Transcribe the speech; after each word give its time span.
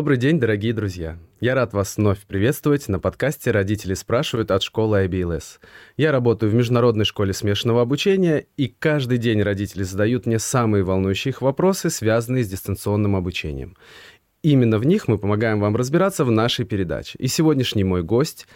Добрый 0.00 0.16
день, 0.16 0.40
дорогие 0.40 0.72
друзья. 0.72 1.18
Я 1.40 1.54
рад 1.54 1.74
вас 1.74 1.98
вновь 1.98 2.20
приветствовать 2.20 2.88
на 2.88 2.98
подкасте 2.98 3.50
«Родители 3.50 3.92
спрашивают» 3.92 4.50
от 4.50 4.62
школы 4.62 5.04
IBLS. 5.04 5.58
Я 5.98 6.10
работаю 6.10 6.50
в 6.50 6.54
Международной 6.54 7.04
школе 7.04 7.34
смешанного 7.34 7.82
обучения, 7.82 8.46
и 8.56 8.68
каждый 8.68 9.18
день 9.18 9.42
родители 9.42 9.82
задают 9.82 10.24
мне 10.24 10.38
самые 10.38 10.84
волнующие 10.84 11.32
их 11.32 11.42
вопросы, 11.42 11.90
связанные 11.90 12.44
с 12.44 12.48
дистанционным 12.48 13.14
обучением. 13.14 13.76
Именно 14.42 14.78
в 14.78 14.86
них 14.86 15.06
мы 15.06 15.18
помогаем 15.18 15.60
вам 15.60 15.76
разбираться 15.76 16.24
в 16.24 16.30
нашей 16.30 16.64
передаче. 16.64 17.18
И 17.18 17.28
сегодняшний 17.28 17.84
мой 17.84 18.02
гость 18.02 18.48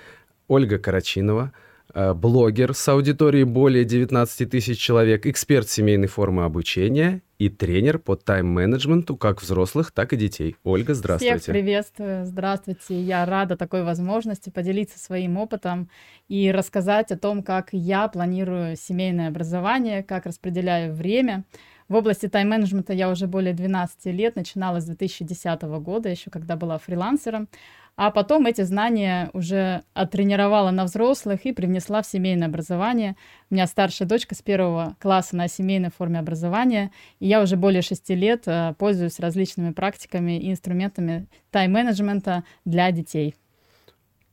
Ольга 0.48 0.78
Карачинова– 0.78 1.52
Э, 1.92 2.12
блогер 2.12 2.74
с 2.74 2.88
аудиторией 2.88 3.44
более 3.44 3.84
19 3.84 4.50
тысяч 4.50 4.78
человек, 4.78 5.26
эксперт 5.26 5.68
семейной 5.68 6.08
формы 6.08 6.44
обучения 6.44 7.22
и 7.38 7.48
тренер 7.48 7.98
по 7.98 8.16
тайм-менеджменту 8.16 9.16
как 9.16 9.42
взрослых, 9.42 9.92
так 9.92 10.12
и 10.12 10.16
детей. 10.16 10.56
Ольга, 10.62 10.94
здравствуйте. 10.94 11.38
Всех 11.38 11.52
приветствую, 11.52 12.26
здравствуйте. 12.26 13.00
Я 13.00 13.24
рада 13.24 13.56
такой 13.56 13.82
возможности 13.82 14.50
поделиться 14.50 14.98
своим 14.98 15.36
опытом 15.36 15.88
и 16.28 16.50
рассказать 16.50 17.10
о 17.10 17.18
том, 17.18 17.42
как 17.42 17.68
я 17.72 18.08
планирую 18.08 18.76
семейное 18.76 19.28
образование, 19.28 20.02
как 20.02 20.26
распределяю 20.26 20.94
время. 20.94 21.44
В 21.88 21.96
области 21.96 22.28
тайм-менеджмента 22.28 22.94
я 22.94 23.10
уже 23.10 23.26
более 23.26 23.52
12 23.52 24.06
лет, 24.06 24.36
начинала 24.36 24.80
с 24.80 24.86
2010 24.86 25.62
года, 25.62 26.08
еще 26.08 26.30
когда 26.30 26.56
была 26.56 26.78
фрилансером. 26.78 27.48
А 27.96 28.10
потом 28.10 28.46
эти 28.46 28.62
знания 28.62 29.30
уже 29.34 29.84
оттренировала 29.92 30.72
на 30.72 30.84
взрослых 30.84 31.46
и 31.46 31.52
привнесла 31.52 32.02
в 32.02 32.06
семейное 32.06 32.48
образование. 32.48 33.14
У 33.50 33.54
меня 33.54 33.68
старшая 33.68 34.08
дочка 34.08 34.34
с 34.34 34.42
первого 34.42 34.96
класса 34.98 35.36
на 35.36 35.46
семейной 35.46 35.90
форме 35.90 36.18
образования, 36.18 36.90
и 37.20 37.28
я 37.28 37.40
уже 37.40 37.56
более 37.56 37.82
шести 37.82 38.16
лет 38.16 38.44
э, 38.46 38.74
пользуюсь 38.78 39.20
различными 39.20 39.72
практиками 39.72 40.40
и 40.40 40.50
инструментами 40.50 41.28
тайм-менеджмента 41.52 42.42
для 42.64 42.90
детей. 42.90 43.36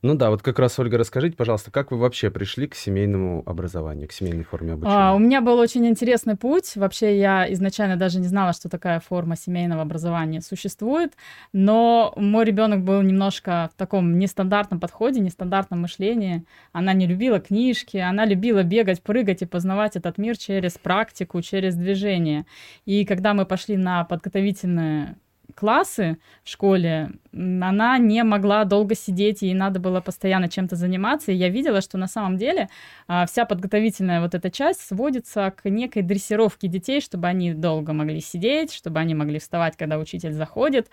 Ну 0.02 0.16
да, 0.16 0.30
вот 0.30 0.42
как 0.42 0.58
раз, 0.58 0.76
Ольга, 0.80 0.98
расскажите, 0.98 1.36
пожалуйста, 1.36 1.70
как 1.70 1.92
вы 1.92 1.96
вообще 1.96 2.28
пришли 2.28 2.66
к 2.66 2.74
семейному 2.74 3.44
образованию, 3.46 4.08
к 4.08 4.12
семейной 4.12 4.42
форме 4.42 4.72
обучения? 4.72 4.96
А, 4.96 5.14
у 5.14 5.20
меня 5.20 5.40
был 5.40 5.58
очень 5.58 5.86
интересный 5.86 6.34
путь. 6.36 6.74
Вообще 6.74 7.20
я 7.20 7.50
изначально 7.52 7.96
даже 7.96 8.18
не 8.18 8.26
знала, 8.26 8.52
что 8.52 8.68
такая 8.68 8.98
форма 8.98 9.36
семейного 9.36 9.82
образования 9.82 10.40
существует, 10.40 11.12
но 11.52 12.12
мой 12.16 12.44
ребенок 12.44 12.82
был 12.82 13.00
немножко 13.02 13.70
в 13.72 13.78
таком 13.78 14.18
нестандартном 14.18 14.80
подходе, 14.80 15.20
нестандартном 15.20 15.82
мышлении. 15.82 16.44
Она 16.72 16.94
не 16.94 17.06
любила 17.06 17.38
книжки, 17.38 17.96
она 17.96 18.24
любила 18.24 18.64
бегать, 18.64 19.04
прыгать 19.04 19.42
и 19.42 19.46
познавать 19.46 19.94
этот 19.94 20.18
мир 20.18 20.36
через 20.36 20.78
практику, 20.78 21.40
через 21.42 21.76
движение. 21.76 22.44
И 22.86 23.04
когда 23.04 23.34
мы 23.34 23.46
пошли 23.46 23.76
на 23.76 24.02
подготовительные 24.02 25.14
классы 25.54 26.18
в 26.44 26.48
школе, 26.48 27.12
она 27.32 27.98
не 27.98 28.22
могла 28.24 28.64
долго 28.64 28.94
сидеть, 28.94 29.42
ей 29.42 29.54
надо 29.54 29.80
было 29.80 30.00
постоянно 30.00 30.48
чем-то 30.48 30.76
заниматься, 30.76 31.32
и 31.32 31.34
я 31.34 31.48
видела, 31.48 31.80
что 31.80 31.98
на 31.98 32.06
самом 32.06 32.36
деле 32.36 32.68
а, 33.08 33.26
вся 33.26 33.44
подготовительная 33.44 34.20
вот 34.20 34.34
эта 34.34 34.50
часть 34.50 34.80
сводится 34.80 35.52
к 35.56 35.68
некой 35.68 36.02
дрессировке 36.02 36.68
детей, 36.68 37.00
чтобы 37.00 37.28
они 37.28 37.54
долго 37.54 37.92
могли 37.92 38.20
сидеть, 38.20 38.72
чтобы 38.72 39.00
они 39.00 39.14
могли 39.14 39.38
вставать, 39.38 39.76
когда 39.76 39.98
учитель 39.98 40.32
заходит, 40.32 40.88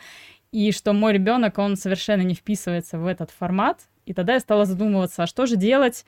и 0.52 0.72
что 0.72 0.94
мой 0.94 1.14
ребенок, 1.14 1.58
он 1.58 1.76
совершенно 1.76 2.22
не 2.22 2.34
вписывается 2.34 2.98
в 2.98 3.06
этот 3.06 3.32
формат, 3.32 3.82
и 4.06 4.14
тогда 4.14 4.34
я 4.34 4.40
стала 4.40 4.66
задумываться, 4.66 5.24
а 5.24 5.28
что 5.28 5.46
же 5.46 5.56
делать, 5.56 6.06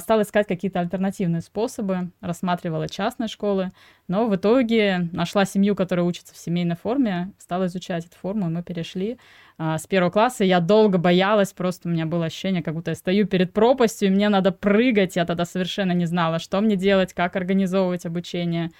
стала 0.00 0.22
искать 0.22 0.46
какие-то 0.46 0.80
альтернативные 0.80 1.42
способы, 1.42 2.10
рассматривала 2.20 2.88
частные 2.88 3.28
школы, 3.28 3.70
но 4.08 4.26
в 4.26 4.34
итоге 4.34 5.10
нашла 5.12 5.44
семью, 5.44 5.76
которая 5.76 6.06
учится 6.06 6.32
в 6.32 6.38
семейной 6.38 6.76
форме, 6.76 7.32
стала 7.38 7.66
изучать 7.66 8.06
эту 8.06 8.16
форму, 8.16 8.46
и 8.46 8.50
мы 8.50 8.62
перешли 8.62 9.18
а, 9.58 9.78
с 9.78 9.86
первого 9.86 10.10
класса. 10.10 10.44
Я 10.44 10.60
долго 10.60 10.98
боялась, 10.98 11.52
просто 11.52 11.88
у 11.88 11.92
меня 11.92 12.06
было 12.06 12.26
ощущение, 12.26 12.62
как 12.62 12.74
будто 12.74 12.92
я 12.92 12.94
стою 12.94 13.26
перед 13.26 13.52
пропастью, 13.52 14.08
и 14.08 14.10
мне 14.10 14.28
надо 14.28 14.52
прыгать. 14.52 15.16
Я 15.16 15.26
тогда 15.26 15.44
совершенно 15.44 15.92
не 15.92 16.06
знала, 16.06 16.38
что 16.38 16.60
мне 16.60 16.76
делать, 16.76 17.12
как 17.12 17.36
организовывать 17.36 18.06
обучение. 18.06 18.70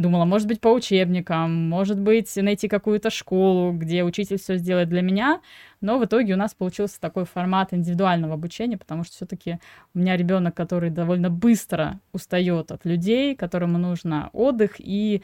Думала, 0.00 0.24
может 0.24 0.48
быть, 0.48 0.62
по 0.62 0.68
учебникам, 0.68 1.68
может 1.68 2.00
быть, 2.00 2.34
найти 2.36 2.68
какую-то 2.68 3.10
школу, 3.10 3.72
где 3.74 4.02
учитель 4.02 4.38
все 4.38 4.56
сделает 4.56 4.88
для 4.88 5.02
меня. 5.02 5.42
Но 5.82 5.98
в 5.98 6.06
итоге 6.06 6.32
у 6.32 6.36
нас 6.38 6.54
получился 6.54 6.98
такой 6.98 7.26
формат 7.26 7.74
индивидуального 7.74 8.32
обучения, 8.32 8.78
потому 8.78 9.04
что 9.04 9.16
все-таки 9.16 9.58
у 9.92 9.98
меня 9.98 10.16
ребенок, 10.16 10.54
который 10.56 10.88
довольно 10.88 11.28
быстро 11.28 12.00
устает 12.14 12.72
от 12.72 12.86
людей, 12.86 13.36
которому 13.36 13.76
нужно 13.76 14.30
отдых, 14.32 14.76
и 14.78 15.22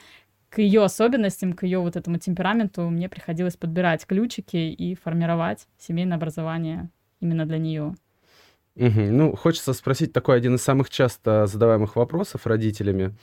к 0.50 0.58
ее 0.58 0.84
особенностям, 0.84 1.54
к 1.54 1.62
ее 1.62 1.78
вот 1.78 1.96
этому 1.96 2.18
темпераменту 2.18 2.82
мне 2.90 3.08
приходилось 3.08 3.56
подбирать 3.56 4.04
ключики 4.04 4.58
и 4.58 4.94
формировать 4.94 5.68
семейное 5.78 6.18
образование 6.18 6.90
именно 7.20 7.46
для 7.46 7.56
нее. 7.56 7.94
Угу. 8.76 9.00
Ну, 9.00 9.36
хочется 9.36 9.72
спросить 9.72 10.12
такой 10.12 10.36
один 10.36 10.56
из 10.56 10.62
самых 10.62 10.90
часто 10.90 11.46
задаваемых 11.46 11.96
вопросов 11.96 12.46
родителями. 12.46 13.14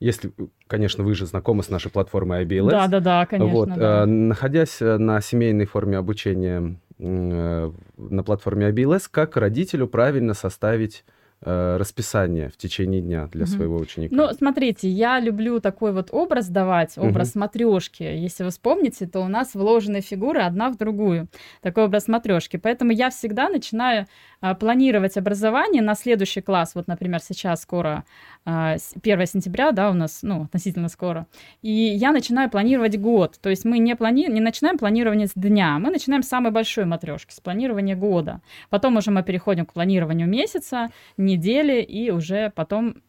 Если, 0.00 0.32
конечно, 0.66 1.02
вы 1.02 1.14
же 1.14 1.26
знакомы 1.26 1.62
с 1.62 1.70
нашей 1.70 1.90
платформой 1.90 2.44
IBLS. 2.44 2.70
Да, 2.70 2.86
да, 2.86 3.00
да, 3.00 3.26
конечно. 3.26 3.52
Вот, 3.52 3.68
да. 3.74 4.02
Э, 4.02 4.04
находясь 4.04 4.80
э, 4.80 4.96
на 4.96 5.20
семейной 5.20 5.66
форме 5.66 5.96
обучения 5.96 6.76
э, 6.98 7.72
на 7.96 8.22
платформе 8.22 8.68
IBLS, 8.68 9.08
как 9.10 9.36
родителю 9.36 9.88
правильно 9.88 10.34
составить 10.34 11.04
Э, 11.04 11.17
расписание 11.40 12.48
в 12.48 12.56
течение 12.56 13.00
дня 13.00 13.28
для 13.28 13.44
угу. 13.44 13.50
своего 13.50 13.76
ученика? 13.76 14.14
Ну, 14.14 14.28
смотрите, 14.32 14.88
я 14.88 15.20
люблю 15.20 15.60
такой 15.60 15.92
вот 15.92 16.08
образ 16.12 16.48
давать, 16.48 16.98
образ 16.98 17.30
угу. 17.30 17.40
матрешки. 17.40 18.02
Если 18.02 18.44
вы 18.44 18.50
вспомните, 18.50 19.06
то 19.06 19.20
у 19.20 19.28
нас 19.28 19.54
вложены 19.54 20.00
фигуры 20.00 20.40
одна 20.40 20.70
в 20.70 20.76
другую. 20.76 21.28
Такой 21.62 21.84
образ 21.84 22.08
матрешки. 22.08 22.56
Поэтому 22.56 22.92
я 22.92 23.10
всегда 23.10 23.48
начинаю 23.48 24.06
а, 24.40 24.54
планировать 24.54 25.16
образование 25.16 25.82
на 25.82 25.94
следующий 25.94 26.40
класс. 26.40 26.74
Вот, 26.74 26.86
например, 26.86 27.20
сейчас 27.20 27.62
скоро 27.62 28.04
а, 28.44 28.76
1 29.02 29.26
сентября, 29.26 29.72
да, 29.72 29.90
у 29.90 29.94
нас, 29.94 30.20
ну, 30.22 30.44
относительно 30.44 30.88
скоро. 30.88 31.26
И 31.62 31.70
я 31.70 32.12
начинаю 32.12 32.48
планировать 32.48 32.98
год. 32.98 33.38
То 33.40 33.50
есть 33.50 33.64
мы 33.64 33.78
не, 33.78 33.96
плани... 33.96 34.26
не 34.28 34.40
начинаем 34.40 34.78
планирование 34.78 35.26
с 35.26 35.32
дня, 35.34 35.78
мы 35.78 35.90
начинаем 35.90 36.22
с 36.22 36.28
самой 36.28 36.52
большой 36.52 36.84
матрешки, 36.84 37.32
с 37.32 37.40
планирования 37.40 37.96
года. 37.96 38.40
Потом 38.70 38.96
уже 38.96 39.10
мы 39.10 39.22
переходим 39.24 39.66
к 39.66 39.72
планированию 39.72 40.28
месяца, 40.28 40.90
недели 41.28 41.82
и 41.82 42.10
уже 42.10 42.50
потом 42.54 43.02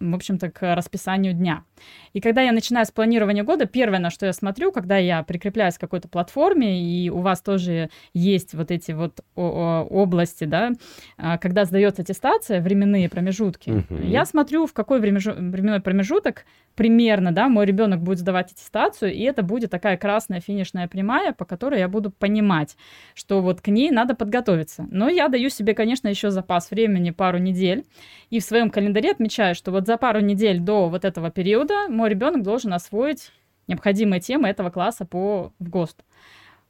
в 0.00 0.14
общем-то, 0.14 0.50
к 0.50 0.74
расписанию 0.74 1.32
дня. 1.32 1.64
И 2.12 2.20
когда 2.20 2.42
я 2.42 2.52
начинаю 2.52 2.86
с 2.86 2.90
планирования 2.90 3.42
года, 3.42 3.66
первое, 3.66 3.98
на 3.98 4.10
что 4.10 4.26
я 4.26 4.32
смотрю, 4.32 4.70
когда 4.70 4.96
я 4.96 5.22
прикрепляюсь 5.22 5.76
к 5.76 5.80
какой-то 5.80 6.08
платформе, 6.08 6.82
и 6.82 7.10
у 7.10 7.18
вас 7.18 7.40
тоже 7.40 7.90
есть 8.14 8.54
вот 8.54 8.70
эти 8.70 8.92
вот 8.92 9.20
области, 9.34 10.44
да, 10.44 10.72
а, 11.16 11.38
когда 11.38 11.64
сдается 11.64 12.02
аттестация, 12.02 12.60
временные 12.60 13.08
промежутки, 13.08 13.70
uh-huh. 13.70 14.06
я 14.06 14.24
смотрю, 14.24 14.66
в 14.66 14.72
какой 14.72 15.00
временной 15.00 15.80
промежуток 15.80 16.44
примерно, 16.78 17.32
да, 17.32 17.48
мой 17.48 17.66
ребенок 17.66 18.00
будет 18.00 18.20
сдавать 18.20 18.52
аттестацию, 18.52 19.12
и 19.12 19.20
это 19.22 19.42
будет 19.42 19.68
такая 19.68 19.96
красная 19.96 20.40
финишная 20.40 20.86
прямая, 20.86 21.32
по 21.32 21.44
которой 21.44 21.80
я 21.80 21.88
буду 21.88 22.12
понимать, 22.12 22.76
что 23.14 23.40
вот 23.42 23.60
к 23.60 23.66
ней 23.66 23.90
надо 23.90 24.14
подготовиться. 24.14 24.86
Но 24.88 25.08
я 25.08 25.26
даю 25.26 25.48
себе, 25.48 25.74
конечно, 25.74 26.06
еще 26.06 26.30
запас 26.30 26.70
времени, 26.70 27.10
пару 27.10 27.38
недель, 27.38 27.84
и 28.30 28.38
в 28.38 28.44
своем 28.44 28.70
календаре 28.70 29.10
отмечаю, 29.10 29.56
что 29.56 29.72
вот 29.72 29.88
за 29.88 29.96
пару 29.96 30.20
недель 30.20 30.60
до 30.60 30.88
вот 30.88 31.04
этого 31.04 31.32
периода 31.32 31.88
мой 31.88 32.10
ребенок 32.10 32.44
должен 32.44 32.72
освоить 32.72 33.32
необходимые 33.66 34.20
темы 34.20 34.46
этого 34.46 34.70
класса 34.70 35.04
по 35.04 35.52
в 35.58 35.68
ГОСТ. 35.68 36.04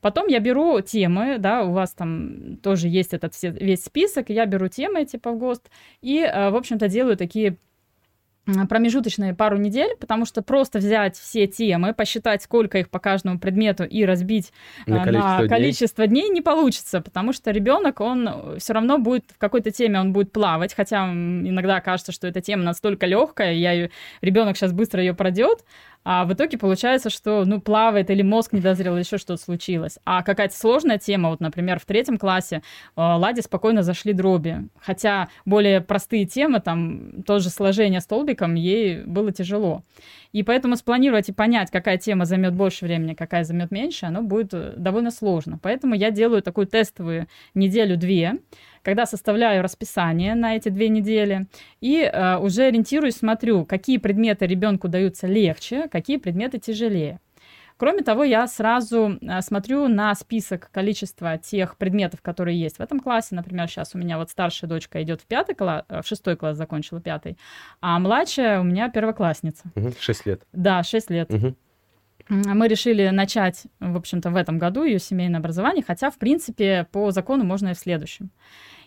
Потом 0.00 0.28
я 0.28 0.38
беру 0.38 0.80
темы, 0.80 1.36
да, 1.38 1.64
у 1.64 1.72
вас 1.72 1.92
там 1.92 2.56
тоже 2.62 2.88
есть 2.88 3.12
этот 3.12 3.34
весь 3.42 3.84
список, 3.84 4.30
я 4.30 4.46
беру 4.46 4.68
темы 4.68 5.02
эти 5.02 5.18
по 5.18 5.32
ГОСТ 5.32 5.70
и, 6.00 6.20
э, 6.20 6.48
в 6.48 6.56
общем-то, 6.56 6.88
делаю 6.88 7.18
такие 7.18 7.58
промежуточные 8.68 9.34
пару 9.34 9.56
недель, 9.56 9.96
потому 9.98 10.24
что 10.24 10.42
просто 10.42 10.78
взять 10.78 11.16
все 11.16 11.46
темы, 11.46 11.94
посчитать, 11.94 12.42
сколько 12.42 12.78
их 12.78 12.90
по 12.90 12.98
каждому 12.98 13.38
предмету 13.38 13.84
и 13.84 14.04
разбить 14.04 14.52
на 14.86 15.04
количество, 15.04 15.42
на 15.42 15.48
количество 15.48 16.06
дней. 16.06 16.22
дней 16.22 16.30
не 16.30 16.40
получится, 16.40 17.00
потому 17.00 17.32
что 17.32 17.50
ребенок, 17.50 18.00
он 18.00 18.58
все 18.58 18.72
равно 18.72 18.98
будет 18.98 19.24
в 19.34 19.38
какой-то 19.38 19.70
теме, 19.70 20.00
он 20.00 20.12
будет 20.12 20.32
плавать, 20.32 20.74
хотя 20.74 21.10
иногда 21.10 21.80
кажется, 21.80 22.12
что 22.12 22.26
эта 22.26 22.40
тема 22.40 22.62
настолько 22.62 23.06
легкая, 23.06 23.52
я 23.52 23.88
ребенок 24.20 24.56
сейчас 24.56 24.72
быстро 24.72 25.00
ее 25.02 25.14
пройдет, 25.14 25.64
а 26.10 26.24
в 26.24 26.32
итоге 26.32 26.56
получается, 26.56 27.10
что, 27.10 27.44
ну, 27.44 27.60
плавает 27.60 28.08
или 28.08 28.22
мозг 28.22 28.54
не 28.54 28.60
дозрел, 28.60 28.94
или 28.94 29.02
еще 29.02 29.18
что-то 29.18 29.42
случилось. 29.42 29.98
А 30.06 30.22
какая-то 30.22 30.56
сложная 30.56 30.96
тема, 30.96 31.28
вот, 31.28 31.40
например, 31.40 31.78
в 31.78 31.84
третьем 31.84 32.16
классе 32.16 32.56
э, 32.56 32.60
Ладе 32.96 33.42
спокойно 33.42 33.82
зашли 33.82 34.14
дроби. 34.14 34.70
Хотя 34.80 35.28
более 35.44 35.82
простые 35.82 36.24
темы, 36.24 36.60
там, 36.60 37.22
тоже 37.24 37.50
сложение 37.50 38.00
столбиком, 38.00 38.54
ей 38.54 39.02
было 39.02 39.32
тяжело. 39.32 39.84
И 40.32 40.42
поэтому 40.42 40.76
спланировать 40.76 41.28
и 41.28 41.32
понять, 41.32 41.70
какая 41.70 41.98
тема 41.98 42.24
займет 42.24 42.54
больше 42.54 42.86
времени, 42.86 43.12
какая 43.12 43.44
займет 43.44 43.70
меньше, 43.70 44.06
оно 44.06 44.22
будет 44.22 44.54
э, 44.54 44.72
довольно 44.78 45.10
сложно. 45.10 45.58
Поэтому 45.62 45.94
я 45.94 46.10
делаю 46.10 46.40
такую 46.40 46.68
тестовую 46.68 47.26
неделю-две, 47.52 48.38
когда 48.82 49.06
составляю 49.06 49.62
расписание 49.62 50.34
на 50.34 50.56
эти 50.56 50.68
две 50.68 50.88
недели 50.88 51.46
и 51.80 52.00
э, 52.02 52.38
уже 52.38 52.64
ориентируюсь, 52.64 53.16
смотрю, 53.16 53.64
какие 53.64 53.98
предметы 53.98 54.46
ребенку 54.46 54.88
даются 54.88 55.26
легче, 55.26 55.88
какие 55.88 56.16
предметы 56.16 56.58
тяжелее. 56.58 57.20
Кроме 57.78 58.02
того, 58.02 58.24
я 58.24 58.46
сразу 58.48 59.18
э, 59.20 59.40
смотрю 59.40 59.86
на 59.86 60.12
список 60.16 60.68
количества 60.72 61.38
тех 61.38 61.76
предметов, 61.76 62.20
которые 62.20 62.60
есть 62.60 62.78
в 62.78 62.80
этом 62.80 62.98
классе. 62.98 63.36
Например, 63.36 63.68
сейчас 63.68 63.94
у 63.94 63.98
меня 63.98 64.18
вот 64.18 64.30
старшая 64.30 64.68
дочка 64.68 65.00
идет 65.02 65.20
в 65.20 65.26
пятый 65.26 65.54
класс, 65.54 65.84
э, 65.88 66.02
в 66.02 66.06
шестой 66.06 66.36
класс 66.36 66.56
закончила 66.56 67.00
пятый, 67.00 67.38
а 67.80 67.98
младшая 68.00 68.60
у 68.60 68.64
меня 68.64 68.90
первоклассница. 68.90 69.62
Шесть 70.00 70.26
лет. 70.26 70.42
Да, 70.52 70.82
шесть 70.82 71.08
лет. 71.08 71.32
Угу. 71.32 71.54
Мы 72.28 72.68
решили 72.68 73.08
начать, 73.08 73.64
в 73.80 73.96
общем-то, 73.96 74.30
в 74.30 74.36
этом 74.36 74.58
году 74.58 74.84
ее 74.84 74.98
семейное 74.98 75.40
образование, 75.40 75.84
хотя, 75.86 76.10
в 76.10 76.18
принципе, 76.18 76.86
по 76.92 77.10
закону 77.10 77.44
можно 77.44 77.68
и 77.70 77.74
в 77.74 77.78
следующем. 77.78 78.30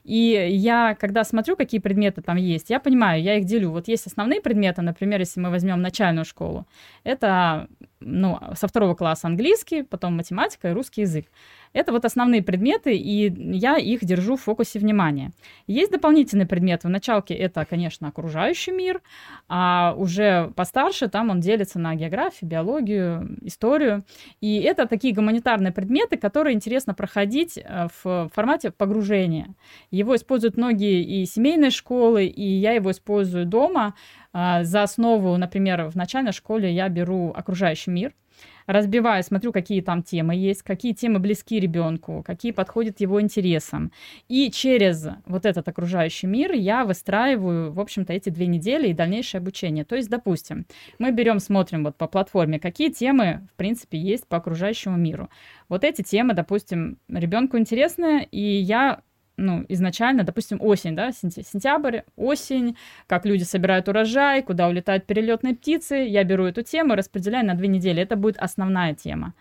И 0.03 0.47
я, 0.51 0.95
когда 0.95 1.23
смотрю, 1.23 1.55
какие 1.55 1.79
предметы 1.79 2.21
там 2.21 2.37
есть, 2.37 2.69
я 2.69 2.79
понимаю, 2.79 3.21
я 3.21 3.37
их 3.37 3.45
делю. 3.45 3.69
Вот 3.71 3.87
есть 3.87 4.07
основные 4.07 4.41
предметы, 4.41 4.81
например, 4.81 5.19
если 5.19 5.39
мы 5.39 5.49
возьмем 5.49 5.81
начальную 5.81 6.25
школу, 6.25 6.67
это 7.03 7.67
ну, 7.99 8.39
со 8.55 8.67
второго 8.67 8.95
класса 8.95 9.27
английский, 9.27 9.83
потом 9.83 10.15
математика 10.17 10.69
и 10.69 10.73
русский 10.73 11.01
язык. 11.01 11.27
Это 11.73 11.91
вот 11.91 12.05
основные 12.05 12.43
предметы, 12.43 12.95
и 12.95 13.31
я 13.55 13.77
их 13.77 14.03
держу 14.03 14.35
в 14.35 14.41
фокусе 14.41 14.79
внимания. 14.79 15.31
Есть 15.67 15.91
дополнительные 15.91 16.45
предметы. 16.45 16.87
В 16.87 16.91
началке 16.91 17.33
это, 17.33 17.65
конечно, 17.65 18.07
окружающий 18.07 18.71
мир, 18.71 19.01
а 19.47 19.93
уже 19.97 20.51
постарше 20.55 21.07
там 21.07 21.29
он 21.29 21.39
делится 21.39 21.79
на 21.79 21.95
географию, 21.95 22.49
биологию, 22.49 23.37
историю. 23.41 24.03
И 24.41 24.59
это 24.59 24.85
такие 24.85 25.13
гуманитарные 25.13 25.71
предметы, 25.71 26.17
которые 26.17 26.55
интересно 26.55 26.93
проходить 26.93 27.57
э, 27.57 27.87
в 28.03 28.29
формате 28.33 28.71
погружения. 28.71 29.53
Его 29.91 30.15
используют 30.15 30.57
многие 30.57 31.03
и 31.03 31.25
семейные 31.25 31.71
школы, 31.71 32.25
и 32.25 32.43
я 32.43 32.73
его 32.73 32.91
использую 32.91 33.45
дома. 33.45 33.95
А, 34.33 34.63
за 34.63 34.83
основу, 34.83 35.35
например, 35.37 35.89
в 35.89 35.95
начальной 35.95 36.31
школе 36.31 36.73
я 36.73 36.89
беру 36.89 37.31
окружающий 37.35 37.91
мир, 37.91 38.13
разбиваю, 38.65 39.23
смотрю, 39.23 39.51
какие 39.51 39.81
там 39.81 40.03
темы 40.03 40.35
есть, 40.35 40.63
какие 40.63 40.93
темы 40.93 41.19
близки 41.19 41.59
ребенку, 41.59 42.23
какие 42.25 42.51
подходят 42.51 42.99
его 43.01 43.21
интересам. 43.21 43.91
И 44.29 44.49
через 44.51 45.07
вот 45.25 45.45
этот 45.45 45.67
окружающий 45.67 46.27
мир 46.27 46.53
я 46.53 46.85
выстраиваю, 46.85 47.71
в 47.71 47.79
общем-то, 47.79 48.13
эти 48.13 48.29
две 48.29 48.47
недели 48.47 48.87
и 48.87 48.93
дальнейшее 48.93 49.39
обучение. 49.39 49.85
То 49.85 49.95
есть, 49.95 50.09
допустим, 50.09 50.65
мы 50.99 51.11
берем, 51.11 51.39
смотрим 51.39 51.83
вот 51.83 51.97
по 51.97 52.07
платформе, 52.07 52.59
какие 52.59 52.89
темы, 52.89 53.47
в 53.53 53.57
принципе, 53.57 53.97
есть 53.97 54.27
по 54.27 54.37
окружающему 54.37 54.97
миру. 54.97 55.29
Вот 55.69 55.83
эти 55.83 56.01
темы, 56.01 56.33
допустим, 56.33 56.97
ребенку 57.09 57.57
интересны, 57.57 58.27
и 58.31 58.41
я 58.41 59.01
ну, 59.37 59.65
изначально, 59.69 60.23
допустим, 60.23 60.61
осень, 60.61 60.95
да, 60.95 61.11
сентябрь, 61.11 62.01
осень, 62.15 62.77
как 63.07 63.25
люди 63.25 63.43
собирают 63.43 63.87
урожай, 63.87 64.43
куда 64.43 64.67
улетают 64.67 65.05
перелетные 65.05 65.55
птицы. 65.55 65.95
Я 65.95 66.23
беру 66.23 66.45
эту 66.45 66.61
тему, 66.61 66.95
распределяю 66.95 67.45
на 67.45 67.55
две 67.55 67.67
недели. 67.67 68.01
Это 68.01 68.15
будет 68.15 68.37
основная 68.37 68.93
тема. 68.93 69.33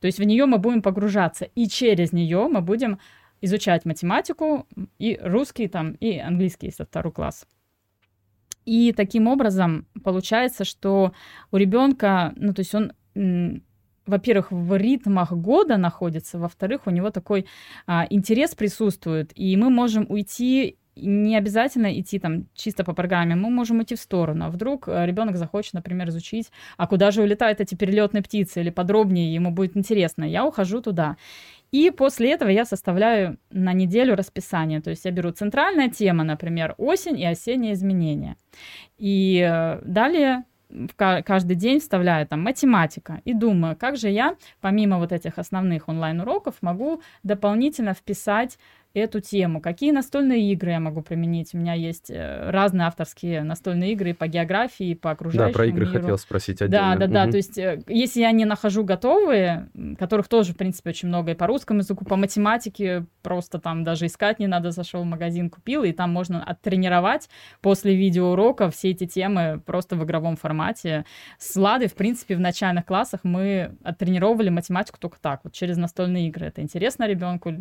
То 0.00 0.06
есть 0.06 0.18
в 0.18 0.24
нее 0.24 0.46
мы 0.46 0.58
будем 0.58 0.82
погружаться, 0.82 1.44
и 1.44 1.68
через 1.68 2.12
нее 2.12 2.48
мы 2.48 2.60
будем 2.60 2.98
изучать 3.40 3.84
математику 3.84 4.66
и 4.98 5.18
русский 5.22 5.68
там, 5.68 5.92
и 5.92 6.18
английский 6.18 6.70
со 6.70 6.84
второго 6.84 7.12
класса. 7.12 7.46
И 8.64 8.92
таким 8.96 9.26
образом 9.26 9.86
получается, 10.04 10.64
что 10.64 11.12
у 11.50 11.56
ребенка, 11.56 12.32
ну, 12.36 12.54
то 12.54 12.60
есть 12.60 12.74
он 12.74 12.92
во-первых, 14.06 14.50
в 14.50 14.76
ритмах 14.76 15.32
года 15.32 15.76
находится, 15.76 16.38
во-вторых, 16.38 16.82
у 16.86 16.90
него 16.90 17.10
такой 17.10 17.46
а, 17.86 18.06
интерес 18.10 18.54
присутствует, 18.54 19.32
и 19.34 19.56
мы 19.56 19.70
можем 19.70 20.06
уйти 20.08 20.76
не 20.96 21.36
обязательно 21.36 21.98
идти 21.98 22.18
там 22.18 22.46
чисто 22.54 22.84
по 22.84 22.92
программе, 22.92 23.34
мы 23.34 23.50
можем 23.50 23.82
идти 23.82 23.94
в 23.94 24.00
сторону. 24.00 24.44
А 24.44 24.50
вдруг 24.50 24.88
э, 24.88 25.06
ребенок 25.06 25.36
захочет, 25.36 25.72
например, 25.72 26.08
изучить, 26.10 26.50
а 26.76 26.86
куда 26.86 27.10
же 27.10 27.22
улетают 27.22 27.60
эти 27.60 27.74
перелетные 27.74 28.22
птицы, 28.22 28.60
или 28.60 28.70
подробнее 28.70 29.32
ему 29.32 29.50
будет 29.50 29.76
интересно. 29.76 30.24
Я 30.24 30.44
ухожу 30.44 30.82
туда. 30.82 31.16
И 31.70 31.90
после 31.90 32.32
этого 32.32 32.50
я 32.50 32.66
составляю 32.66 33.38
на 33.50 33.72
неделю 33.72 34.14
расписание. 34.14 34.82
То 34.82 34.90
есть 34.90 35.06
я 35.06 35.10
беру 35.10 35.30
центральная 35.30 35.88
тема, 35.88 36.24
например, 36.24 36.74
осень 36.76 37.18
и 37.18 37.24
осенние 37.24 37.72
изменения. 37.72 38.36
И 38.98 39.40
э, 39.40 39.80
далее 39.84 40.44
каждый 40.96 41.56
день 41.56 41.80
вставляю 41.80 42.26
там 42.26 42.42
математика. 42.42 43.20
И 43.24 43.34
думаю, 43.34 43.76
как 43.76 43.96
же 43.96 44.08
я, 44.08 44.36
помимо 44.60 44.98
вот 44.98 45.12
этих 45.12 45.38
основных 45.38 45.88
онлайн-уроков, 45.88 46.56
могу 46.60 47.02
дополнительно 47.22 47.94
вписать 47.94 48.58
эту 48.94 49.20
тему. 49.20 49.60
Какие 49.60 49.90
настольные 49.90 50.52
игры 50.52 50.72
я 50.72 50.80
могу 50.80 51.02
применить? 51.02 51.54
У 51.54 51.58
меня 51.58 51.74
есть 51.74 52.10
э, 52.10 52.50
разные 52.50 52.86
авторские 52.86 53.42
настольные 53.42 53.92
игры 53.92 54.14
по 54.14 54.26
географии, 54.26 54.94
по 54.94 55.10
окружающему 55.12 55.52
Да, 55.52 55.54
про 55.54 55.66
игры 55.66 55.86
миру. 55.86 56.00
хотел 56.00 56.18
спросить 56.18 56.60
отдельно. 56.62 56.96
Да, 56.96 57.06
да, 57.06 57.24
да. 57.26 57.30
То 57.30 57.36
есть, 57.36 57.58
э, 57.58 57.82
если 57.88 58.20
я 58.20 58.32
не 58.32 58.44
нахожу 58.44 58.84
готовые, 58.84 59.68
которых 59.98 60.28
тоже, 60.28 60.52
в 60.52 60.56
принципе, 60.56 60.90
очень 60.90 61.08
много 61.08 61.32
и 61.32 61.34
по 61.34 61.46
русскому 61.46 61.80
языку, 61.80 62.04
по 62.04 62.16
математике, 62.16 63.06
просто 63.22 63.58
там 63.58 63.84
даже 63.84 64.06
искать 64.06 64.38
не 64.38 64.46
надо, 64.46 64.70
зашел 64.70 65.02
в 65.02 65.06
магазин, 65.06 65.48
купил, 65.50 65.84
и 65.84 65.92
там 65.92 66.10
можно 66.10 66.42
оттренировать 66.42 67.28
после 67.60 67.94
видеоурока 67.94 68.70
все 68.70 68.90
эти 68.90 69.06
темы 69.06 69.62
просто 69.64 69.96
в 69.96 70.04
игровом 70.04 70.36
формате. 70.36 71.04
С 71.38 71.56
Ладой, 71.56 71.88
в 71.88 71.94
принципе, 71.94 72.36
в 72.36 72.40
начальных 72.40 72.84
классах 72.86 73.20
мы 73.22 73.76
оттренировали 73.82 74.48
математику 74.48 74.98
только 74.98 75.18
так, 75.20 75.40
вот 75.44 75.52
через 75.52 75.76
настольные 75.76 76.28
игры. 76.28 76.46
Это 76.46 76.60
интересно 76.62 77.06
ребенку. 77.06 77.52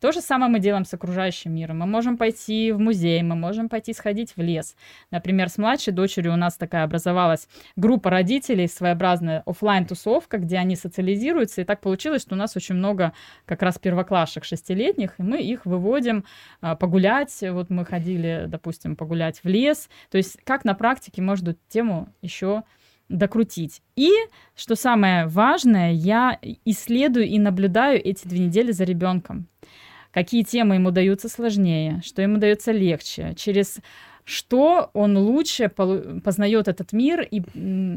То 0.00 0.12
же 0.12 0.20
самое 0.20 0.45
мы 0.48 0.60
делаем 0.60 0.84
с 0.84 0.94
окружающим 0.94 1.54
миром. 1.54 1.78
Мы 1.78 1.86
можем 1.86 2.16
пойти 2.16 2.72
в 2.72 2.78
музей, 2.78 3.22
мы 3.22 3.36
можем 3.36 3.68
пойти 3.68 3.92
сходить 3.92 4.36
в 4.36 4.40
лес. 4.40 4.76
Например, 5.10 5.48
с 5.48 5.58
младшей 5.58 5.92
дочерью 5.92 6.32
у 6.32 6.36
нас 6.36 6.56
такая 6.56 6.84
образовалась 6.84 7.48
группа 7.76 8.10
родителей, 8.10 8.68
своеобразная 8.68 9.42
офлайн 9.46 9.86
тусовка 9.86 10.38
где 10.38 10.58
они 10.58 10.76
социализируются. 10.76 11.60
И 11.60 11.64
так 11.64 11.80
получилось, 11.80 12.22
что 12.22 12.34
у 12.34 12.38
нас 12.38 12.56
очень 12.56 12.74
много 12.74 13.12
как 13.44 13.62
раз 13.62 13.78
первоклашек 13.78 14.44
шестилетних, 14.44 15.14
и 15.18 15.22
мы 15.22 15.40
их 15.40 15.66
выводим 15.66 16.24
а, 16.60 16.76
погулять. 16.76 17.36
Вот 17.42 17.70
мы 17.70 17.84
ходили, 17.84 18.44
допустим, 18.46 18.96
погулять 18.96 19.40
в 19.42 19.48
лес. 19.48 19.88
То 20.10 20.18
есть 20.18 20.38
как 20.44 20.64
на 20.64 20.74
практике 20.74 21.22
можно 21.22 21.56
тему 21.68 22.08
еще 22.22 22.62
докрутить. 23.08 23.82
И, 23.94 24.10
что 24.54 24.74
самое 24.74 25.26
важное, 25.26 25.92
я 25.92 26.38
исследую 26.64 27.26
и 27.26 27.38
наблюдаю 27.38 28.04
эти 28.04 28.26
две 28.26 28.40
недели 28.40 28.72
за 28.72 28.84
ребенком 28.84 29.48
какие 30.16 30.44
темы 30.44 30.76
ему 30.76 30.92
даются 30.92 31.28
сложнее, 31.28 32.00
что 32.02 32.22
ему 32.22 32.38
дается 32.38 32.72
легче, 32.72 33.34
через 33.36 33.80
что 34.24 34.90
он 34.94 35.18
лучше 35.18 35.68
познает 35.68 36.68
этот 36.68 36.94
мир 36.94 37.20
и 37.20 37.40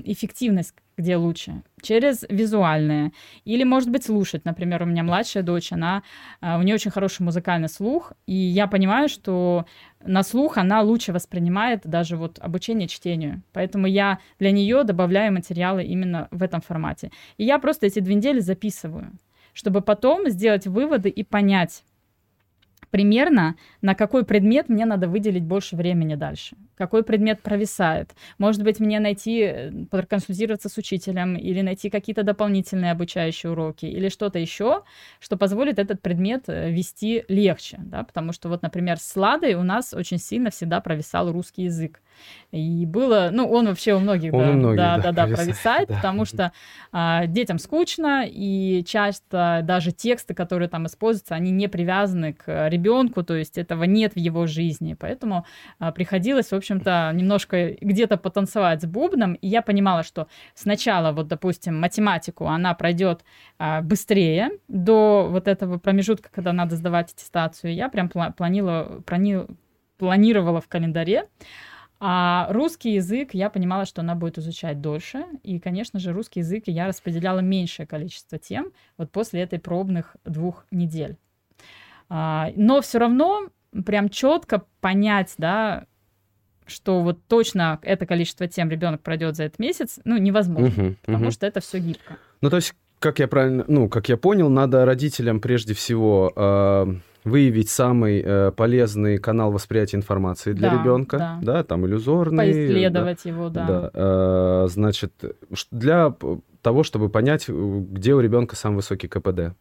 эффективность 0.04 0.76
где 0.98 1.16
лучше? 1.16 1.64
Через 1.82 2.26
визуальное. 2.28 3.14
Или, 3.46 3.64
может 3.64 3.90
быть, 3.90 4.04
слушать. 4.04 4.44
Например, 4.44 4.84
у 4.84 4.86
меня 4.86 5.02
младшая 5.04 5.44
дочь, 5.44 5.72
она, 5.72 6.04
а, 6.42 6.60
у 6.60 6.62
нее 6.62 6.76
очень 6.76 6.92
хороший 6.92 7.22
музыкальный 7.22 7.70
слух, 7.70 8.12
и 8.28 8.36
я 8.36 8.68
понимаю, 8.68 9.08
что 9.08 9.66
на 10.04 10.24
слух 10.24 10.58
она 10.58 10.82
лучше 10.82 11.14
воспринимает 11.14 11.88
даже 11.88 12.18
вот 12.18 12.38
обучение 12.40 12.90
чтению. 12.90 13.44
Поэтому 13.54 13.88
я 13.88 14.20
для 14.40 14.52
нее 14.52 14.84
добавляю 14.84 15.32
материалы 15.32 15.86
именно 15.86 16.28
в 16.32 16.44
этом 16.44 16.60
формате. 16.60 17.12
И 17.38 17.46
я 17.46 17.60
просто 17.60 17.88
эти 17.88 18.00
две 18.00 18.16
недели 18.16 18.42
записываю, 18.42 19.14
чтобы 19.54 19.80
потом 19.80 20.30
сделать 20.30 20.68
выводы 20.68 21.08
и 21.08 21.24
понять, 21.24 21.86
примерно, 22.92 23.56
на 23.82 23.96
какой 23.96 24.26
предмет 24.26 24.70
мне 24.70 24.86
надо 24.86 25.08
выделить 25.08 25.44
больше 25.44 25.76
времени 25.76 26.16
дальше. 26.16 26.56
Какой 26.76 27.04
предмет 27.04 27.42
провисает. 27.42 28.12
Может 28.38 28.64
быть, 28.64 28.80
мне 28.80 29.00
найти, 29.00 29.42
э, 29.42 29.72
проконсультироваться 29.92 30.70
с 30.70 30.78
учителем 30.78 31.36
или 31.36 31.62
найти 31.62 31.90
какие-то 31.90 32.24
дополнительные 32.24 32.92
обучающие 32.92 33.52
уроки 33.52 33.86
или 33.86 34.10
что-то 34.10 34.40
еще, 34.40 34.84
что 35.20 35.38
позволит 35.38 35.80
этот 35.80 36.02
предмет 36.02 36.44
э, 36.48 36.72
вести 36.72 37.26
легче. 37.28 37.78
Да? 37.80 38.04
Потому 38.04 38.32
что 38.34 38.50
вот, 38.50 38.62
например, 38.62 38.98
с 38.98 39.16
Ладой 39.16 39.56
у 39.56 39.64
нас 39.64 39.94
очень 39.94 40.20
сильно 40.20 40.50
всегда 40.50 40.80
провисал 40.80 41.32
русский 41.32 41.64
язык. 41.64 42.02
И 42.52 42.86
было, 42.88 43.30
ну, 43.32 43.48
он 43.48 43.68
вообще 43.68 43.94
у 43.94 44.00
многих, 44.00 44.34
он 44.34 44.40
да, 44.40 44.50
у 44.50 44.54
многих, 44.54 44.78
да, 44.78 44.98
да, 44.98 45.12
да, 45.12 45.28
да, 45.28 45.36
провисает, 45.36 45.88
да. 45.88 45.96
потому 45.96 46.26
что 46.26 46.52
а, 46.92 47.28
детям 47.28 47.60
скучно, 47.60 48.26
и 48.28 48.84
часто 48.86 49.62
даже 49.64 49.92
тексты, 49.92 50.34
которые 50.34 50.68
там 50.68 50.88
используются, 50.88 51.36
они 51.36 51.52
не 51.52 51.68
привязаны 51.68 52.34
к 52.34 52.68
ребенку, 52.70 53.24
то 53.24 53.36
есть 53.36 53.60
этого 53.60 53.84
нет 53.84 54.14
в 54.14 54.18
его 54.18 54.48
жизни, 54.48 54.96
поэтому 55.00 55.46
а, 55.78 55.92
приходилось, 55.92 56.48
в 56.48 56.56
общем-то, 56.56 57.12
немножко 57.14 57.76
где-то 57.80 58.18
потанцевать 58.18 58.82
с 58.82 58.86
бубном, 58.86 59.34
и 59.36 59.48
я 59.48 59.62
понимала, 59.62 60.02
что 60.02 60.28
сначала, 60.56 61.12
вот, 61.12 61.28
допустим, 61.28 61.80
математику 61.80 62.48
она 62.48 62.74
пройдет 62.74 63.24
а, 63.60 63.82
быстрее 63.82 64.50
до 64.68 65.28
вот 65.30 65.48
этого 65.48 65.78
промежутка, 65.78 66.30
когда 66.34 66.52
надо 66.52 66.76
сдавать 66.76 67.12
аттестацию, 67.12 67.76
я 67.76 67.90
прям 67.90 68.10
планировала, 68.10 69.04
планировала 69.98 70.62
в 70.62 70.68
календаре, 70.68 71.28
а 72.00 72.48
русский 72.52 72.94
язык 72.94 73.34
я 73.34 73.50
понимала, 73.50 73.86
что 73.86 74.02
она 74.02 74.16
будет 74.16 74.38
изучать 74.38 74.80
дольше. 74.80 75.26
И, 75.44 75.60
конечно 75.60 76.00
же, 76.00 76.14
русский 76.14 76.40
язык 76.40 76.64
я 76.68 76.88
распределяла 76.88 77.40
меньшее 77.40 77.86
количество 77.86 78.38
тем 78.38 78.72
вот 78.98 79.12
после 79.12 79.42
этой 79.42 79.60
пробных 79.60 80.16
двух 80.24 80.66
недель. 80.72 81.18
А, 82.08 82.52
но 82.56 82.82
все 82.82 83.00
равно 83.00 83.50
прям 83.86 84.10
четко 84.10 84.64
понять, 84.80 85.36
да, 85.38 85.86
что 86.66 87.02
вот 87.02 87.20
точно 87.28 87.80
это 87.82 88.06
количество 88.06 88.48
тем 88.48 88.70
ребенок 88.70 89.02
пройдет 89.02 89.36
за 89.36 89.44
этот 89.44 89.60
месяц, 89.60 90.00
ну, 90.06 90.18
невозможно, 90.18 90.84
Мгм, 90.84 90.98
потому 91.02 91.24
мгм. 91.26 91.32
что 91.32 91.46
это 91.48 91.60
все 91.60 91.80
гибко. 91.80 92.18
Ну, 92.42 92.50
то 92.50 92.56
есть, 92.58 92.74
как 93.00 93.20
я 93.20 93.28
правильно, 93.28 93.66
ну, 93.68 93.90
как 93.90 94.10
я 94.10 94.18
понял, 94.18 94.50
надо 94.50 94.86
родителям 94.86 95.42
прежде 95.42 95.74
всего 95.74 96.32
э, 96.36 96.86
выявить 97.24 97.70
самый 97.70 98.22
э, 98.26 98.52
полезный 98.52 99.18
канал 99.18 99.52
восприятия 99.52 99.98
информации 99.98 100.54
для 100.54 100.70
Да, 100.72 100.82
ребенка, 100.82 101.18
да. 101.18 101.40
да, 101.42 101.64
там 101.64 101.86
иллюзорный. 101.86 102.46
Поисследовать 102.46 103.26
его, 103.26 103.50
да. 103.50 103.66
Да, 103.68 103.92
э, 103.94 104.68
значит, 104.70 105.14
для 105.72 106.10
п- 106.12 106.40
того, 106.62 106.84
чтобы 106.84 107.10
понять, 107.10 107.46
э, 107.50 107.52
где 107.54 108.14
у 108.16 108.20
ребенка 108.22 108.56
самый 108.56 108.78
высокий 108.78 109.08
КПД. 109.08 109.54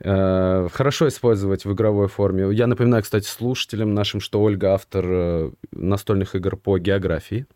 Э, 0.00 0.68
Хорошо 0.72 1.08
использовать 1.08 1.64
в 1.64 1.72
игровой 1.72 2.08
форме. 2.08 2.52
Я 2.52 2.66
напоминаю, 2.66 3.02
кстати, 3.02 3.26
слушателям 3.26 3.94
нашим, 3.94 4.20
что 4.20 4.42
Ольга 4.42 4.72
автор 4.74 5.04
э, 5.08 5.50
настольных 5.72 6.34
игр 6.34 6.56
по 6.56 6.78
географии. 6.78 7.46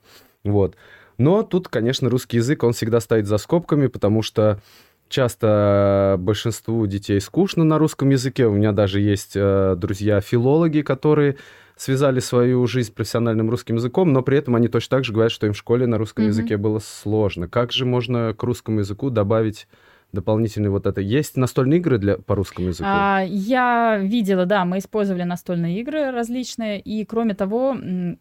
Вот. 0.44 0.76
Но 1.18 1.42
тут, 1.42 1.68
конечно, 1.68 2.10
русский 2.10 2.36
язык, 2.36 2.62
он 2.62 2.72
всегда 2.72 3.00
стоит 3.00 3.26
за 3.26 3.38
скобками, 3.38 3.86
потому 3.86 4.22
что 4.22 4.60
часто 5.08 6.16
большинству 6.18 6.86
детей 6.86 7.20
скучно 7.20 7.64
на 7.64 7.78
русском 7.78 8.10
языке. 8.10 8.46
У 8.46 8.52
меня 8.52 8.72
даже 8.72 9.00
есть 9.00 9.32
э, 9.34 9.75
друзья-филологи, 9.76 10.82
которые 10.82 11.36
связали 11.76 12.20
свою 12.20 12.66
жизнь 12.66 12.88
с 12.88 12.90
профессиональным 12.90 13.50
русским 13.50 13.76
языком, 13.76 14.12
но 14.12 14.22
при 14.22 14.38
этом 14.38 14.56
они 14.56 14.68
точно 14.68 14.96
так 14.96 15.04
же 15.04 15.12
говорят, 15.12 15.30
что 15.32 15.46
им 15.46 15.52
в 15.52 15.56
школе 15.58 15.86
на 15.86 15.98
русском 15.98 16.25
Мгм. 16.25 16.30
языке 16.30 16.56
было 16.56 16.78
сложно. 16.78 17.48
Как 17.48 17.72
же 17.72 17.84
можно 17.84 18.34
к 18.36 18.42
русскому 18.42 18.80
языку 18.80 19.10
добавить 19.10 19.68
дополнительный 20.16 20.70
вот 20.70 20.87
это? 20.87 21.00
Есть 21.00 21.37
настольные 21.37 21.78
игры 21.78 21.99
для, 21.99 22.18
по 22.18 22.35
русскому 22.35 22.68
языку? 22.68 22.88
А, 22.88 23.23
я 23.26 23.99
видела, 23.99 24.46
да, 24.46 24.64
мы 24.64 24.78
использовали 24.78 25.23
настольные 25.23 25.80
игры 25.80 26.11
различные, 26.11 26.80
и 26.80 27.04
кроме 27.04 27.35
того, 27.35 27.76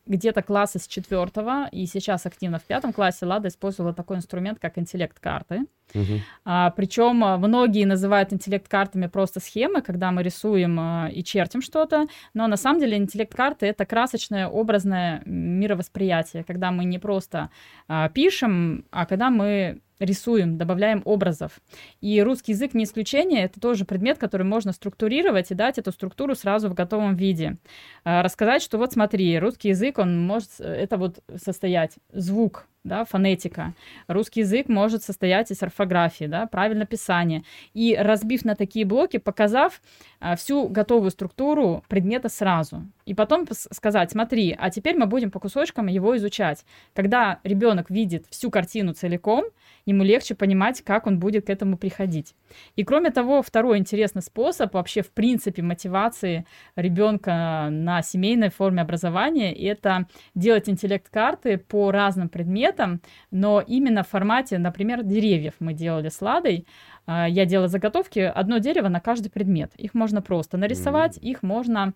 где-то 0.05 0.41
классы 0.43 0.79
с 0.79 0.87
четвертого, 0.87 1.67
и 1.71 1.85
сейчас 1.87 2.25
активно 2.25 2.59
в 2.59 2.63
пятом 2.63 2.93
классе 2.93 3.25
Лада 3.25 3.47
использовала 3.47 3.93
такой 3.93 4.17
инструмент, 4.17 4.59
как 4.59 4.77
интеллект-карты. 4.77 5.65
Мгм. 5.93 6.21
А, 6.43 6.71
причем 6.71 7.23
а, 7.23 7.37
многие 7.37 7.85
называют 7.85 8.33
интеллект-картами 8.33 9.07
просто 9.07 9.39
схемы, 9.39 9.81
когда 9.81 10.11
мы 10.11 10.23
рисуем 10.23 10.77
а, 10.79 11.09
и 11.11 11.23
чертим 11.23 11.61
что-то, 11.61 12.07
но 12.33 12.47
на 12.47 12.57
самом 12.57 12.79
деле 12.79 12.97
интеллект-карты— 12.97 13.65
это 13.67 13.85
красочное, 13.85 14.47
образное 14.47 15.21
мировосприятие, 15.25 16.43
когда 16.43 16.71
мы 16.71 16.85
не 16.85 16.99
просто 16.99 17.49
а, 17.87 18.09
пишем, 18.09 18.85
а 18.91 19.05
когда 19.05 19.29
мы 19.29 19.81
рисуем, 19.99 20.57
добавляем 20.57 21.01
образов. 21.05 21.59
И 22.01 22.21
русский 22.21 22.51
язык 22.51 22.73
не 22.73 22.83
исключение, 22.83 23.45
это 23.45 23.59
тоже 23.59 23.85
предмет, 23.85 24.17
который 24.17 24.43
можно 24.43 24.71
структурировать 24.71 25.51
и 25.51 25.55
дать 25.55 25.77
эту 25.77 25.91
структуру 25.91 26.35
сразу 26.35 26.69
в 26.69 26.73
готовом 26.73 27.15
виде. 27.15 27.57
А, 28.03 28.23
Рассказать, 28.23 28.61
что 28.61 28.77
вот 28.77 28.93
смотри, 28.93 29.37
русский 29.39 29.69
язык, 29.69 29.97
он 29.97 30.25
может 30.25 30.49
э, 30.59 30.63
это 30.63 30.97
вот 30.97 31.19
состоять 31.35 31.93
звук, 32.11 32.67
да, 32.85 33.03
фонетика. 33.03 33.73
Русский 34.07 34.41
язык 34.41 34.69
может 34.69 35.03
состоять 35.03 35.51
из 35.51 35.61
орфографии, 35.61 36.25
да, 36.25 36.45
правильно 36.45 36.85
писание. 36.85 37.43
И 37.73 37.95
разбив 37.99 38.45
на 38.45 38.55
такие 38.55 38.85
блоки, 38.85 39.17
показав 39.17 39.81
а, 40.19 40.35
всю 40.35 40.67
готовую 40.67 41.11
структуру 41.11 41.83
предмета 41.89 42.29
сразу. 42.29 42.83
И 43.05 43.13
потом 43.13 43.45
сказать, 43.51 44.11
смотри, 44.11 44.55
а 44.57 44.69
теперь 44.69 44.95
мы 44.97 45.07
будем 45.07 45.31
по 45.31 45.39
кусочкам 45.39 45.87
его 45.87 46.15
изучать. 46.17 46.63
Когда 46.93 47.39
ребенок 47.43 47.89
видит 47.89 48.25
всю 48.29 48.51
картину 48.51 48.93
целиком, 48.93 49.45
ему 49.85 50.03
легче 50.03 50.35
понимать, 50.35 50.81
как 50.81 51.07
он 51.07 51.19
будет 51.19 51.47
к 51.47 51.49
этому 51.49 51.77
приходить. 51.77 52.35
И 52.75 52.83
кроме 52.83 53.11
того, 53.11 53.41
второй 53.41 53.77
интересный 53.77 54.21
способ 54.21 54.73
вообще 54.73 55.01
в 55.01 55.11
принципе 55.11 55.61
мотивации 55.61 56.45
ребенка 56.75 57.67
на 57.71 58.01
семейной 58.01 58.49
форме 58.49 58.81
образования– 58.81 59.53
это 59.69 60.07
делать 60.33 60.69
интеллект-карты 60.69 61.57
по 61.57 61.91
разным 61.91 62.29
предметам, 62.29 63.01
но 63.31 63.61
именно 63.65 64.03
в 64.03 64.09
формате, 64.09 64.57
например, 64.57 65.03
деревьев 65.03 65.53
мы 65.59 65.73
делали 65.73 66.09
с 66.09 66.21
Ладой. 66.21 66.67
А, 67.05 67.27
Я 67.27 67.45
делала 67.45 67.67
заготовки, 67.67 68.19
одно 68.19 68.57
дерево 68.57 68.87
на 68.89 68.99
каждый 68.99 69.29
предмет. 69.29 69.73
Их 69.75 69.93
можно 69.93 70.21
просто 70.21 70.57
нарисовать, 70.57 71.17
их 71.17 71.43
можно 71.43 71.93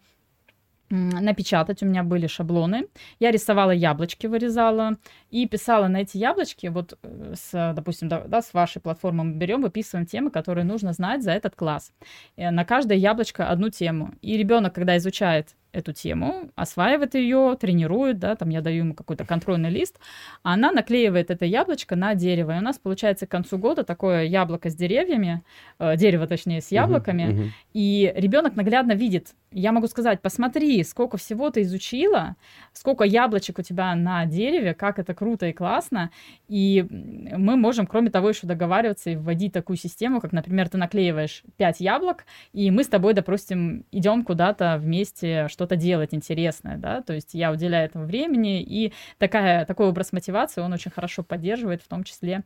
напечатать. 0.90 1.84
У 1.84 1.86
меня 1.86 2.04
были 2.04 2.28
шаблоны. 2.28 2.88
Я 3.20 3.32
рисовала 3.32 3.72
яблочки, 3.72 4.28
вырезала 4.28 4.98
и 5.30 5.48
писала 5.48 5.88
на 5.88 5.98
эти 6.02 6.18
яблочки. 6.18 6.68
Вот, 6.68 6.98
э, 7.04 7.34
с, 7.36 7.74
допустим, 7.76 8.10
да, 8.10 8.42
с 8.42 8.54
вашей 8.54 8.82
платформы 8.82 9.24
мы 9.24 9.34
берем, 9.34 9.62
выписываем 9.62 10.06
темы, 10.06 10.32
которые 10.32 10.66
нужно 10.66 10.94
знать 10.94 11.24
за 11.24 11.32
этот 11.32 11.56
класс. 11.56 11.92
Э, 12.38 12.52
На 12.52 12.66
каждое 12.66 12.98
яблочко 12.98 13.50
одну 13.50 13.70
тему. 13.70 14.14
И 14.22 14.38
ребенок, 14.38 14.74
когда 14.76 14.98
изучает 14.98 15.56
эту 15.72 15.94
тему, 15.94 16.50
осваивает 16.56 17.16
ее, 17.16 17.56
тренирует, 17.60 18.20
да, 18.20 18.36
там 18.36 18.50
я 18.50 18.62
даю 18.62 18.80
ему 18.80 18.94
какой-то 18.94 19.26
контрольный 19.26 19.70
лист, 19.70 20.00
а 20.44 20.54
она 20.54 20.72
наклеивает 20.72 21.30
это 21.32 21.46
яблочко 21.46 21.96
на 21.96 22.16
дерево. 22.16 22.56
И 22.56 22.60
у 22.60 22.62
нас 22.62 22.78
получается 22.80 23.28
к 23.28 23.32
концу 23.32 23.58
года 23.58 23.84
такое 23.84 24.24
яблоко 24.24 24.70
с 24.70 24.76
деревьями, 24.76 25.44
э, 25.80 25.96
дерево 25.98 26.28
точнее 26.28 26.62
с 26.62 26.72
яблоками, 26.72 27.24
Мгм, 27.26 27.34
мгм. 27.42 27.52
и 27.74 28.12
ребенок 28.16 28.56
наглядно 28.56 28.94
видит. 28.94 29.36
Я 29.52 29.72
могу 29.72 29.88
сказать, 29.88 30.22
посмотри, 30.22 30.84
сколько 30.84 31.18
всего 31.18 31.50
ты 31.50 31.62
изучила, 31.64 32.36
сколько 32.74 33.04
яблочек 33.04 33.60
у 33.60 33.62
тебя 33.64 33.96
на 33.96 34.26
дереве, 34.26 34.74
как 34.76 35.00
это 35.00 35.14
круто 35.16 35.48
и 35.48 35.54
классно. 35.54 36.12
И 36.48 36.86
мы 36.90 37.56
можем, 37.58 37.88
кроме 37.88 38.10
того, 38.12 38.30
еще 38.30 38.46
договариваться 38.48 39.10
и 39.10 39.16
вводить 39.16 39.54
такую 39.54 39.78
систему, 39.78 40.20
как, 40.22 40.34
например, 40.34 40.70
ты 40.70 40.78
наклеиваешь 40.78 41.44
5 41.58 41.80
яблок, 41.80 42.26
и 42.54 42.70
мы 42.72 42.84
с 42.84 42.88
тобой, 42.88 43.14
допустим, 43.14 43.86
идем 43.92 44.24
куда-то 44.24 44.78
вместе 44.80 45.48
что-то 45.60 45.76
делать 45.76 46.14
интересное, 46.14 46.78
да, 46.78 47.02
то 47.02 47.14
есть 47.14 47.34
я 47.34 47.52
уделяю 47.52 47.86
этому 47.86 48.06
времени, 48.06 48.62
и 48.62 48.94
такая, 49.18 49.66
такой 49.66 49.88
образ 49.90 50.14
мотивации 50.14 50.62
он 50.62 50.72
очень 50.72 50.90
хорошо 50.90 51.22
поддерживает, 51.22 51.82
в 51.82 51.88
том 51.90 52.06
числе 52.06 52.44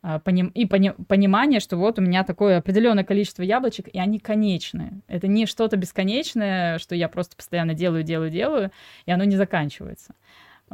а, 0.00 0.20
поним- 0.20 0.52
и 0.54 0.64
пони- 0.64 0.94
понимание, 1.08 1.58
что 1.58 1.76
вот 1.76 1.98
у 1.98 2.02
меня 2.02 2.22
такое 2.22 2.58
определенное 2.58 3.02
количество 3.02 3.42
яблочек, 3.42 3.88
и 3.88 3.98
они 3.98 4.20
конечные. 4.20 5.00
Это 5.08 5.26
не 5.26 5.46
что-то 5.46 5.76
бесконечное, 5.76 6.78
что 6.78 6.94
я 6.94 7.08
просто 7.08 7.34
постоянно 7.34 7.74
делаю, 7.74 8.04
делаю, 8.04 8.30
делаю, 8.30 8.70
и 9.06 9.10
оно 9.10 9.24
не 9.24 9.34
заканчивается. 9.34 10.14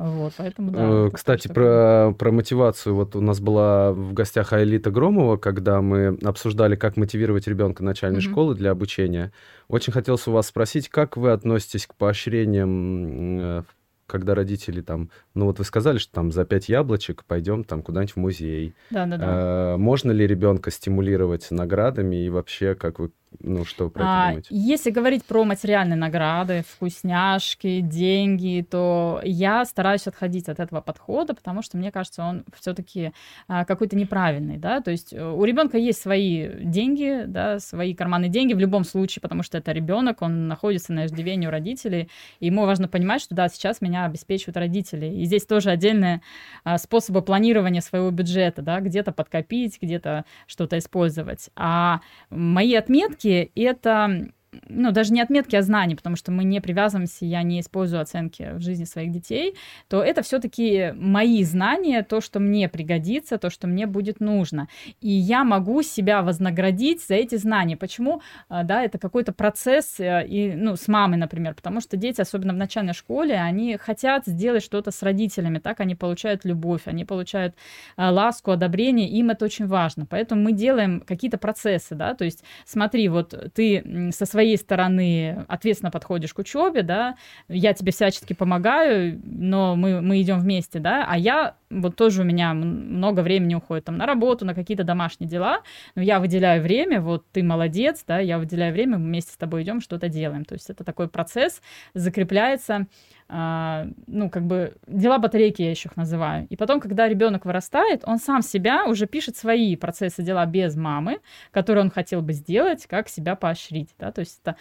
Вот, 0.00 0.32
поэтому 0.36 0.70
да. 0.70 0.78
Э, 0.80 1.10
Кстати, 1.12 1.48
про, 1.48 2.14
про 2.18 2.30
мотивацию. 2.30 2.94
Вот 2.94 3.16
у 3.16 3.20
нас 3.20 3.40
была 3.40 3.92
в 3.92 4.12
гостях 4.12 4.52
Айлита 4.52 4.90
Громова, 4.90 5.36
когда 5.38 5.80
мы 5.80 6.16
обсуждали, 6.22 6.76
как 6.76 6.96
мотивировать 6.96 7.48
ребенка 7.48 7.82
начальной 7.82 8.20
Мгм. 8.20 8.30
школы 8.30 8.54
для 8.54 8.70
обучения. 8.70 9.32
Очень 9.68 9.92
хотелось 9.92 10.26
у 10.28 10.32
вас 10.32 10.46
спросить, 10.46 10.88
как 10.88 11.16
вы 11.16 11.32
относитесь 11.32 11.86
к 11.86 11.94
поощрениям, 11.94 13.38
э, 13.40 13.62
когда 14.06 14.34
родители 14.34 14.80
там, 14.80 15.10
ну 15.34 15.44
вот 15.46 15.58
вы 15.58 15.64
сказали, 15.64 15.98
что 15.98 16.12
там 16.14 16.32
за 16.32 16.44
пять 16.46 16.68
яблочек 16.70 17.24
пойдем 17.24 17.62
там 17.64 17.82
куда-нибудь 17.82 18.14
в 18.14 18.16
музей. 18.16 18.74
Да, 18.90 19.04
да, 19.04 19.16
да. 19.18 19.24
Э, 19.26 19.76
Можно 19.76 20.12
ли 20.12 20.26
ребенка 20.26 20.70
стимулировать 20.70 21.46
наградами 21.50 22.24
и 22.24 22.30
вообще, 22.30 22.74
как 22.74 22.98
вы, 23.00 23.10
ну 23.40 23.64
что 23.64 23.90
про 23.90 24.00
это 24.00 24.10
А, 24.10 24.28
думаете? 24.28 24.48
если 24.50 24.90
говорить 24.90 25.24
про 25.24 25.44
материальные 25.44 25.96
награды, 25.96 26.64
вкусняшки, 26.66 27.80
деньги, 27.80 28.66
то 28.68 29.20
я 29.22 29.64
стараюсь 29.64 30.06
отходить 30.06 30.48
от 30.48 30.60
этого 30.60 30.80
подхода, 30.80 31.34
потому 31.34 31.62
что 31.62 31.76
мне 31.76 31.92
кажется, 31.92 32.22
он 32.22 32.44
все-таки 32.58 33.12
какой-то 33.46 33.96
неправильный, 33.96 34.56
да, 34.56 34.80
то 34.80 34.90
есть 34.90 35.12
э, 35.12 35.24
у 35.24 35.44
ребенка 35.44 35.78
есть 35.78 36.00
свои 36.00 36.64
деньги, 36.64 37.24
да, 37.26 37.58
свои 37.58 37.94
карманные 37.94 38.30
деньги 38.30 38.54
в 38.54 38.58
любом 38.58 38.84
случае, 38.84 39.20
потому 39.20 39.42
что 39.42 39.58
это 39.58 39.72
ребенок, 39.72 40.22
он 40.22 40.48
находится 40.48 40.92
на 40.92 41.06
иждивении 41.06 41.46
у 41.46 41.50
родителей, 41.50 42.08
и 42.40 42.46
ему 42.46 42.64
важно 42.64 42.88
понимать, 42.88 43.20
что 43.20 43.34
да, 43.34 43.48
сейчас 43.48 43.80
меня 43.80 44.04
обеспечивают 44.04 44.56
родители, 44.56 45.06
и 45.06 45.24
здесь 45.24 45.44
тоже 45.44 45.70
отдельные 45.70 46.22
а, 46.64 46.78
способы 46.78 47.22
планирования 47.22 47.80
своего 47.80 48.10
бюджета, 48.10 48.62
да, 48.62 48.80
где-то 48.80 49.12
подкопить, 49.12 49.78
где-то 49.80 50.24
что-то 50.46 50.78
использовать, 50.78 51.50
а 51.56 52.00
мои 52.30 52.74
отметки 52.74 53.17
это 53.54 54.28
ну, 54.68 54.92
даже 54.92 55.12
не 55.12 55.20
отметки, 55.20 55.56
а 55.56 55.62
знаний, 55.62 55.94
потому 55.94 56.16
что 56.16 56.32
мы 56.32 56.44
не 56.44 56.60
привязываемся, 56.60 57.26
я 57.26 57.42
не 57.42 57.60
использую 57.60 58.00
оценки 58.00 58.52
в 58.54 58.60
жизни 58.60 58.84
своих 58.84 59.12
детей, 59.12 59.54
то 59.88 60.02
это 60.02 60.22
все-таки 60.22 60.92
мои 60.96 61.44
знания, 61.44 62.02
то, 62.02 62.20
что 62.20 62.40
мне 62.40 62.68
пригодится, 62.68 63.38
то, 63.38 63.50
что 63.50 63.66
мне 63.66 63.86
будет 63.86 64.20
нужно. 64.20 64.68
И 65.00 65.10
я 65.10 65.44
могу 65.44 65.82
себя 65.82 66.22
вознаградить 66.22 67.06
за 67.06 67.14
эти 67.14 67.36
знания. 67.36 67.76
Почему? 67.76 68.22
А, 68.48 68.62
Да, 68.64 68.82
это 68.82 68.98
какой-то 68.98 69.32
процесс, 69.32 70.00
э, 70.00 70.26
и, 70.26 70.54
ну, 70.54 70.76
с 70.76 70.88
мамой, 70.88 71.18
например, 71.18 71.54
потому 71.54 71.80
что 71.80 71.96
дети, 71.96 72.20
особенно 72.20 72.52
в 72.52 72.56
начальной 72.56 72.94
школе, 72.94 73.34
они 73.36 73.76
хотят 73.76 74.26
сделать 74.26 74.62
что-то 74.62 74.90
с 74.90 75.02
родителями, 75.02 75.58
так 75.58 75.80
они 75.80 75.94
получают 75.94 76.44
любовь, 76.44 76.82
они 76.86 77.04
получают 77.04 77.54
а, 77.96 78.10
ласку, 78.10 78.50
одобрение, 78.50 79.08
им 79.08 79.30
это 79.30 79.44
очень 79.44 79.66
важно. 79.66 80.06
Поэтому 80.06 80.42
мы 80.42 80.52
делаем 80.52 81.00
какие-то 81.00 81.38
процессы, 81.38 81.94
да, 81.94 82.14
то 82.14 82.24
есть 82.24 82.44
смотри, 82.64 83.08
вот 83.08 83.34
ты 83.54 84.10
со 84.12 84.26
своей 84.26 84.37
стороны 84.56 85.44
ответственно 85.48 85.90
подходишь 85.90 86.34
к 86.34 86.38
учебе, 86.38 86.82
да, 86.82 87.16
я 87.48 87.72
тебе 87.72 87.92
всячески 87.92 88.32
помогаю, 88.32 89.20
но 89.24 89.76
мы, 89.76 90.00
мы 90.00 90.20
идем 90.20 90.40
вместе, 90.40 90.78
да, 90.78 91.06
а 91.08 91.16
я 91.16 91.56
вот 91.70 91.96
тоже 91.96 92.22
у 92.22 92.24
меня 92.24 92.54
много 92.54 93.20
времени 93.20 93.54
уходит 93.54 93.84
там 93.84 93.96
на 93.96 94.06
работу, 94.06 94.44
на 94.44 94.54
какие-то 94.54 94.84
домашние 94.84 95.28
дела, 95.28 95.62
но 95.94 96.02
я 96.02 96.20
выделяю 96.20 96.62
время, 96.62 97.00
вот 97.00 97.24
ты 97.30 97.42
молодец, 97.42 98.04
да, 98.06 98.18
я 98.18 98.38
выделяю 98.38 98.72
время, 98.72 98.98
мы 98.98 99.06
вместе 99.06 99.32
с 99.32 99.36
тобой 99.36 99.62
идем, 99.62 99.80
что-то 99.80 100.08
делаем. 100.08 100.44
То 100.44 100.54
есть 100.54 100.70
это 100.70 100.84
такой 100.84 101.08
процесс, 101.08 101.60
закрепляется, 101.94 102.86
ну, 103.30 104.30
как 104.30 104.46
бы 104.46 104.76
дела 104.86 105.18
батарейки 105.18 105.60
я 105.60 105.70
еще 105.70 105.90
их 105.90 105.96
называю. 105.96 106.46
И 106.48 106.56
потом, 106.56 106.80
когда 106.80 107.06
ребенок 107.06 107.44
вырастает, 107.44 108.02
он 108.06 108.18
сам 108.18 108.40
себя 108.40 108.86
уже 108.86 109.06
пишет 109.06 109.36
свои 109.36 109.76
процессы, 109.76 110.22
дела 110.22 110.46
без 110.46 110.76
мамы, 110.76 111.20
которые 111.50 111.84
он 111.84 111.90
хотел 111.90 112.22
бы 112.22 112.32
сделать, 112.32 112.86
как 112.86 113.08
себя 113.08 113.36
поощрить, 113.36 113.90
да, 113.98 114.12
то 114.12 114.20
есть 114.20 114.40
это 114.42 114.56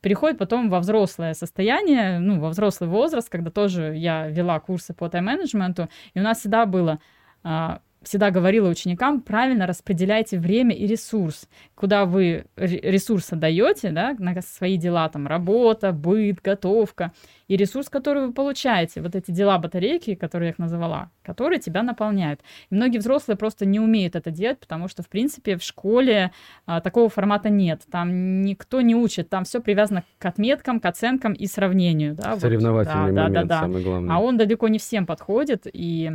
переходит 0.00 0.38
потом 0.38 0.70
во 0.70 0.80
взрослое 0.80 1.34
состояние, 1.34 2.18
ну, 2.18 2.40
во 2.40 2.50
взрослый 2.50 2.88
возраст, 2.88 3.28
когда 3.28 3.50
тоже 3.50 3.94
я 3.96 4.28
вела 4.28 4.60
курсы 4.60 4.94
по 4.94 5.08
тайм-менеджменту, 5.08 5.88
и 6.14 6.20
у 6.20 6.22
нас 6.22 6.40
всегда 6.40 6.66
было 6.66 7.00
а, 7.42 7.80
всегда 8.02 8.30
говорила 8.30 8.68
ученикам, 8.68 9.20
правильно 9.20 9.66
распределяйте 9.66 10.38
время 10.38 10.74
и 10.74 10.86
ресурс, 10.86 11.48
куда 11.74 12.06
вы 12.06 12.46
ресурс 12.56 13.32
отдаете, 13.32 13.90
да, 13.90 14.16
на 14.18 14.40
свои 14.40 14.78
дела, 14.78 15.08
там, 15.08 15.26
работа, 15.26 15.92
быт, 15.92 16.40
готовка, 16.40 17.12
и 17.46 17.56
ресурс, 17.56 17.88
который 17.88 18.28
вы 18.28 18.32
получаете, 18.32 19.02
вот 19.02 19.14
эти 19.14 19.30
дела 19.30 19.58
батарейки, 19.58 20.14
которые 20.14 20.48
я 20.48 20.52
их 20.52 20.58
называла, 20.58 21.10
которые 21.22 21.58
тебя 21.58 21.82
наполняют. 21.82 22.40
И 22.70 22.74
многие 22.74 22.98
взрослые 22.98 23.36
просто 23.36 23.66
не 23.66 23.80
умеют 23.80 24.16
это 24.16 24.30
делать, 24.30 24.60
потому 24.60 24.88
что, 24.88 25.02
в 25.02 25.08
принципе, 25.08 25.56
в 25.56 25.62
школе 25.62 26.32
а, 26.64 26.80
такого 26.80 27.08
формата 27.08 27.50
нет. 27.50 27.82
Там 27.90 28.42
никто 28.42 28.80
не 28.80 28.94
учит, 28.94 29.28
там 29.28 29.44
все 29.44 29.60
привязано 29.60 30.04
к 30.18 30.24
отметкам, 30.24 30.80
к 30.80 30.86
оценкам 30.86 31.32
и 31.32 31.46
сравнению. 31.46 32.14
Да, 32.14 32.38
Соревновательный 32.38 33.06
вот, 33.06 33.14
да, 33.14 33.22
момент, 33.22 33.34
да, 33.34 33.42
да, 33.42 33.48
да. 33.48 33.60
самый 33.60 33.82
главный. 33.82 34.14
А 34.14 34.20
он 34.20 34.36
далеко 34.38 34.68
не 34.68 34.78
всем 34.78 35.04
подходит, 35.04 35.66
и 35.70 36.12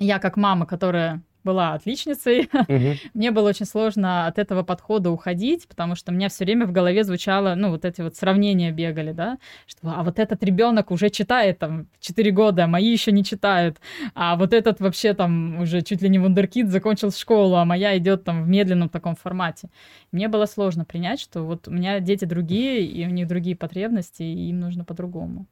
я 0.00 0.18
как 0.18 0.36
мама, 0.36 0.66
которая 0.66 1.22
была 1.44 1.74
отличницей. 1.74 2.48
Угу. 2.52 2.96
Мне 3.14 3.30
было 3.30 3.48
очень 3.48 3.66
сложно 3.66 4.26
от 4.26 4.38
этого 4.38 4.62
подхода 4.62 5.10
уходить, 5.10 5.66
потому 5.68 5.94
что 5.94 6.12
у 6.12 6.14
меня 6.14 6.28
все 6.28 6.44
время 6.44 6.66
в 6.66 6.72
голове 6.72 7.04
звучало, 7.04 7.54
ну, 7.54 7.70
вот 7.70 7.84
эти 7.84 8.00
вот 8.02 8.16
сравнения 8.16 8.72
бегали, 8.72 9.12
да, 9.12 9.38
что 9.66 9.92
а 9.96 10.02
вот 10.02 10.18
этот 10.18 10.42
ребенок 10.42 10.90
уже 10.90 11.08
читает 11.10 11.58
там 11.58 11.86
4 12.00 12.30
года, 12.30 12.64
а 12.64 12.66
мои 12.66 12.90
еще 12.90 13.12
не 13.12 13.24
читают, 13.24 13.78
а 14.14 14.36
вот 14.36 14.52
этот 14.52 14.80
вообще 14.80 15.14
там 15.14 15.60
уже 15.60 15.82
чуть 15.82 16.02
ли 16.02 16.08
не 16.08 16.18
вундеркид 16.18 16.68
закончил 16.68 17.10
школу, 17.10 17.56
а 17.56 17.64
моя 17.64 17.96
идет 17.96 18.24
там 18.24 18.44
в 18.44 18.48
медленном 18.48 18.88
таком 18.88 19.16
формате. 19.16 19.70
Мне 20.12 20.28
было 20.28 20.46
сложно 20.46 20.84
принять, 20.84 21.20
что 21.20 21.42
вот 21.42 21.68
у 21.68 21.70
меня 21.70 22.00
дети 22.00 22.24
другие, 22.24 22.84
и 22.84 23.06
у 23.06 23.10
них 23.10 23.26
другие 23.26 23.56
потребности, 23.56 24.22
и 24.22 24.50
им 24.50 24.60
нужно 24.60 24.84
по-другому. 24.84 25.46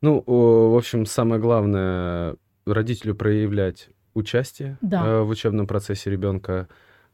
Ну, 0.00 0.22
в 0.26 0.76
общем, 0.76 1.06
самое 1.06 1.40
главное 1.40 2.36
родителю 2.72 3.14
проявлять 3.14 3.88
участие 4.14 4.78
да. 4.80 5.04
э, 5.06 5.20
в 5.22 5.28
учебном 5.28 5.66
процессе 5.66 6.10
ребенка, 6.10 6.68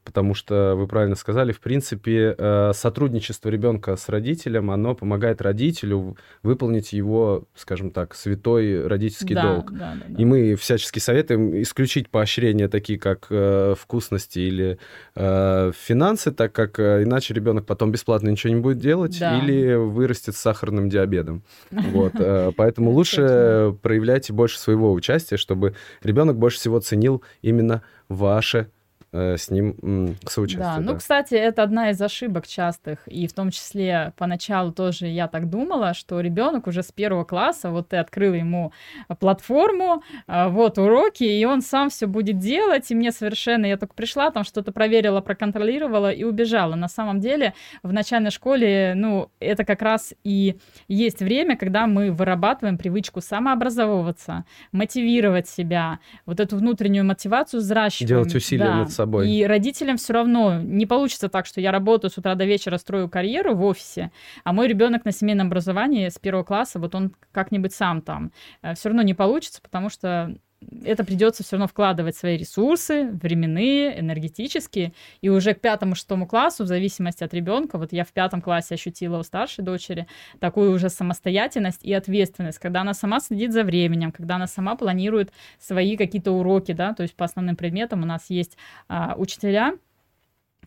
потому 0.04 0.34
что 0.34 0.75
вы 0.76 0.87
правильно 0.87 1.16
сказали, 1.16 1.52
в 1.52 1.61
принципе, 1.61 2.34
э, 2.37 2.73
сотрудничество 2.75 3.49
ребенка 3.49 3.96
с 3.96 4.08
родителем, 4.08 4.70
оно 4.70 4.94
помогает 4.94 5.40
родителю 5.40 6.16
выполнить 6.42 6.92
его, 6.92 7.44
скажем 7.54 7.90
так, 7.90 8.14
святой 8.14 8.87
родительский 8.87 9.34
да, 9.34 9.54
долг. 9.54 9.73
Да, 9.73 9.94
да, 9.94 10.04
да. 10.06 10.23
И 10.23 10.25
мы 10.25 10.54
всячески 10.56 10.99
советуем 10.99 11.61
исключить 11.62 12.11
поощрения 12.11 12.68
такие, 12.68 12.99
как 12.99 13.26
э, 13.30 13.75
вкусности 13.78 14.38
или 14.38 14.78
э, 15.16 15.73
финансы, 15.75 16.30
так 16.32 16.52
как 16.52 16.78
иначе 16.78 17.32
ребенок 17.34 17.64
потом 17.64 17.90
бесплатно 17.90 18.28
ничего 18.28 18.52
не 18.52 18.61
будет 18.61 18.78
делать 18.78 19.18
да. 19.18 19.38
или 19.38 19.75
вырастет 19.75 20.37
с 20.37 20.38
сахарным 20.38 20.88
диабетом. 20.88 21.42
Вот, 21.94 22.14
поэтому 22.56 22.90
лучше 22.90 23.76
проявляйте 23.82 24.32
больше 24.32 24.58
своего 24.58 24.92
участия, 24.92 25.37
чтобы 25.37 25.75
ребенок 26.02 26.37
больше 26.37 26.58
всего 26.58 26.80
ценил 26.80 27.23
именно 27.40 27.82
ваше 28.08 28.68
с 29.14 29.49
ним 29.50 30.16
соучаствовать. 30.26 30.85
Да, 30.85 30.92
ну, 30.92 30.99
кстати, 30.99 31.35
это 31.35 31.62
одна 31.62 31.90
из 31.90 32.02
ошибок 32.02 32.49
частых, 32.49 33.06
и 33.06 33.28
в 33.28 33.33
том 33.33 33.50
числе 33.50 34.12
поначалу 34.16 34.73
тоже 34.73 35.06
я 35.06 35.28
так 35.28 35.49
думала, 35.49 35.94
что 35.94 36.18
ребенок 36.21 36.66
уже 36.66 36.83
с 36.83 36.90
первого 36.90 37.25
класса, 37.25 37.71
вот 37.71 37.90
ты 37.90 37.97
открыл 37.99 38.35
ему 38.35 38.72
платформу, 39.20 40.03
а, 40.27 40.48
вот 40.48 40.79
уроки, 40.79 41.22
и 41.22 41.44
он 41.44 41.62
сам 41.62 41.90
все 41.90 42.07
будет 42.07 42.38
делать, 42.38 42.90
и 42.90 42.94
мне 42.94 43.12
совершенно, 43.12 43.66
я 43.66 43.77
только 43.77 43.94
пришла, 43.94 44.33
там 44.33 44.42
что-то 44.42 44.72
проверила, 44.72 45.20
проконтролировала 45.20 46.11
и 46.11 46.24
убежала. 46.24 46.74
На 46.74 46.88
самом 46.88 47.20
деле 47.20 47.55
в 47.85 47.92
начальной 47.92 48.33
школе, 48.33 48.94
ну, 48.96 49.31
это 49.38 49.64
как 49.64 49.83
раз 49.83 50.12
и 50.24 50.57
есть 50.88 51.20
время, 51.20 51.57
когда 51.57 51.87
мы 51.87 52.11
вырабатываем 52.11 52.79
привычку 52.79 53.20
самообразовываться, 53.20 54.44
мотивировать 54.72 55.48
себя, 55.48 56.00
вот 56.27 56.40
эту 56.40 56.57
внутреннюю 56.57 57.05
мотивацию 57.05 57.61
взращиваем. 57.61 58.09
Делать 58.09 58.35
усилия 58.35 58.64
да. 58.64 58.77
над 58.79 58.90
собой 58.90 59.03
собой. 59.04 59.30
И 59.30 59.44
родителям 59.44 59.96
все 59.96 60.12
равно 60.12 60.60
не 60.60 60.86
получится 60.86 61.28
так, 61.28 61.46
что 61.46 61.60
я 61.60 61.72
работаю 61.72 62.10
с 62.10 62.18
утра 62.18 62.34
до 62.34 62.44
вечера, 62.44 62.78
строю 62.78 63.08
карьеру 63.08 63.54
в 63.54 63.64
офисе, 63.64 64.10
а 64.44 64.52
мой 64.52 64.68
ребенок 64.68 65.04
на 65.04 65.12
семейном 65.12 65.48
образовании 65.48 66.08
с 66.08 66.18
первого 66.18 66.44
класса, 66.44 66.78
вот 66.78 66.94
он 66.94 67.14
как-нибудь 67.32 67.72
сам 67.72 68.02
там. 68.02 68.32
Э, 68.62 68.74
все 68.74 68.88
равно 68.88 69.02
не 69.02 69.14
получится, 69.14 69.60
потому 69.62 69.88
что 69.90 70.36
это 70.85 71.05
придется 71.05 71.42
все 71.42 71.57
равно 71.57 71.66
вкладывать 71.66 72.16
свои 72.16 72.37
ресурсы, 72.37 73.11
временные, 73.11 74.00
энергетические, 74.00 74.92
и 75.20 75.29
уже 75.29 75.55
к 75.55 75.61
пятому-шестому 75.61 76.27
классу, 76.27 76.64
в 76.64 76.66
зависимости 76.66 77.24
от 77.24 77.35
ребенка, 77.35 77.79
вот 77.79 77.92
я 77.92 78.05
в 78.05 78.12
пятом 78.12 78.40
классе 78.40 78.74
ощутила 78.74 79.18
у 79.18 79.22
старшей 79.22 79.64
дочери 79.64 80.07
такую 80.40 80.72
уже 80.72 80.88
самостоятельность 80.88 81.85
и 81.85 81.92
ответственность, 81.92 82.59
когда 82.59 82.83
она 82.83 82.94
сама 82.94 83.20
следит 83.20 83.53
за 83.53 83.64
временем, 83.64 84.12
когда 84.12 84.37
она 84.37 84.46
сама 84.46 84.77
планирует 84.77 85.33
свои 85.59 85.96
какие-то 85.96 86.33
уроки, 86.33 86.72
да, 86.72 86.94
то 86.94 87.03
есть 87.03 87.14
по 87.14 87.24
основным 87.24 87.57
предметам 87.57 88.03
у 88.03 88.07
нас 88.07 88.27
есть 88.29 88.57
а, 88.88 89.14
учителя, 89.16 89.74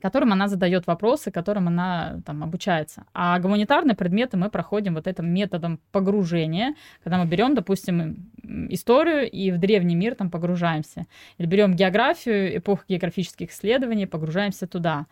которым 0.02 0.34
она 0.34 0.48
задает 0.48 0.88
вопросы, 0.88 1.32
которым 1.32 1.68
она 1.68 2.20
там 2.26 2.44
обучается. 2.44 3.06
А 3.14 3.40
гуманитарные 3.40 3.96
предметы 3.96 4.38
мы 4.38 4.50
проходим 4.50 4.96
вот 4.96 5.08
этим 5.08 5.34
методом 5.34 5.80
погружения, 5.92 6.76
когда 7.04 7.18
мы 7.18 7.26
берем, 7.26 7.56
допустим, 7.56 8.32
историю 8.70 9.30
и 9.30 9.52
в 9.52 9.60
древний 9.60 9.96
мир 9.96 10.16
там 10.16 10.30
погружаемся. 10.30 11.06
Или 11.38 11.48
берем 11.48 11.76
географию, 11.76 12.58
эпоху 12.58 12.84
географических 12.88 13.52
исследований, 13.52 14.06
погружаемся 14.06 14.68
туда. 14.68 15.06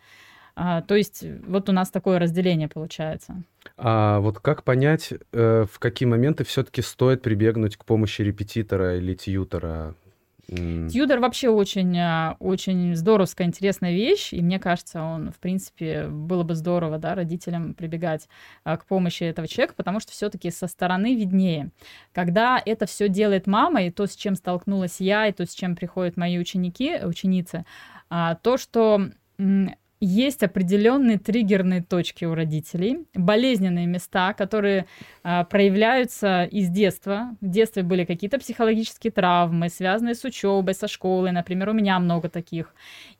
А, 0.55 0.81
то 0.81 0.95
есть 0.95 1.25
вот 1.45 1.69
у 1.69 1.73
нас 1.73 1.89
такое 1.89 2.17
разделение 2.17 2.69
получается. 2.69 3.43
А 3.77 4.19
вот 4.19 4.39
как 4.39 4.63
понять, 4.63 5.13
э, 5.33 5.65
в 5.69 5.79
какие 5.79 6.07
моменты 6.07 6.45
все-таки 6.45 6.81
стоит 6.81 7.21
прибегнуть 7.21 7.75
к 7.75 7.83
помощи 7.83 8.21
репетитора 8.21 8.97
или 8.97 9.13
тьютора? 10.47 10.89
Тьюдор 10.89 11.19
вообще 11.19 11.49
очень, 11.49 11.97
а, 11.97 12.35
очень 12.39 12.95
здоровская, 12.95 13.47
интересная 13.47 13.93
вещь, 13.93 14.33
и 14.33 14.41
мне 14.41 14.59
кажется, 14.59 15.01
он, 15.01 15.31
в 15.31 15.39
принципе, 15.39 16.07
было 16.07 16.43
бы 16.43 16.55
здорово, 16.55 16.97
да, 16.97 17.15
родителям 17.15 17.73
прибегать 17.73 18.27
а, 18.63 18.77
к 18.77 18.85
помощи 18.85 19.23
этого 19.23 19.47
человека, 19.47 19.73
потому 19.75 19.99
что 19.99 20.11
все-таки 20.11 20.51
со 20.51 20.67
стороны 20.67 21.15
виднее. 21.15 21.71
Когда 22.13 22.61
это 22.63 22.85
все 22.85 23.09
делает 23.09 23.47
мама, 23.47 23.83
и 23.83 23.91
то, 23.91 24.07
с 24.07 24.15
чем 24.15 24.35
столкнулась 24.35 24.99
я, 24.99 25.27
и 25.27 25.31
то, 25.31 25.45
с 25.45 25.53
чем 25.53 25.75
приходят 25.75 26.17
мои 26.17 26.37
ученики, 26.37 26.99
ученицы, 27.03 27.65
а, 28.09 28.35
то, 28.35 28.57
что 28.57 29.09
есть 29.99 30.43
определенные 30.43 31.17
триггерные 31.17 31.81
точки 31.81 32.25
у 32.25 32.35
родителей, 32.35 33.05
болезненные 33.13 33.87
места, 33.87 34.33
которые 34.33 34.85
а, 35.23 35.45
проявляются 35.45 36.43
из 36.43 36.69
детства. 36.69 37.35
В 37.41 37.49
детстве 37.49 37.83
были 37.83 38.05
какие-то 38.05 38.37
психологические 38.37 39.11
травмы, 39.11 39.69
связанные 39.69 40.15
с 40.15 40.23
учебой, 40.23 40.73
со 40.73 40.87
школой. 40.87 41.31
Например, 41.31 41.69
у 41.69 41.73
меня 41.73 41.97
много 41.99 42.29
таких. 42.29 42.73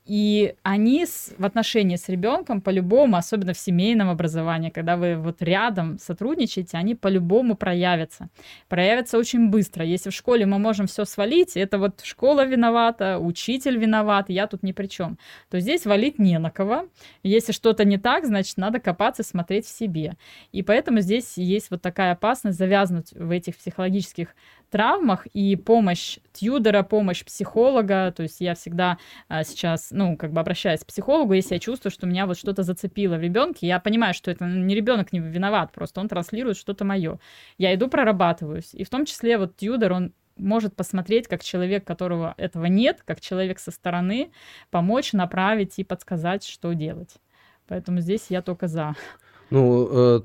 И 0.06 0.54
они 0.62 1.06
с, 1.06 1.34
в 1.38 1.46
отношении 1.46 1.96
с 1.96 2.10
ребенком 2.10 2.62
по-любому, 2.62 3.18
особенно 3.18 3.54
в 3.54 3.58
семейном 3.58 4.10
образовании, 4.10 4.70
когда 4.70 4.98
вы 4.98 5.16
вот 5.18 5.42
рядом 5.42 5.98
сотрудничаете, 5.98 6.78
они 6.78 6.94
по-любому 6.94 7.56
проявятся. 7.56 8.30
Проявятся 8.70 9.18
очень 9.18 9.50
быстро. 9.50 9.84
Если 9.84 10.12
в 10.12 10.14
школе 10.14 10.46
мы 10.46 10.60
можем 10.60 10.86
все 10.86 11.06
свалить, 11.06 11.58
это 11.58 11.80
вот 11.80 12.02
школа 12.04 12.46
виновата, 12.46 13.18
учитель 13.18 13.78
виноват, 13.78 14.30
я 14.30 14.46
тут 14.46 14.62
ни 14.62 14.74
при 14.74 14.86
чем, 14.86 15.18
то 15.50 15.60
здесь 15.60 15.86
валить 15.86 16.20
не 16.20 16.38
на 16.38 16.52
кого. 16.52 16.88
Если 17.24 17.52
что-то 17.52 17.84
не 17.84 17.98
так, 17.98 18.26
значит, 18.26 18.58
надо 18.58 18.80
копаться, 18.80 19.24
смотреть 19.24 19.66
в 19.66 19.76
себе. 19.76 20.18
И 20.52 20.62
поэтому 20.62 21.00
здесь 21.00 21.38
есть 21.38 21.72
вот 21.72 21.82
такая 21.82 22.12
опасность 22.12 22.60
завязнуть 22.60 23.12
в 23.14 23.32
этих 23.32 23.58
психологических 23.58 24.36
травмах, 24.70 25.26
и 25.28 25.56
помощь 25.56 26.18
тьюдера, 26.34 26.84
помощь 26.84 27.24
психолога, 27.24 28.14
то 28.16 28.24
есть 28.24 28.42
я 28.42 28.56
всегда 28.56 28.98
а, 29.30 29.44
сейчас, 29.44 29.92
ну, 29.96 30.18
как 30.18 30.32
бы 30.34 30.42
обращаюсь 30.42 30.82
к 30.82 30.88
психологу, 30.88 31.34
если 31.34 31.56
я 31.56 31.60
чувствую, 31.60 31.92
что 31.92 32.06
меня 32.06 32.26
вот 32.26 32.38
что-то 32.38 32.64
зацепило 32.64 33.16
в 33.16 33.22
ребенке, 33.22 33.66
я 33.66 33.80
понимаю, 33.80 34.14
что 34.14 34.30
это 34.30 34.46
не 34.46 34.76
ребенок 34.76 35.14
не 35.14 35.20
виноват, 35.20 35.72
просто 35.72 36.02
он 36.02 36.10
транслирует 36.10 36.58
что-то 36.58 36.84
мое. 36.86 37.20
Я 37.58 37.74
иду, 37.74 37.88
прорабатываюсь, 37.88 38.74
и 38.74 38.84
в 38.84 38.90
том 38.90 39.06
числе 39.06 39.38
вот 39.38 39.56
тьюдер, 39.56 39.94
он 39.94 40.14
может 40.38 40.76
посмотреть, 40.76 41.28
как 41.28 41.44
человек, 41.44 41.86
которого 41.86 42.36
этого 42.38 42.66
нет, 42.66 43.04
как 43.06 43.22
человек 43.22 43.58
со 43.60 43.72
стороны, 43.72 44.32
помочь, 44.70 45.14
направить 45.14 45.80
и 45.80 45.84
подсказать, 45.86 46.44
что 46.44 46.74
делать. 46.74 47.16
Поэтому 47.68 48.02
здесь 48.02 48.26
я 48.30 48.42
только 48.42 48.68
за. 48.68 48.96
Ну, 49.50 49.88
э, 49.90 50.22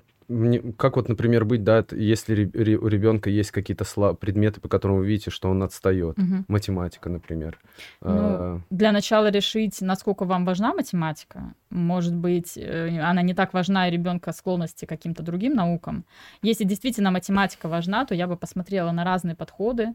как 0.76 0.96
вот, 0.96 1.08
например, 1.08 1.44
быть, 1.44 1.64
да, 1.64 1.84
если 1.90 2.44
у 2.44 2.86
ребенка 2.86 3.30
есть 3.30 3.50
какие-то 3.50 3.84
предметы, 4.14 4.60
по 4.60 4.68
которым 4.68 4.98
вы 4.98 5.06
видите, 5.06 5.30
что 5.30 5.50
он 5.50 5.62
отстает, 5.62 6.18
угу. 6.18 6.44
математика, 6.48 7.08
например. 7.08 7.58
Ну, 8.00 8.10
а... 8.10 8.60
Для 8.70 8.92
начала 8.92 9.30
решить, 9.30 9.80
насколько 9.80 10.24
вам 10.24 10.44
важна 10.44 10.72
математика. 10.72 11.54
Может 11.70 12.14
быть, 12.14 12.56
э, 12.56 13.00
она 13.00 13.22
не 13.22 13.34
так 13.34 13.52
важна 13.54 13.88
и 13.88 13.90
ребенка 13.90 14.32
склонности 14.32 14.84
к 14.84 14.88
каким-то 14.88 15.22
другим 15.22 15.54
наукам. 15.54 16.04
Если 16.42 16.64
действительно 16.64 17.10
математика 17.10 17.68
важна, 17.68 18.04
то 18.04 18.14
я 18.14 18.26
бы 18.26 18.36
посмотрела 18.36 18.92
на 18.92 19.04
разные 19.04 19.34
подходы, 19.34 19.94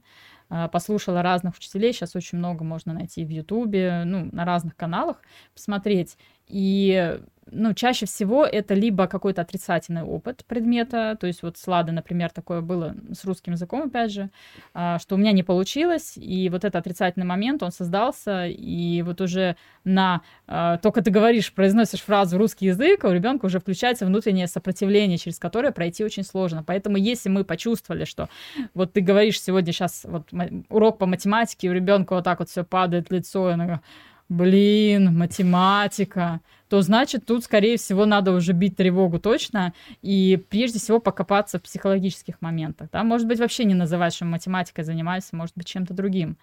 а, 0.49 0.67
послушала 0.67 1.21
разных 1.21 1.55
учителей. 1.55 1.91
Сейчас 1.91 2.15
очень 2.15 2.37
много 2.37 2.63
можно 2.63 2.93
найти 2.93 3.25
в 3.25 3.29
Ютубе, 3.29 4.03
ну, 4.05 4.29
на 4.31 4.45
разных 4.45 4.75
каналах, 4.75 5.21
посмотреть. 5.53 6.17
И 6.47 7.19
ну, 7.51 7.73
чаще 7.73 8.05
всего 8.05 8.45
это 8.45 8.73
либо 8.73 9.08
какой-то 9.08 9.41
отрицательный 9.41 10.03
опыт 10.03 10.43
предмета, 10.45 11.15
то 11.19 11.27
есть 11.27 11.43
вот 11.43 11.58
с 11.58 11.67
Ладой, 11.67 11.93
например, 11.93 12.31
такое 12.31 12.62
было 12.62 12.95
с 13.13 13.23
русским 13.23 13.53
языком, 13.53 13.84
опять 13.84 14.12
же, 14.12 14.29
а, 14.73 14.97
что 14.99 15.15
у 15.15 15.17
меня 15.17 15.31
не 15.31 15.43
получилось, 15.43 16.13
и 16.17 16.49
вот 16.49 16.65
этот 16.65 16.75
отрицательный 16.75 17.25
момент, 17.25 17.62
он 17.62 17.71
создался, 17.71 18.47
и 18.47 19.01
вот 19.03 19.21
уже 19.21 19.58
на... 19.84 20.21
А, 20.47 20.77
только 20.77 21.03
ты 21.03 21.12
говоришь, 21.12 21.53
произносишь 21.53 22.01
фразу 22.01 22.38
«русский 22.38 22.65
язык», 22.65 23.05
а 23.05 23.10
у 23.10 23.13
ребенка 23.13 23.45
уже 23.45 23.60
включается 23.60 24.05
внутреннее 24.05 24.47
сопротивление, 24.47 25.17
через 25.17 25.38
которое 25.38 25.71
пройти 25.71 26.03
очень 26.03 26.23
сложно. 26.23 26.63
Поэтому 26.63 26.97
если 26.97 27.29
мы 27.29 27.43
почувствовали, 27.43 28.05
что 28.05 28.27
вот 28.73 28.93
ты 28.93 29.01
говоришь 29.01 29.41
сегодня 29.41 29.71
сейчас 29.71 30.03
вот 30.03 30.29
урок 30.69 30.97
по 30.97 31.05
математике, 31.05 31.69
у 31.69 31.73
ребенка 31.73 32.15
вот 32.15 32.23
так 32.23 32.39
вот 32.39 32.49
все 32.49 32.63
падает 32.63 33.12
лицо, 33.12 33.49
и 33.49 33.53
она 33.53 33.81
блин, 34.29 35.17
математика, 35.17 36.41
то 36.69 36.82
значит 36.82 37.25
тут, 37.25 37.43
скорее 37.43 37.78
всего, 37.78 38.06
надо 38.06 38.32
уже 38.32 38.54
бить 38.54 38.75
тревогу 38.75 39.19
точно 39.19 39.73
и 40.01 40.43
прежде 40.49 40.80
всего 40.80 40.99
покопаться 40.99 41.60
в 41.60 41.62
психологических 41.62 42.41
моментах. 42.41 42.89
Да? 42.91 43.04
Может 43.04 43.28
быть, 43.28 43.39
вообще 43.39 43.65
не 43.65 43.75
называть, 43.75 44.13
что 44.13 44.25
математикой 44.25 44.84
занимаешься, 44.84 45.36
может 45.36 45.56
быть, 45.56 45.67
чем-то 45.67 45.93
другим. 45.93 46.38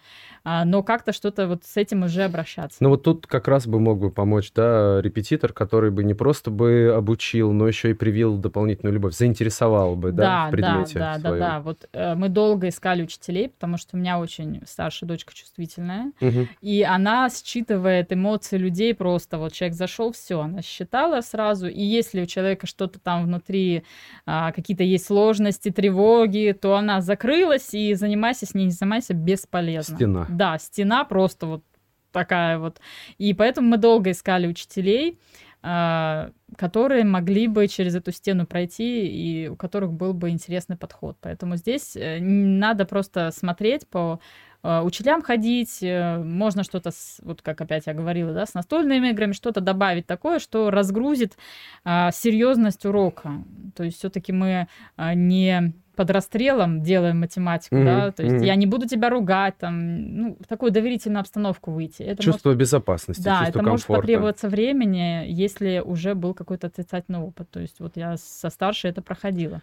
А, 0.45 0.65
но 0.65 0.83
как-то 0.83 1.13
что-то 1.13 1.47
вот 1.49 1.65
с 1.65 1.77
этим 1.77 2.05
уже 2.05 2.23
обращаться. 2.23 2.79
Ну 2.81 2.91
вот 2.91 3.03
тут 3.03 3.27
как 3.27 3.49
раз 3.49 3.67
бы 3.67 3.81
мог 3.81 3.99
бы 3.99 4.11
помочь, 4.11 4.53
да, 4.55 5.01
репетитор, 5.01 5.53
который 5.53 5.91
бы 5.91 6.05
не 6.05 6.15
просто 6.15 6.51
бы 6.51 6.93
обучил, 6.97 7.53
но 7.53 7.67
еще 7.67 7.91
и 7.91 7.95
привил 7.95 8.37
дополнительную 8.37 8.95
любовь, 8.95 9.15
заинтересовал 9.15 9.97
бы, 9.97 10.13
да, 10.13 10.23
да 10.23 10.49
в 10.49 10.51
предмете 10.51 10.99
Да, 10.99 11.19
да, 11.19 11.31
да, 11.31 11.39
да. 11.39 11.61
Вот 11.61 11.89
э, 11.93 12.15
мы 12.15 12.29
долго 12.29 12.69
искали 12.69 13.03
учителей, 13.03 13.49
потому 13.49 13.77
что 13.77 13.97
у 13.97 14.01
меня 14.01 14.19
очень 14.19 14.63
старшая 14.67 15.09
дочка 15.09 15.35
чувствительная, 15.35 16.13
угу. 16.21 16.49
и 16.61 16.83
она 16.83 17.29
считывает 17.31 18.13
эмоции 18.13 18.57
людей 18.57 18.95
просто. 18.95 19.39
Вот 19.39 19.53
человек 19.53 19.77
зашел, 19.77 20.12
все, 20.13 20.41
она 20.41 20.63
считала 20.63 21.21
сразу. 21.21 21.69
И 21.69 21.83
если 21.83 22.23
у 22.23 22.27
человека 22.27 22.67
что-то 22.67 22.99
там 22.99 23.25
внутри, 23.25 23.85
а, 24.27 24.53
какие-то 24.53 24.85
есть 24.85 25.07
сложности, 25.07 25.71
тревоги, 25.71 26.57
то 26.59 26.77
она 26.77 27.01
закрылась 27.01 27.75
и 27.75 27.95
занимайся 27.95 28.47
с 28.47 28.55
ней, 28.55 28.67
не 28.67 28.71
занимайся 28.71 29.15
бесполезно. 29.15 29.97
Стена. 29.97 30.27
Да, 30.29 30.59
стена 30.59 31.05
просто 31.05 31.47
вот 31.47 31.65
такая 32.13 32.59
вот. 32.59 32.81
И 33.19 33.35
поэтому 33.35 33.69
мы 33.69 33.77
долго 33.79 34.11
искали 34.11 34.47
учителей, 34.47 35.19
а, 35.65 36.31
которые 36.57 37.05
могли 37.05 37.47
бы 37.47 37.69
через 37.69 37.95
эту 37.95 38.11
стену 38.11 38.47
пройти 38.47 39.07
и 39.07 39.49
у 39.49 39.57
которых 39.57 39.93
был 39.93 40.13
бы 40.13 40.31
интересный 40.31 40.77
подход. 40.77 41.17
Поэтому 41.21 41.57
здесь 41.57 41.95
э, 41.95 42.19
надо 42.21 42.85
просто 42.85 43.31
смотреть 43.31 43.87
по 43.87 44.19
учителям 44.63 45.23
ходить, 45.23 45.83
э, 45.83 46.19
можно 46.19 46.63
что-то, 46.63 46.91
вот 47.23 47.43
как 47.43 47.61
опять 47.61 47.87
я 47.87 47.95
говорила, 47.95 48.33
да, 48.33 48.47
с 48.47 48.55
настольными 48.55 49.09
играми, 49.09 49.33
что-то 49.33 49.61
добавить 49.61 50.07
такое, 50.07 50.39
что 50.39 50.71
разгрузит 50.71 51.37
а, 51.85 52.13
серьезность 52.13 52.85
урока. 52.85 53.45
То 53.75 53.83
есть 53.83 53.99
все-таки 53.99 54.33
мы 54.33 54.69
а, 54.97 55.15
не 55.15 55.73
под 55.97 56.11
расстрелом 56.11 56.83
делаем 56.83 57.21
математику, 57.21 57.77
mm-hmm. 57.77 57.85
да, 57.85 58.11
то 58.13 58.23
есть 58.23 58.37
mm-hmm. 58.37 58.47
я 58.47 58.55
не 58.55 58.67
буду 58.67 58.89
тебя 58.89 59.11
ругать, 59.11 59.59
там, 59.59 60.17
ну, 60.17 60.37
в 60.41 60.47
такую 60.47 60.73
доверительную 60.73 61.21
обстановку 61.21 61.71
выйти. 61.71 62.03
Это 62.03 62.23
чувство 62.23 62.51
может... 62.51 62.61
безопасности, 62.61 63.23
да, 63.23 63.41
чувство 63.41 63.51
это 63.51 63.59
комфорта. 63.59 63.71
может 63.71 63.87
потребоваться 64.03 64.49
времени, 64.49 65.25
если 65.29 65.83
уже 65.85 66.15
был 66.15 66.35
какой-то 66.35 66.69
отрицательный 66.69 67.21
опыт. 67.21 67.51
То 67.51 67.61
есть 67.61 67.79
вот 67.81 67.97
я 67.97 68.17
со 68.17 68.49
старшей 68.49 68.91
это 68.91 69.03
проходила. 69.03 69.61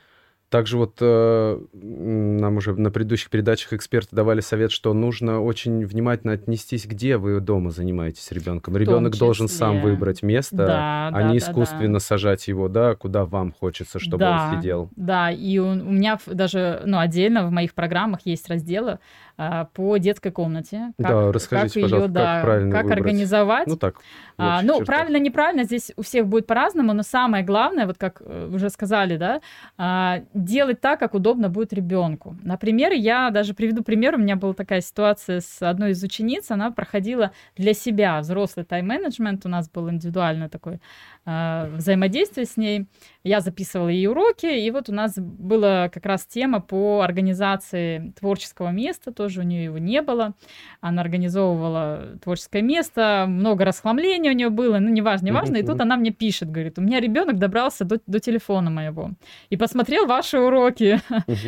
Также 0.50 0.78
вот 0.78 0.98
э, 1.00 1.60
нам 1.74 2.58
уже 2.58 2.74
на 2.74 2.90
предыдущих 2.90 3.30
передачах 3.30 3.74
эксперты 3.74 4.16
давали 4.16 4.42
совет, 4.42 4.72
что 4.72 4.94
нужно 4.94 5.42
очень 5.42 5.86
внимательно 5.86 6.34
отнестись, 6.34 6.88
где 6.88 7.18
вы 7.18 7.40
дома 7.40 7.70
занимаетесь 7.70 8.32
ребенком. 8.32 8.76
Ребенок 8.76 9.16
должен 9.16 9.48
сам 9.48 9.82
выбрать 9.82 10.24
место, 10.24 10.58
да, 10.58 11.08
а 11.10 11.12
да, 11.12 11.24
не 11.24 11.38
искусственно 11.38 11.94
да. 11.94 12.00
сажать 12.00 12.48
его, 12.48 12.68
да, 12.68 12.96
куда 12.96 13.26
вам 13.26 13.54
хочется, 13.54 14.00
чтобы 14.00 14.20
да, 14.20 14.50
он 14.52 14.58
сидел. 14.58 14.90
Да, 14.96 15.30
и 15.30 15.60
у, 15.60 15.68
у 15.68 15.92
меня 15.92 16.18
даже, 16.26 16.82
ну, 16.86 16.98
отдельно 16.98 17.46
в 17.46 17.52
моих 17.52 17.76
программах 17.76 18.22
есть 18.26 18.50
разделы 18.50 18.98
а, 19.42 19.66
по 19.74 19.96
детской 19.98 20.32
комнате. 20.32 20.92
Как, 20.98 21.08
да, 21.08 21.32
расскажите, 21.32 21.80
как 21.80 21.84
пожалуйста, 21.84 22.08
ее, 22.10 22.14
да, 22.14 22.36
как 22.36 22.44
правильно 22.44 22.72
Как 22.72 22.84
выбрать. 22.84 23.00
организовать. 23.00 23.68
Ну, 23.68 23.78
так. 23.78 23.96
А, 24.38 24.62
ну, 24.64 24.82
правильно, 24.84 25.18
неправильно, 25.18 25.64
здесь 25.64 25.94
у 25.96 26.02
всех 26.02 26.28
будет 26.28 26.46
по-разному, 26.46 26.92
но 26.92 27.04
самое 27.04 27.46
главное, 27.46 27.86
вот 27.86 27.98
как 27.98 28.22
э, 28.26 28.50
уже 28.52 28.70
сказали, 28.70 29.16
да, 29.16 29.40
а, 29.78 30.24
делать 30.44 30.82
так, 30.82 31.00
как 31.00 31.14
удобно 31.14 31.50
будет 31.50 31.74
ребенку. 31.74 32.38
Например, 32.44 32.92
я 32.92 33.30
даже 33.30 33.54
приведу 33.54 33.84
пример, 33.84 34.16
у 34.16 34.18
меня 34.18 34.36
была 34.36 34.54
такая 34.54 34.82
ситуация 34.82 35.42
с 35.42 35.62
одной 35.62 35.92
из 35.92 36.04
учениц, 36.04 36.52
она 36.52 36.72
проходила 36.72 37.32
для 37.56 37.74
себя 37.74 38.20
взрослый 38.20 38.66
тайм-менеджмент, 38.66 39.46
у 39.46 39.50
нас 39.50 39.70
был 39.70 39.90
индивидуальный 39.90 40.50
такой 40.50 40.80
а, 41.26 41.68
взаимодействие 41.76 42.46
с 42.46 42.58
ней. 42.58 42.88
Я 43.24 43.42
записывала 43.42 43.90
ей 43.90 44.08
уроки, 44.08 44.46
и 44.46 44.72
вот 44.72 44.90
у 44.90 44.94
нас 44.94 45.18
была 45.18 45.90
как 45.90 46.06
раз 46.06 46.26
тема 46.26 46.62
по 46.62 47.02
организации 47.02 48.14
творческого 48.18 48.70
места, 48.70 49.12
тоже 49.12 49.42
у 49.42 49.44
нее 49.44 49.66
его 49.66 49.78
не 49.78 50.02
было. 50.02 50.34
Она 50.80 51.02
организовывала 51.02 52.18
творческое 52.24 52.62
место, 52.62 53.26
много 53.28 53.66
расхламления 53.66 54.32
у 54.32 54.34
нее 54.34 54.50
было, 54.50 54.80
ну, 54.80 54.90
неважно, 54.90 55.28
неважно. 55.28 55.58
И 55.58 55.64
тут 55.64 55.82
она 55.82 55.98
мне 55.98 56.12
пишет, 56.12 56.50
говорит, 56.50 56.80
у 56.80 56.82
меня 56.82 57.00
ребенок 57.00 57.38
добрался 57.38 57.84
до, 57.84 58.00
до 58.08 58.20
телефона 58.20 58.70
моего 58.70 59.12
и 59.50 59.58
посмотрел 59.58 60.06
ваши 60.08 60.40
уроки. 60.40 61.00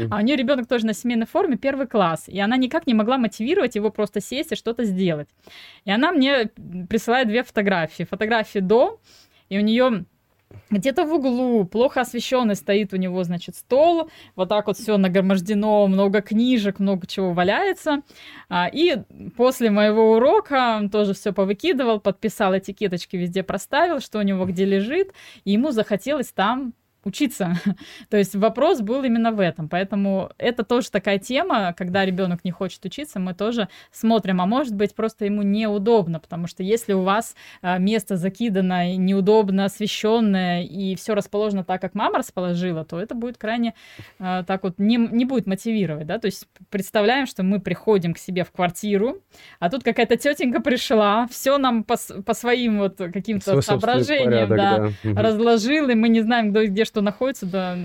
А 0.09 0.17
у 0.17 0.19
нее 0.19 0.35
ребенок 0.35 0.67
тоже 0.67 0.85
на 0.85 0.93
семейной 0.93 1.25
форме, 1.25 1.57
первый 1.57 1.87
класс, 1.87 2.25
и 2.27 2.39
она 2.39 2.57
никак 2.57 2.85
не 2.87 2.93
могла 2.93 3.17
мотивировать 3.17 3.75
его 3.75 3.89
просто 3.89 4.19
сесть 4.21 4.51
и 4.51 4.55
что-то 4.55 4.83
сделать. 4.83 5.29
И 5.85 5.91
она 5.91 6.11
мне 6.11 6.49
присылает 6.89 7.27
две 7.27 7.43
фотографии. 7.43 8.03
Фотографии 8.03 8.59
до, 8.59 8.99
и 9.51 9.57
у 9.57 9.61
нее 9.61 10.05
где-то 10.69 11.03
в 11.03 11.13
углу, 11.13 11.65
плохо 11.65 12.01
освещенный, 12.01 12.55
стоит 12.55 12.93
у 12.93 12.95
него, 12.95 13.21
значит, 13.25 13.57
стол, 13.57 14.09
вот 14.37 14.47
так 14.47 14.67
вот 14.67 14.77
все 14.77 14.95
нагромождено, 14.95 15.87
много 15.87 16.21
книжек, 16.21 16.79
много 16.79 17.05
чего 17.05 17.33
валяется. 17.33 18.01
А, 18.47 18.69
и 18.71 18.97
после 19.35 19.69
моего 19.69 20.13
урока 20.13 20.87
тоже 20.89 21.13
все 21.13 21.33
повыкидывал, 21.33 21.99
подписал 21.99 22.57
этикеточки, 22.57 23.17
везде 23.17 23.43
проставил, 23.43 23.99
что 23.99 24.19
у 24.19 24.21
него 24.21 24.45
где 24.45 24.63
лежит, 24.63 25.11
и 25.43 25.51
ему 25.51 25.71
захотелось 25.71 26.31
там 26.31 26.73
учиться. 27.03 27.55
То 28.09 28.17
есть 28.17 28.35
вопрос 28.35 28.81
был 28.81 29.03
именно 29.03 29.31
в 29.31 29.39
этом. 29.39 29.69
Поэтому 29.69 30.31
это 30.37 30.63
тоже 30.63 30.91
такая 30.91 31.19
тема, 31.19 31.73
когда 31.77 32.05
ребенок 32.05 32.43
не 32.43 32.51
хочет 32.51 32.83
учиться, 32.85 33.19
мы 33.19 33.33
тоже 33.33 33.67
смотрим, 33.91 34.41
а 34.41 34.45
может 34.45 34.75
быть 34.75 34.95
просто 34.95 35.25
ему 35.25 35.41
неудобно, 35.41 36.19
потому 36.19 36.47
что 36.47 36.63
если 36.63 36.93
у 36.93 37.01
вас 37.01 37.35
а, 37.61 37.77
место 37.77 38.17
закидано, 38.17 38.95
неудобно 38.95 39.65
освещенное 39.65 40.63
и 40.63 40.95
все 40.95 41.15
расположено 41.15 41.63
так, 41.63 41.81
как 41.81 41.95
мама 41.95 42.19
расположила, 42.19 42.85
то 42.85 42.99
это 42.99 43.15
будет 43.15 43.37
крайне 43.37 43.73
а, 44.19 44.43
так 44.43 44.63
вот 44.63 44.75
не, 44.77 44.97
не 44.97 45.25
будет 45.25 45.47
мотивировать, 45.47 46.07
да, 46.07 46.19
то 46.19 46.27
есть 46.27 46.47
представляем, 46.69 47.25
что 47.25 47.43
мы 47.43 47.59
приходим 47.59 48.13
к 48.13 48.17
себе 48.17 48.43
в 48.43 48.51
квартиру, 48.51 49.21
а 49.59 49.69
тут 49.69 49.83
какая-то 49.83 50.17
тетенька 50.17 50.61
пришла, 50.61 51.27
все 51.27 51.57
нам 51.57 51.83
по, 51.83 51.95
по 52.25 52.33
своим 52.33 52.79
вот 52.79 52.97
каким-то 52.97 53.61
соображениям, 53.61 54.49
порядок, 54.49 54.93
да, 55.03 55.13
да. 55.13 55.21
разложил, 55.21 55.89
и 55.89 55.95
мы 55.95 56.09
не 56.09 56.21
знаем, 56.21 56.51
где, 56.51 56.65
где 56.65 56.85
что 56.91 57.01
находится, 57.01 57.45
да, 57.45 57.77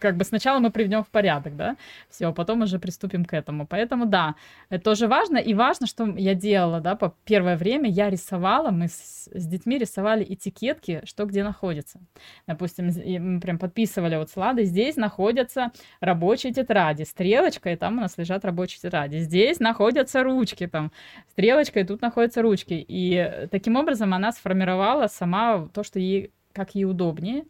как 0.00 0.16
бы 0.16 0.24
сначала 0.24 0.60
мы 0.60 0.70
приведем 0.70 1.04
в 1.04 1.08
порядок, 1.08 1.56
да, 1.56 1.76
все, 2.08 2.28
а 2.28 2.32
потом 2.32 2.62
уже 2.62 2.78
приступим 2.78 3.26
к 3.26 3.34
этому. 3.34 3.66
Поэтому, 3.66 4.06
да, 4.06 4.34
это 4.70 4.82
тоже 4.82 5.08
важно. 5.08 5.36
И 5.36 5.52
важно, 5.52 5.86
что 5.86 6.06
я 6.06 6.34
делала, 6.34 6.80
да, 6.80 6.94
по 6.94 7.14
первое 7.26 7.58
время 7.58 7.90
я 7.90 8.08
рисовала, 8.08 8.70
мы 8.70 8.88
с, 8.88 9.28
с 9.30 9.46
детьми 9.46 9.76
рисовали 9.76 10.24
этикетки, 10.26 11.02
что 11.04 11.26
где 11.26 11.44
находится. 11.44 12.00
Допустим, 12.46 12.86
мы 12.86 13.40
прям 13.40 13.58
подписывали 13.58 14.16
вот 14.16 14.30
слады, 14.30 14.64
здесь 14.64 14.96
находятся 14.96 15.70
рабочие 16.00 16.54
тетради, 16.54 17.02
стрелочка, 17.02 17.70
и 17.70 17.76
там 17.76 17.98
у 17.98 18.00
нас 18.00 18.16
лежат 18.16 18.46
рабочие 18.46 18.80
тетради. 18.80 19.18
Здесь 19.18 19.60
находятся 19.60 20.22
ручки, 20.22 20.66
там, 20.66 20.92
стрелочка, 21.32 21.80
и 21.80 21.84
тут 21.84 22.00
находятся 22.00 22.40
ручки. 22.40 22.82
И 22.88 23.48
таким 23.50 23.76
образом 23.76 24.14
она 24.14 24.32
сформировала 24.32 25.08
сама 25.08 25.68
то, 25.74 25.82
что 25.82 25.98
ей 25.98 26.30
как 26.56 26.74
ей 26.74 26.86
удобнее. 26.86 27.44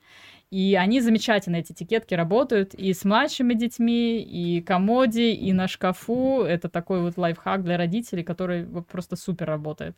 И 0.50 0.76
они 0.76 1.00
замечательно, 1.00 1.56
эти 1.56 1.72
этикетки 1.72 2.14
работают 2.14 2.74
и 2.74 2.92
с 2.92 3.04
младшими 3.04 3.54
детьми, 3.54 4.22
и 4.22 4.60
комоде, 4.62 5.32
и 5.32 5.52
на 5.52 5.66
шкафу. 5.66 6.42
Это 6.42 6.68
такой 6.68 7.00
вот 7.00 7.16
лайфхак 7.18 7.64
для 7.64 7.76
родителей, 7.76 8.22
который 8.22 8.64
вот 8.64 8.86
просто 8.86 9.16
супер 9.16 9.46
работает. 9.48 9.96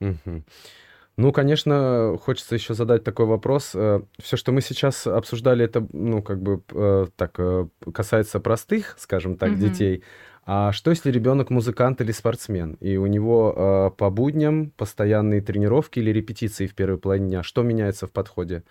Угу. 0.00 0.44
Ну, 1.18 1.32
конечно, 1.32 2.16
хочется 2.22 2.54
еще 2.54 2.74
задать 2.74 3.04
такой 3.04 3.26
вопрос. 3.26 3.72
Э, 3.74 4.00
Все, 4.18 4.36
что 4.36 4.52
мы 4.52 4.60
сейчас 4.62 5.06
обсуждали, 5.06 5.64
это, 5.64 5.86
ну, 5.92 6.22
как 6.22 6.40
бы 6.42 6.62
э, 6.72 7.06
так 7.16 7.34
э, 7.38 7.66
касается 7.92 8.40
простых, 8.40 8.96
скажем 8.98 9.36
так, 9.36 9.52
Мгм. 9.52 9.60
детей. 9.60 10.02
А 10.44 10.72
что, 10.72 10.90
если 10.90 11.12
ребенок 11.12 11.50
музыкант 11.50 12.00
или 12.00 12.12
спортсмен, 12.12 12.76
и 12.80 12.96
у 12.96 13.06
него 13.06 13.54
э, 13.56 13.96
по 13.96 14.10
будням 14.10 14.70
постоянные 14.70 15.40
тренировки 15.40 16.00
или 16.00 16.10
репетиции 16.10 16.66
в 16.66 16.74
первой 16.74 16.98
половине 16.98 17.28
дня? 17.28 17.42
Что 17.42 17.62
меняется 17.62 18.06
в 18.06 18.10
подходе 18.12 18.64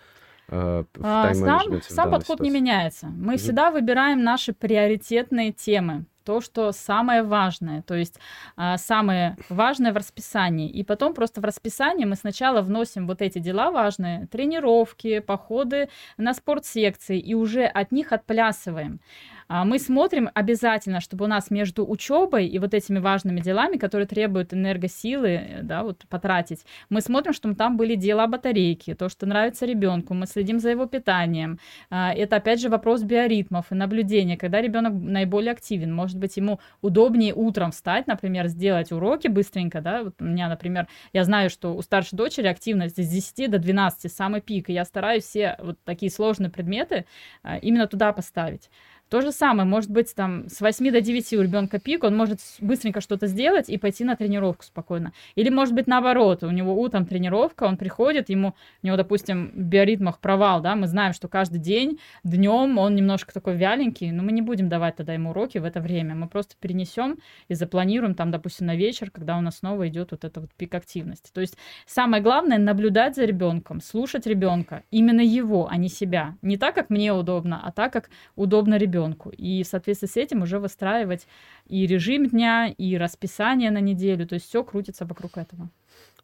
в 0.48 0.86
А, 1.02 1.34
Сам, 1.34 1.78
в 1.78 1.82
сам 1.84 1.96
данной 1.96 2.10
подход 2.10 2.40
не 2.40 2.50
меняется. 2.50 3.06
Мы 3.06 3.32
Мгм. 3.34 3.36
всегда 3.38 3.70
выбираем 3.70 4.22
наши 4.22 4.52
приоритетные 4.52 5.52
темы. 5.52 6.04
То, 6.24 6.40
что 6.40 6.72
самое 6.72 7.22
важное, 7.22 7.82
то 7.82 7.94
есть 7.94 8.18
а, 8.56 8.76
самое 8.76 9.36
важное 9.48 9.92
в 9.92 9.96
расписании. 9.96 10.68
И 10.68 10.84
потом 10.84 11.14
просто 11.14 11.40
в 11.40 11.44
расписание 11.44 12.06
мы 12.06 12.16
сначала 12.16 12.62
вносим 12.62 13.06
вот 13.06 13.22
эти 13.22 13.38
дела 13.38 13.70
важные, 13.70 14.26
тренировки, 14.26 15.20
походы 15.20 15.88
на 16.16 16.34
спортсекции, 16.34 17.18
и 17.18 17.34
уже 17.34 17.64
от 17.64 17.92
них 17.92 18.12
отплясываем. 18.12 19.00
А, 19.48 19.64
Мы 19.64 19.78
смотрим 19.78 20.30
обязательно, 20.34 21.00
чтобы 21.00 21.24
у 21.26 21.28
нас 21.28 21.50
между 21.50 21.86
учебой 21.86 22.46
и 22.46 22.58
вот 22.58 22.72
этими 22.72 22.98
важными 22.98 23.40
делами, 23.40 23.76
которые 23.76 24.06
требуют 24.06 24.54
энергосилы, 24.54 25.28
э, 25.28 25.62
да, 25.62 25.82
вот 25.82 26.04
потратить, 26.08 26.64
мы 26.88 27.02
смотрим, 27.02 27.34
чтобы 27.34 27.54
там 27.54 27.76
были 27.76 27.94
дела 27.94 28.26
батарейки, 28.26 28.94
то, 28.94 29.10
что 29.10 29.26
нравится 29.26 29.66
ребенку, 29.66 30.14
мы 30.14 30.26
следим 30.26 30.58
за 30.58 30.70
его 30.70 30.86
питанием. 30.86 31.58
А, 31.90 32.14
Это 32.14 32.36
опять 32.36 32.60
же 32.60 32.68
вопрос 32.70 33.02
биоритмов 33.02 33.72
и 33.72 33.74
наблюдения, 33.74 34.36
когда 34.38 34.60
ребенок 34.62 34.94
наиболее 34.94 35.52
активен. 35.52 35.94
Может 36.12 36.20
быть, 36.20 36.36
ему 36.36 36.60
удобнее 36.82 37.32
утром 37.32 37.72
встать, 37.72 38.06
например, 38.06 38.48
сделать 38.48 38.92
уроки 38.92 39.28
быстренько, 39.28 39.80
да. 39.80 40.04
Вот 40.04 40.20
у 40.20 40.24
меня, 40.24 40.48
например, 40.48 40.86
я 41.14 41.24
знаю, 41.24 41.48
что 41.48 41.74
у 41.74 41.80
старшей 41.80 42.16
дочери 42.16 42.48
активность 42.48 43.02
с 43.02 43.08
10 43.08 43.50
до 43.50 43.58
12 43.58 44.12
самый 44.12 44.42
пик, 44.42 44.68
и 44.68 44.74
я 44.74 44.84
стараюсь 44.84 45.24
все 45.24 45.56
вот 45.58 45.78
такие 45.84 46.12
сложные 46.12 46.50
предметы 46.50 47.06
а, 47.42 47.56
именно 47.56 47.86
туда 47.86 48.12
поставить. 48.12 48.68
То 49.12 49.20
же 49.20 49.30
самое, 49.30 49.68
может 49.68 49.90
быть, 49.90 50.14
там 50.14 50.48
с 50.48 50.62
8 50.62 50.90
до 50.90 51.02
9 51.02 51.34
у 51.34 51.42
ребенка 51.42 51.78
пик, 51.78 52.02
он 52.02 52.16
может 52.16 52.40
быстренько 52.60 53.02
что-то 53.02 53.26
сделать 53.26 53.68
и 53.68 53.76
пойти 53.76 54.04
на 54.04 54.16
тренировку 54.16 54.64
спокойно. 54.64 55.12
Или, 55.34 55.50
может 55.50 55.74
быть, 55.74 55.86
наоборот, 55.86 56.42
у 56.44 56.50
него 56.50 56.80
утром 56.80 57.04
тренировка, 57.04 57.64
он 57.64 57.76
приходит, 57.76 58.30
ему, 58.30 58.54
у 58.82 58.86
него, 58.86 58.96
допустим, 58.96 59.50
в 59.54 59.64
биоритмах 59.64 60.18
провал, 60.18 60.62
да, 60.62 60.76
мы 60.76 60.86
знаем, 60.86 61.12
что 61.12 61.28
каждый 61.28 61.58
день 61.58 61.98
днем 62.24 62.78
он 62.78 62.94
немножко 62.94 63.34
такой 63.34 63.54
вяленький, 63.54 64.10
но 64.12 64.22
мы 64.22 64.32
не 64.32 64.40
будем 64.40 64.70
давать 64.70 64.96
тогда 64.96 65.12
ему 65.12 65.28
уроки 65.32 65.58
в 65.58 65.64
это 65.66 65.80
время, 65.80 66.14
мы 66.14 66.26
просто 66.26 66.54
перенесем 66.58 67.18
и 67.48 67.54
запланируем 67.54 68.14
там, 68.14 68.30
допустим, 68.30 68.66
на 68.68 68.76
вечер, 68.76 69.10
когда 69.10 69.36
у 69.36 69.42
нас 69.42 69.58
снова 69.58 69.88
идет 69.88 70.12
вот 70.12 70.24
это 70.24 70.40
вот 70.40 70.54
пик 70.56 70.74
активности. 70.74 71.30
То 71.34 71.42
есть 71.42 71.58
самое 71.84 72.22
главное 72.22 72.56
наблюдать 72.56 73.16
за 73.16 73.26
ребенком, 73.26 73.82
слушать 73.82 74.26
ребенка, 74.26 74.84
именно 74.90 75.20
его, 75.20 75.68
а 75.70 75.76
не 75.76 75.90
себя. 75.90 76.34
Не 76.40 76.56
так, 76.56 76.74
как 76.74 76.88
мне 76.88 77.12
удобно, 77.12 77.60
а 77.62 77.72
так, 77.72 77.92
как 77.92 78.08
удобно 78.36 78.78
ребенку. 78.78 79.01
И 79.30 79.62
в 79.62 79.66
соответствии 79.66 80.06
с 80.06 80.16
этим 80.16 80.42
уже 80.42 80.58
выстраивать 80.58 81.26
и 81.66 81.86
режим 81.86 82.28
дня, 82.28 82.68
и 82.68 82.96
расписание 82.96 83.70
на 83.70 83.80
неделю. 83.80 84.26
То 84.26 84.34
есть 84.34 84.48
все 84.48 84.64
крутится 84.64 85.04
вокруг 85.04 85.36
этого. 85.38 85.68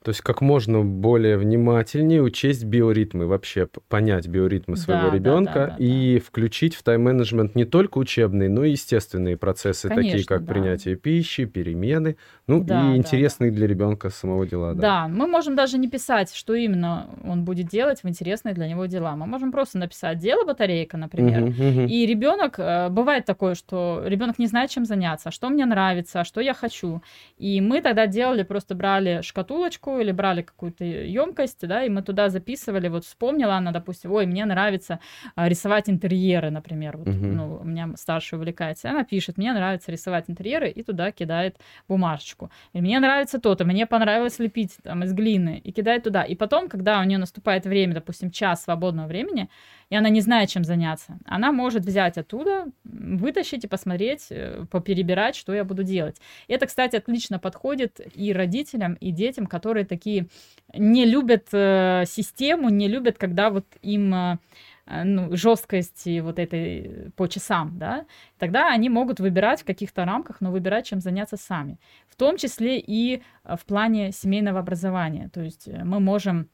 То 0.04 0.10
есть 0.10 0.20
как 0.20 0.40
можно 0.40 0.84
более 0.84 1.36
внимательнее 1.36 2.22
учесть 2.22 2.64
биоритмы, 2.64 3.26
вообще 3.26 3.68
понять 3.88 4.28
биоритмы 4.28 4.76
Да, 4.76 4.80
своего 4.80 5.02
да, 5.04 5.10
да, 5.10 5.16
ребенка 5.16 5.52
да, 5.52 5.66
да. 5.66 5.76
и 5.78 6.20
включить 6.20 6.76
в 6.76 6.82
тайм-менеджмент 6.84 7.56
не 7.56 7.64
только 7.64 7.98
учебные, 7.98 8.48
но 8.48 8.64
и 8.64 8.70
естественные 8.70 9.36
процессы, 9.36 9.88
такие 9.88 10.10
Конечно, 10.12 10.36
как 10.36 10.44
да. 10.46 10.54
принятие 10.54 10.94
пищи, 10.94 11.46
перемены, 11.46 12.16
ну 12.46 12.62
Да, 12.62 12.74
и 12.74 12.92
да, 12.92 12.96
интересные 12.96 13.50
для 13.50 13.66
ребенка 13.66 14.08
самого 14.10 14.46
дела. 14.46 14.74
Да. 14.74 14.80
Да, 14.80 15.08
мы 15.08 15.26
можем 15.26 15.56
даже 15.56 15.78
не 15.78 15.88
писать, 15.88 16.32
что 16.32 16.54
именно 16.54 17.08
он 17.24 17.44
будет 17.44 17.66
делать 17.66 18.02
в 18.04 18.08
интересные 18.08 18.54
для 18.54 18.68
него 18.68 18.86
дела. 18.86 19.16
Мы 19.16 19.26
можем 19.26 19.50
просто 19.50 19.78
написать 19.78 20.18
дело 20.18 20.44
батарейка, 20.44 20.96
например. 20.96 21.40
Мгм, 21.40 21.68
мгм. 21.68 21.86
И 21.86 22.06
ребенок, 22.06 22.54
э, 22.58 22.88
бывает 22.88 23.24
такое, 23.24 23.56
что 23.56 24.02
ребенок 24.06 24.38
не 24.38 24.46
знает, 24.46 24.70
чем 24.70 24.84
заняться, 24.84 25.30
а 25.30 25.32
что 25.32 25.48
мне 25.48 25.66
нравится, 25.66 26.20
а 26.20 26.24
что 26.24 26.40
я 26.40 26.54
хочу. 26.54 27.02
И 27.36 27.60
мы 27.60 27.80
тогда 27.82 28.06
делали, 28.06 28.44
просто 28.44 28.76
брали 28.76 29.22
шкатулочку 29.22 29.87
или 29.98 30.12
брали 30.12 30.42
какую-то 30.42 30.84
емкость, 30.84 31.66
да, 31.66 31.84
и 31.84 31.88
мы 31.88 32.02
туда 32.02 32.28
записывали, 32.28 32.88
вот 32.88 33.04
вспомнила 33.04 33.54
она, 33.54 33.72
допустим, 33.72 34.12
ой, 34.12 34.26
мне 34.26 34.44
нравится 34.44 34.98
а, 35.34 35.48
рисовать 35.48 35.88
интерьеры, 35.88 36.50
например, 36.50 36.96
вот, 36.98 37.06
Мгм. 37.08 37.36
ну, 37.36 37.58
у 37.62 37.64
меня 37.64 37.88
старшая 37.96 38.38
увлекается, 38.38 38.90
она 38.90 39.04
пишет, 39.04 39.38
мне 39.38 39.52
нравится 39.52 39.90
рисовать 39.92 40.24
интерьеры, 40.28 40.68
и 40.68 40.82
туда 40.82 41.10
кидает 41.12 41.56
бумажечку. 41.88 42.50
И 42.74 42.80
мне 42.80 43.00
нравится 43.00 43.38
то-то, 43.40 43.64
мне 43.64 43.86
понравилось 43.86 44.38
лепить 44.38 44.76
там 44.82 45.02
из 45.04 45.12
глины, 45.14 45.60
и 45.64 45.72
кидает 45.72 46.02
туда. 46.04 46.22
И 46.22 46.34
потом, 46.34 46.68
когда 46.68 47.00
у 47.00 47.04
нее 47.04 47.18
наступает 47.18 47.64
время, 47.66 47.94
допустим, 47.94 48.30
час 48.30 48.64
свободного 48.64 49.06
времени, 49.06 49.48
и 49.90 49.96
она 49.96 50.10
не 50.10 50.20
знает, 50.20 50.50
чем 50.50 50.64
заняться, 50.64 51.18
она 51.24 51.50
может 51.52 51.84
взять 51.84 52.18
оттуда, 52.18 52.66
вытащить 52.84 53.64
и 53.64 53.68
посмотреть, 53.68 54.26
э, 54.30 54.64
поперебирать, 54.70 55.34
что 55.36 55.54
я 55.54 55.64
буду 55.64 55.82
делать. 55.82 56.16
Это, 56.48 56.66
кстати, 56.66 56.96
отлично 56.96 57.38
подходит 57.38 58.00
и 58.14 58.32
родителям, 58.32 58.94
и 58.94 59.10
детям, 59.12 59.46
которые 59.46 59.77
такие 59.84 60.28
не 60.74 61.06
любят 61.06 61.48
э, 61.52 62.04
систему, 62.06 62.68
не 62.68 62.88
любят, 62.88 63.18
когда 63.18 63.50
вот 63.50 63.64
им 63.82 64.14
э, 64.14 64.38
э, 64.86 65.04
ну, 65.04 65.36
жесткости 65.36 66.20
вот 66.20 66.38
этой 66.38 67.10
по 67.16 67.26
часам, 67.26 67.78
да, 67.78 68.04
тогда 68.38 68.68
они 68.72 68.88
могут 68.88 69.20
выбирать 69.20 69.62
в 69.62 69.64
каких-то 69.64 70.04
рамках, 70.04 70.40
но 70.40 70.50
выбирать, 70.50 70.86
чем 70.86 71.00
заняться 71.00 71.36
сами. 71.36 71.78
В 72.08 72.16
том 72.16 72.36
числе 72.36 72.78
и 72.78 73.22
э, 73.44 73.56
в 73.56 73.64
плане 73.64 74.12
семейного 74.12 74.60
образования. 74.60 75.30
То 75.32 75.40
есть 75.40 75.68
э, 75.68 75.84
мы 75.84 76.00
можем 76.00 76.48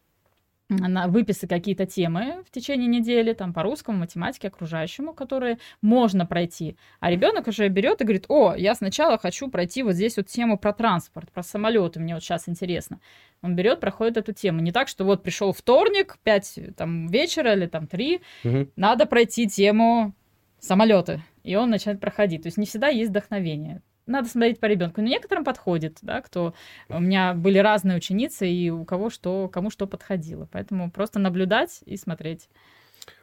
на 0.71 1.09
выписать 1.09 1.51
какие-то 1.51 1.85
темы 1.87 2.43
в 2.47 2.51
течение 2.51 2.89
недели, 2.89 3.33
там 3.35 3.53
по 3.53 3.63
русскому, 3.63 3.99
математике, 3.99 4.49
окружающему, 4.49 5.13
которые 5.13 5.59
можно 5.83 6.25
пройти. 6.27 6.77
А 7.01 7.11
ребенок 7.11 7.49
уже 7.49 7.69
берет 7.69 8.01
и 8.01 8.05
говорит, 8.05 8.25
о, 8.29 8.55
я 8.55 8.75
сначала 8.75 9.19
хочу 9.19 9.49
пройти 9.49 9.83
вот 9.83 9.93
здесь 9.93 10.17
вот 10.17 10.27
тему 10.27 10.59
про 10.59 10.73
транспорт, 10.73 11.31
про 11.33 11.43
самолеты, 11.43 12.01
мне 12.01 12.15
вот 12.15 12.23
сейчас 12.23 12.49
интересно. 12.49 13.01
Он 13.43 13.55
берет, 13.55 13.81
проходит 13.81 14.17
эту 14.17 14.33
тему. 14.33 14.61
Не 14.61 14.73
так, 14.73 14.89
что 14.89 15.05
вот 15.05 15.23
пришел 15.23 15.53
вторник, 15.53 16.17
5 16.23 16.59
там, 16.77 17.09
вечера 17.09 17.53
или 17.53 17.67
там 17.67 17.87
3, 17.87 18.21
Мгм. 18.45 18.71
надо 18.77 19.05
пройти 19.07 19.47
тему 19.47 20.15
самолеты. 20.61 21.21
И 21.43 21.57
он 21.57 21.69
начинает 21.69 22.01
проходить. 22.01 22.43
То 22.43 22.47
есть 22.47 22.57
не 22.57 22.65
всегда 22.65 22.89
есть 22.89 23.11
вдохновение. 23.11 23.83
Надо 24.07 24.29
смотреть 24.29 24.61
по 24.61 24.67
ребенку. 24.67 25.01
Но 25.01 25.09
некоторым 25.09 25.45
подходит, 25.45 25.99
да, 26.03 26.21
кто... 26.21 26.55
У 26.89 27.01
меня 27.01 27.33
были 27.35 27.59
разные 27.59 27.97
ученицы, 27.97 28.49
и 28.49 28.71
у 28.71 28.85
кого 28.85 29.09
что, 29.09 29.49
кому 29.49 29.71
что 29.71 29.87
подходило. 29.87 30.47
Поэтому 30.53 30.91
просто 30.91 31.19
наблюдать 31.19 31.81
и 31.87 31.97
смотреть. 31.97 32.49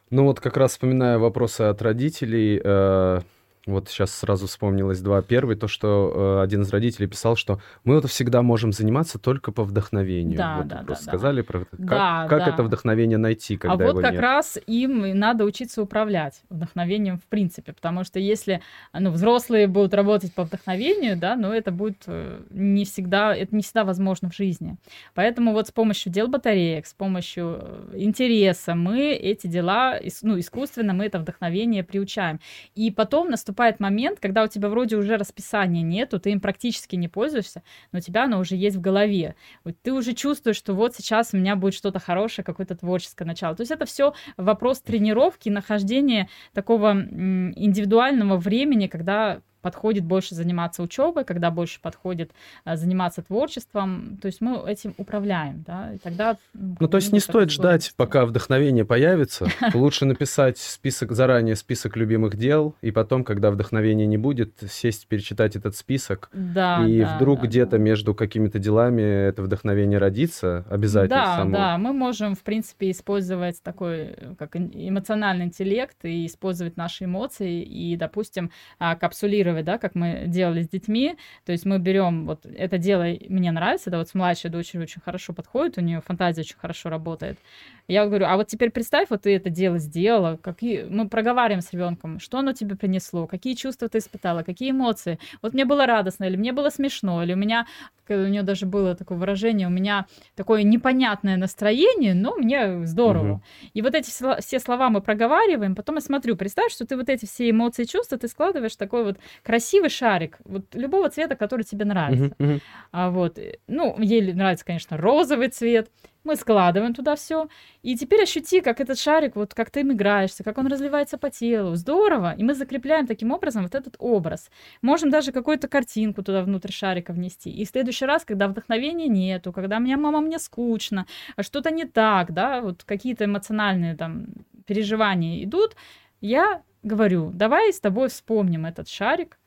Ну 0.10 0.26
вот 0.26 0.39
как 0.39 0.58
раз 0.58 0.72
вспоминая 0.72 1.20
вопросы 1.20 1.62
от 1.62 1.82
родителей, 1.82 2.60
э, 2.63 3.20
вот 3.67 3.89
сейчас 3.89 4.13
сразу 4.13 4.47
вспомнилось 4.47 5.02
два. 5.02 5.21
Первый, 5.21 5.56
то, 5.56 5.67
что 5.67 6.39
э, 6.39 6.43
один 6.43 6.63
из 6.63 6.71
родителей 6.71 7.08
писал, 7.08 7.36
что 7.36 7.62
мы 7.84 7.95
вот 7.95 8.10
всегда 8.10 8.41
можем 8.41 8.71
заниматься 8.71 9.19
только 9.19 9.52
по 9.52 9.63
вдохновению. 9.63 10.38
Да, 10.38 10.58
вот 10.58 10.67
да, 10.67 10.78
да, 10.80 10.84
просто 10.84 11.06
да. 11.06 11.12
сказали 11.12 11.41
про 11.41 11.62
это. 11.62 11.78
Как, 11.78 11.86
Да, 11.86 12.28
как 12.28 12.39
да. 12.39 12.47
это 12.47 12.63
вдохновение 12.63 13.17
найти, 13.17 13.58
когда 13.58 13.74
а 13.74 13.78
вот 13.78 13.89
его 13.89 14.02
как 14.02 14.13
нет? 14.13 14.21
раз 14.21 14.58
им 14.65 15.17
надо 15.17 15.45
учиться 15.45 15.82
управлять 15.82 16.41
вдохновением 16.50 17.17
в 17.17 17.26
принципе, 17.26 17.74
потому 17.74 18.04
что 18.04 18.19
если 18.19 18.62
ну, 18.93 19.12
взрослые 19.12 19.67
будут 19.67 19.93
работать 19.93 20.34
по 20.34 20.43
вдохновению, 20.43 21.17
да, 21.17 21.36
но 21.36 21.54
это 21.54 21.71
будет 21.71 22.04
э, 22.08 22.41
не 22.50 22.86
всегда, 22.86 23.36
это 23.36 23.56
не 23.56 23.62
всегда 23.62 23.84
возможно 23.84 24.30
в 24.30 24.36
жизни. 24.36 24.78
Поэтому 25.13 25.54
вот 25.54 25.67
с 25.67 25.71
помощью 25.71 26.12
дел 26.12 26.28
батареек, 26.28 26.88
с 26.88 26.93
помощью 26.93 27.60
э, 27.62 27.93
интереса 27.97 28.76
мы 28.76 29.12
эти 29.12 29.47
дела, 29.47 30.00
ну, 30.21 30.39
искусственно 30.39 30.93
мы 30.93 31.06
это 31.06 31.19
вдохновение 31.19 31.84
приучаем. 31.84 32.39
И 32.76 32.89
потом 32.91 33.30
наступает 33.30 33.52
момент, 33.80 34.19
когда 34.19 34.43
у 34.43 34.47
тебя 34.47 34.69
вроде 34.69 34.95
уже 34.95 35.17
расписания 35.17 35.82
нету, 35.82 36.19
ты 36.19 36.32
им 36.32 36.39
практически 36.39 36.95
не 36.95 37.08
пользуешься, 37.08 37.63
но 37.91 38.00
у 38.00 38.02
тебя 38.02 38.26
оно 38.26 38.39
уже 38.39 38.56
есть 38.56 38.78
в 38.78 38.82
голове. 38.82 39.36
Вот 39.63 39.76
ты 39.82 39.93
уже 39.93 40.13
чувствуешь, 40.13 40.58
что 40.58 40.74
вот 40.74 40.95
сейчас 40.95 41.34
у 41.34 41.38
меня 41.38 41.56
будет 41.56 41.74
что-то 41.74 42.00
хорошее, 42.00 42.45
какое-то 42.45 42.76
творческое 42.76 43.26
начало. 43.26 43.56
То 43.56 43.62
есть 43.62 43.71
это 43.71 43.86
все 43.86 44.13
вопрос 44.38 44.82
тренировки, 44.82 45.50
нахождения 45.50 46.30
такого 46.54 46.91
индивидуального 46.93 48.38
времени, 48.38 48.88
когда 48.88 49.41
подходит 49.62 50.04
больше 50.04 50.36
заниматься 50.36 50.84
учебой, 50.84 51.24
когда 51.24 51.52
больше 51.52 51.80
подходит 51.82 52.32
а, 52.63 52.76
заниматься 52.76 53.21
творчеством. 53.21 54.17
То 54.21 54.28
есть 54.28 54.41
мы 54.41 54.58
этим 54.67 54.93
управляем, 54.97 55.63
да, 55.65 55.93
и 55.93 55.97
тогда... 55.97 56.38
Ну, 56.54 56.88
то 56.88 56.97
есть 56.97 57.12
не 57.12 57.19
стоит 57.19 57.52
ждать, 57.52 57.93
пока 57.95 58.26
вдохновение 58.26 58.86
появится. 58.86 59.47
Лучше 59.74 60.06
написать 60.06 60.58
список 60.58 61.12
заранее, 61.12 61.56
список 61.56 61.95
любимых 61.95 62.36
дел, 62.36 62.76
и 62.82 62.91
потом, 62.91 63.24
когда 63.24 63.52
вдохновения 63.52 64.06
не 64.06 64.17
будет, 64.17 64.54
сесть, 64.69 65.08
перечитать 65.08 65.56
этот 65.56 65.76
список. 65.76 66.30
Да, 66.34 66.86
и 66.86 67.02
да, 67.02 67.15
вдруг 67.15 67.41
да, 67.41 67.47
где-то 67.47 67.71
да. 67.71 67.78
между 67.78 68.15
какими-то 68.15 68.60
делами 68.60 69.02
это 69.02 69.41
вдохновение 69.43 70.00
родится 70.00 70.65
обязательно 70.69 71.21
Да, 71.21 71.36
само. 71.38 71.52
да, 71.52 71.78
мы 71.78 71.93
можем, 71.93 72.36
в 72.36 72.41
принципе, 72.41 72.91
использовать 72.91 73.62
такой, 73.62 73.97
э, 73.97 74.36
как 74.38 74.56
эмоциональный 74.56 75.45
интеллект 75.45 75.97
и 76.04 76.26
использовать 76.26 76.78
наши 76.78 77.06
эмоции 77.06 77.62
и, 77.62 77.95
допустим, 77.95 78.52
а, 78.80 78.95
капсулировать 78.95 79.50
имитировать, 79.51 79.65
да, 79.65 79.77
как 79.77 79.95
мы 79.95 80.23
делали 80.27 80.63
с 80.63 80.69
детьми. 80.69 81.15
То 81.45 81.51
есть 81.51 81.65
мы 81.65 81.79
берем 81.79 82.25
вот 82.25 82.45
это 82.45 82.77
дело 82.77 83.05
мне 83.29 83.51
нравится, 83.51 83.89
да, 83.89 83.97
вот 83.97 84.09
с 84.09 84.13
младшей 84.13 84.49
дочерью 84.49 84.83
очень 84.83 85.01
хорошо 85.01 85.33
подходит, 85.33 85.77
у 85.77 85.81
нее 85.81 86.01
фантазия 86.01 86.41
очень 86.41 86.57
хорошо 86.57 86.89
работает. 86.89 87.39
Я 87.87 88.05
говорю, 88.05 88.25
а 88.27 88.37
вот 88.37 88.47
теперь 88.47 88.71
представь, 88.71 89.09
вот 89.09 89.23
ты 89.23 89.35
это 89.35 89.49
дело 89.49 89.77
сделала, 89.77 90.37
какие 90.37 90.83
мы 90.83 91.09
проговариваем 91.09 91.61
с 91.61 91.73
ребенком, 91.73 92.19
что 92.19 92.37
оно 92.37 92.53
тебе 92.53 92.75
принесло, 92.75 93.27
какие 93.27 93.53
чувства 93.53 93.89
ты 93.89 93.97
испытала, 93.97 94.43
какие 94.43 94.71
эмоции. 94.71 95.19
Вот 95.41 95.53
мне 95.53 95.65
было 95.65 95.85
радостно, 95.85 96.25
или 96.25 96.37
мне 96.37 96.53
было 96.53 96.69
смешно, 96.69 97.23
или 97.23 97.33
у 97.33 97.37
меня, 97.37 97.67
у 98.07 98.13
нее 98.13 98.43
даже 98.43 98.65
было 98.65 98.95
такое 98.95 99.17
выражение, 99.17 99.67
у 99.67 99.71
меня 99.71 100.05
такое 100.35 100.63
непонятное 100.63 101.37
настроение, 101.37 102.13
но 102.13 102.35
мне 102.35 102.85
здорово. 102.85 103.33
Угу. 103.33 103.41
И 103.73 103.81
вот 103.81 103.95
эти 103.95 104.09
все 104.09 104.59
слова 104.59 104.89
мы 104.89 105.01
проговариваем, 105.01 105.75
потом 105.75 105.95
я 105.95 106.01
смотрю, 106.01 106.35
представь, 106.35 106.71
что 106.71 106.85
ты 106.85 106.95
вот 106.95 107.09
эти 107.09 107.25
все 107.25 107.49
эмоции, 107.49 107.83
чувства, 107.83 108.17
ты 108.17 108.27
складываешь 108.27 108.75
такой 108.75 109.03
вот 109.03 109.17
красивый 109.43 109.89
шарик, 109.89 110.38
вот 110.45 110.73
любого 110.75 111.10
цвета, 111.10 111.36
который 111.36 111.63
тебе 111.63 111.86
нравится. 111.86 112.36
Угу, 112.39 112.51
угу. 112.51 112.60
А 112.91 113.10
вот, 113.10 113.39
ну, 113.67 113.95
ей 113.99 114.34
нравится, 114.34 114.65
конечно, 114.65 114.97
розовый 114.97 115.49
цвет. 115.49 115.89
Мы 116.23 116.36
складываем 116.36 116.93
туда 116.93 117.15
все. 117.15 117.47
И 117.82 117.95
теперь 117.95 118.21
ощути, 118.23 118.62
как 118.62 118.80
этот 118.80 118.99
шарик, 118.99 119.36
вот 119.36 119.56
как 119.56 119.71
ты 119.71 119.80
им 119.80 119.91
играешься, 119.91 120.43
как 120.43 120.60
он 120.60 120.67
разливается 120.67 121.17
по 121.17 121.32
телу. 121.32 121.75
Здорово. 121.75 122.36
И 122.38 122.43
мы 122.43 122.54
закрепляем 122.54 123.08
таким 123.08 123.32
образом 123.32 123.63
вот 123.63 123.73
этот 123.73 123.95
образ. 123.97 124.51
Можем 124.84 125.10
даже 125.10 125.32
какую-то 125.32 125.67
картинку 125.67 126.21
туда 126.21 126.43
внутрь 126.43 126.71
шарика 126.71 127.12
внести. 127.12 127.49
И 127.49 127.65
в 127.65 127.69
следующий 127.69 128.06
раз, 128.06 128.23
когда 128.23 128.47
вдохновения 128.47 129.08
нету, 129.08 129.51
когда 129.51 129.80
меня 129.80 129.97
мама, 129.97 130.21
мне 130.21 130.38
скучно, 130.38 131.08
а 131.36 131.41
что-то 131.41 131.71
не 131.71 131.86
так, 131.86 132.34
да, 132.34 132.62
вот 132.62 132.84
какие-то 132.84 133.25
эмоциональные 133.25 133.95
там 133.95 134.27
переживания 134.67 135.43
идут, 135.43 135.75
я 136.19 136.62
говорю, 136.84 137.32
давай 137.34 137.72
с 137.72 137.80
тобой 137.80 138.10
вспомним 138.10 138.65
этот 138.65 138.88
шарик, 138.88 139.38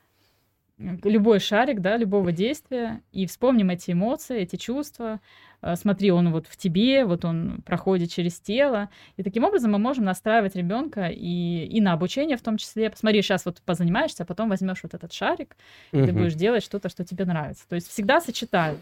любой 0.78 1.38
шарик, 1.38 1.80
да, 1.80 1.96
любого 1.96 2.32
действия, 2.32 3.02
и 3.12 3.26
вспомним 3.26 3.70
эти 3.70 3.92
эмоции, 3.92 4.40
эти 4.40 4.56
чувства, 4.56 5.20
Э, 5.64 5.76
смотри, 5.76 6.10
он 6.10 6.30
вот 6.30 6.46
в 6.46 6.56
тебе, 6.56 7.04
вот 7.06 7.24
он 7.24 7.62
проходит 7.64 8.10
через 8.10 8.38
тело. 8.38 8.90
И 9.16 9.22
таким 9.22 9.44
образом 9.44 9.72
мы 9.72 9.78
можем 9.78 10.04
настраивать 10.04 10.54
ребенка 10.54 11.08
и, 11.08 11.64
и 11.64 11.80
на 11.80 11.94
обучение 11.94 12.36
в 12.36 12.42
том 12.42 12.58
числе. 12.58 12.90
Посмотри, 12.90 13.22
сейчас 13.22 13.46
вот 13.46 13.62
позанимаешься, 13.62 14.24
а 14.24 14.26
потом 14.26 14.50
возьмешь 14.50 14.82
вот 14.82 14.92
этот 14.92 15.12
шарик, 15.12 15.56
угу. 15.92 16.02
и 16.02 16.06
ты 16.06 16.12
будешь 16.12 16.34
делать 16.34 16.62
что-то, 16.62 16.88
что 16.90 17.04
тебе 17.04 17.24
нравится. 17.24 17.66
То 17.66 17.76
есть 17.76 17.88
всегда 17.88 18.20
сочетаю. 18.20 18.78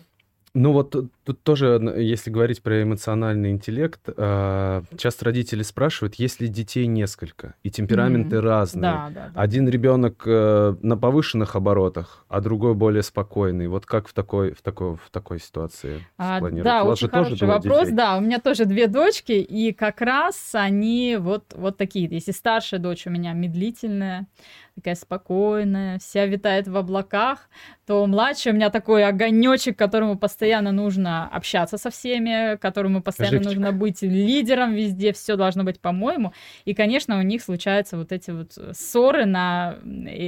Ну 0.55 0.73
вот 0.73 0.95
тут 1.25 1.43
тоже, 1.43 1.95
если 1.97 2.31
говорить 2.31 2.63
про 2.63 2.83
эмоциональный 2.83 3.51
интеллект, 3.51 4.01
а, 4.17 4.83
часто 4.97 5.27
родители 5.27 5.63
спрашивают, 5.63 6.17
если 6.17 6.47
детей 6.47 6.87
несколько 6.87 7.55
и 7.63 7.71
темпераменты 7.71 8.37
mm-hmm. 8.37 8.41
разные, 8.41 8.83
да, 8.83 9.11
да, 9.15 9.31
да. 9.35 9.41
один 9.41 9.69
ребенок 9.69 10.23
э, 10.27 10.77
на 10.83 10.97
повышенных 10.97 11.55
оборотах, 11.57 12.25
а 12.29 12.41
другой 12.41 12.75
более 12.75 13.03
спокойный, 13.03 13.69
вот 13.69 13.87
как 13.87 14.09
в 14.09 14.13
такой 14.13 14.53
в 14.53 14.63
такой 14.63 14.97
в 14.97 15.11
такой 15.11 15.41
ситуации 15.41 16.05
а, 16.19 16.41
Да, 16.41 16.85
очень 16.85 17.09
хороший 17.09 17.47
вопрос. 17.47 17.81
Детей? 17.85 17.97
Да, 17.97 18.17
у 18.17 18.21
меня 18.21 18.39
тоже 18.39 18.65
две 18.65 18.87
дочки, 18.87 19.33
и 19.33 19.73
как 19.73 20.01
раз 20.01 20.51
они 20.55 21.17
вот 21.21 21.45
вот 21.55 21.77
такие. 21.77 22.09
Если 22.11 22.33
старшая 22.33 22.81
дочь 22.81 23.07
у 23.07 23.11
меня 23.11 23.33
медлительная, 23.33 24.27
такая 24.75 24.95
спокойная, 24.95 25.99
вся 25.99 26.27
витает 26.27 26.67
в 26.67 26.77
облаках, 26.77 27.49
то 27.87 28.07
младший 28.07 28.53
у 28.53 28.55
меня 28.55 28.71
такой 28.71 29.05
огонечек, 29.05 29.77
которому 29.77 30.19
постоянно 30.19 30.73
нужно 30.73 31.12
общаться 31.21 31.79
со 31.79 31.91
всеми, 31.91 32.57
которому 32.57 33.03
постоянно 33.03 33.39
Живчик. 33.39 33.59
нужно 33.59 33.73
быть 33.73 34.03
лидером 34.03 34.75
везде, 34.75 35.13
все 35.13 35.37
должно 35.37 35.65
быть 35.65 35.81
по-моему. 35.81 36.33
И, 36.65 36.75
конечно, 36.75 37.19
у 37.19 37.23
них 37.23 37.43
случаются 37.43 37.97
вот 37.97 38.13
эти 38.13 38.31
вот 38.31 38.59
ссоры 38.77 39.25
на 39.25 39.79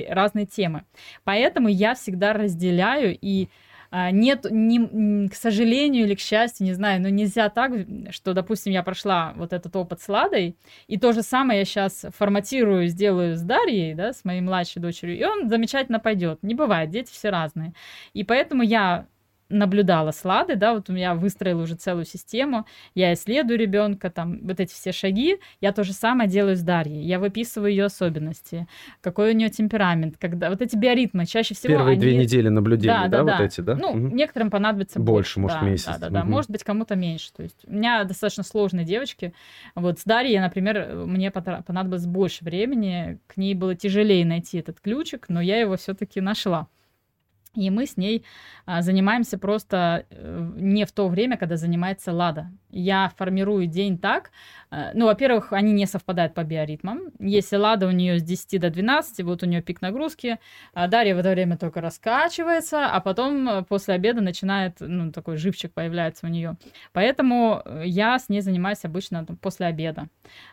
разные 0.08 0.46
темы. 0.46 0.84
Поэтому 1.24 1.68
я 1.68 1.94
всегда 1.94 2.32
разделяю 2.32 3.16
и 3.20 3.48
а, 3.96 4.10
нет, 4.10 4.48
не, 4.50 5.28
к 5.28 5.36
сожалению 5.36 6.06
или 6.06 6.16
к 6.16 6.18
счастью, 6.18 6.66
не 6.66 6.72
знаю, 6.72 7.00
но 7.00 7.10
нельзя 7.10 7.48
так, 7.48 7.70
что, 8.10 8.32
допустим, 8.32 8.72
я 8.72 8.82
прошла 8.82 9.32
вот 9.36 9.52
этот 9.52 9.76
опыт 9.76 10.00
с 10.00 10.08
Ладой, 10.08 10.56
и 10.88 10.98
то 10.98 11.12
же 11.12 11.22
самое 11.22 11.60
я 11.60 11.64
сейчас 11.64 12.04
форматирую, 12.18 12.88
сделаю 12.88 13.36
с 13.36 13.42
Дарьей, 13.42 13.94
да, 13.94 14.12
с 14.12 14.24
моей 14.24 14.40
младшей 14.40 14.82
дочерью, 14.82 15.16
и 15.16 15.22
он 15.22 15.48
замечательно 15.48 16.00
пойдет. 16.00 16.42
Не 16.42 16.56
бывает, 16.56 16.90
дети 16.90 17.12
все 17.12 17.30
разные. 17.30 17.72
И 18.14 18.24
поэтому 18.24 18.64
я 18.64 19.06
наблюдала 19.54 20.10
с 20.10 20.24
Ладой, 20.24 20.56
да, 20.56 20.74
вот 20.74 20.90
у 20.90 20.92
меня 20.92 21.14
выстроила 21.14 21.62
уже 21.62 21.74
целую 21.74 22.04
систему, 22.04 22.66
я 22.94 23.14
исследую 23.14 23.58
ребенка, 23.58 24.10
там, 24.10 24.40
вот 24.42 24.60
эти 24.60 24.72
все 24.72 24.92
шаги, 24.92 25.38
я 25.60 25.72
то 25.72 25.84
же 25.84 25.92
самое 25.92 26.28
делаю 26.28 26.56
с 26.56 26.62
Дарьей, 26.62 27.02
я 27.04 27.18
выписываю 27.18 27.70
ее 27.70 27.84
особенности, 27.84 28.66
какой 29.00 29.30
у 29.30 29.34
нее 29.34 29.48
темперамент, 29.48 30.16
когда 30.18 30.50
вот 30.50 30.60
эти 30.60 30.76
биоритмы, 30.76 31.26
чаще 31.26 31.54
всего 31.54 31.74
Первые 31.74 31.92
они... 31.92 32.00
две 32.00 32.16
недели 32.16 32.48
наблюдения, 32.48 33.08
да, 33.08 33.08
да, 33.08 33.24
да, 33.24 33.32
вот 33.38 33.40
эти, 33.40 33.60
да? 33.60 33.74
Ну, 33.76 33.90
угу. 33.90 33.98
некоторым 33.98 34.50
понадобится 34.50 34.98
больше. 34.98 35.14
Больше, 35.14 35.40
может, 35.40 35.60
да, 35.60 35.66
месяц. 35.66 35.86
Да, 35.86 35.98
да, 35.98 36.10
да, 36.10 36.20
угу. 36.20 36.30
может 36.30 36.50
быть, 36.50 36.64
кому-то 36.64 36.96
меньше, 36.96 37.32
то 37.32 37.42
есть 37.42 37.64
у 37.66 37.72
меня 37.72 38.04
достаточно 38.04 38.42
сложные 38.42 38.84
девочки, 38.84 39.32
вот 39.74 39.98
с 40.00 40.04
Дарьей, 40.04 40.40
например, 40.40 41.04
мне 41.06 41.30
понадобилось 41.30 42.06
больше 42.06 42.44
времени, 42.44 43.18
к 43.26 43.36
ней 43.36 43.54
было 43.54 43.74
тяжелее 43.74 44.24
найти 44.24 44.58
этот 44.58 44.80
ключик, 44.80 45.26
но 45.28 45.40
я 45.40 45.58
его 45.58 45.76
все-таки 45.76 46.20
нашла. 46.20 46.68
И 47.54 47.70
мы 47.70 47.86
с 47.86 47.96
ней 47.96 48.24
а, 48.66 48.82
занимаемся 48.82 49.38
просто 49.38 50.06
э, 50.10 50.50
не 50.56 50.84
в 50.84 50.92
то 50.92 51.08
время, 51.08 51.36
когда 51.36 51.56
занимается 51.56 52.12
Лада. 52.12 52.50
Я 52.70 53.12
формирую 53.16 53.66
день 53.66 53.98
так. 53.98 54.32
Э, 54.70 54.90
ну, 54.94 55.06
во-первых, 55.06 55.52
они 55.52 55.72
не 55.72 55.86
совпадают 55.86 56.34
по 56.34 56.42
биоритмам. 56.42 57.12
Если 57.20 57.56
Лада 57.56 57.86
у 57.86 57.92
нее 57.92 58.18
с 58.18 58.22
10 58.22 58.60
до 58.60 58.70
12, 58.70 59.24
вот 59.24 59.42
у 59.42 59.46
нее 59.46 59.62
пик 59.62 59.82
нагрузки, 59.82 60.38
а 60.72 60.88
Дарья 60.88 61.14
в 61.14 61.18
это 61.18 61.30
время 61.30 61.56
только 61.56 61.80
раскачивается, 61.80 62.86
а 62.86 63.00
потом 63.00 63.48
э, 63.48 63.62
после 63.62 63.94
обеда 63.94 64.20
начинает, 64.20 64.76
ну, 64.80 65.12
такой 65.12 65.36
живчик 65.36 65.72
появляется 65.72 66.26
у 66.26 66.28
нее. 66.28 66.56
Поэтому 66.92 67.62
я 67.84 68.18
с 68.18 68.28
ней 68.28 68.40
занимаюсь 68.40 68.84
обычно 68.84 69.24
после 69.40 69.66
обеда. 69.66 70.08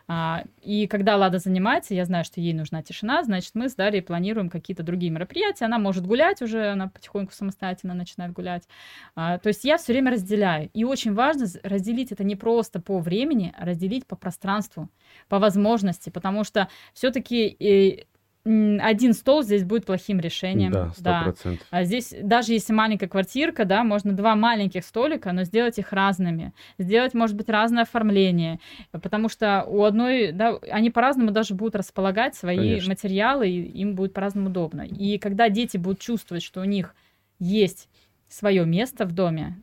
А, 0.08 0.44
и 0.62 0.86
когда 0.88 1.16
Лада 1.16 1.40
занимается, 1.40 1.96
я 1.96 2.06
знаю, 2.06 2.26
что 2.26 2.42
ей 2.42 2.54
нужна 2.54 2.84
тишина, 2.84 3.24
значит, 3.24 3.52
мы 3.56 3.70
с 3.70 3.76
Дарьей 3.76 4.04
планируем 4.04 4.50
какие-то 4.50 4.84
другие 4.84 5.12
мероприятия. 5.12 5.66
Она 5.66 5.80
может 5.80 6.06
гулять 6.06 6.42
уже, 6.42 6.72
она 6.72 6.91
потихоньку 6.92 7.34
самостоятельно 7.34 7.94
начинает 7.94 8.34
гулять. 8.34 8.68
А, 9.16 9.38
то 9.38 9.48
есть 9.50 9.64
я 9.64 9.78
все 9.78 9.94
время 9.94 10.12
разделяю. 10.12 10.70
И 10.74 10.84
очень 10.84 11.14
важно 11.14 11.48
разделить 11.64 12.12
это 12.12 12.24
не 12.24 12.36
просто 12.36 12.80
по 12.80 13.00
времени, 13.00 13.54
а 13.58 13.66
разделить 13.66 14.06
по 14.06 14.16
пространству, 14.16 14.90
по 15.28 15.40
возможности, 15.40 16.10
потому 16.10 16.44
что 16.44 16.68
все-таки 16.94 17.48
э, 17.60 18.06
один 18.44 19.14
стол 19.14 19.44
здесь 19.44 19.64
будет 19.64 19.86
плохим 19.86 20.20
решением. 20.20 20.72
Да, 20.72 20.92
100%. 20.98 21.36
Да. 21.44 21.52
А 21.70 21.84
здесь, 21.84 22.14
даже 22.22 22.54
если 22.54 22.74
маленькая 22.74 23.08
квартирка, 23.08 23.66
да, 23.66 23.84
можно 23.84 24.14
два 24.14 24.36
маленьких 24.36 24.84
столика, 24.84 25.32
но 25.32 25.44
сделать 25.44 25.78
их 25.78 25.94
разными. 25.94 26.54
Сделать, 26.80 27.14
может 27.14 27.36
быть, 27.36 27.50
разное 27.50 27.84
оформление. 27.84 28.60
Потому 28.92 29.30
что 29.30 29.64
у 29.68 29.84
одной, 29.84 30.32
да, 30.32 30.58
они 30.72 30.90
по-разному 30.90 31.32
даже 31.32 31.54
будут 31.54 31.76
располагать 31.76 32.36
свои 32.36 32.58
Конечно. 32.58 32.90
материалы, 32.90 33.50
и 33.50 33.62
им 33.62 33.96
будет 33.96 34.14
по-разному 34.14 34.50
удобно. 34.50 34.82
И 34.82 35.20
когда 35.20 35.50
дети 35.50 35.78
будут 35.78 36.00
чувствовать, 36.00 36.44
что 36.44 36.62
у 36.62 36.66
них 36.66 36.96
есть 37.40 37.90
свое 38.28 38.66
место 38.66 39.06
в 39.06 39.12
доме, 39.12 39.62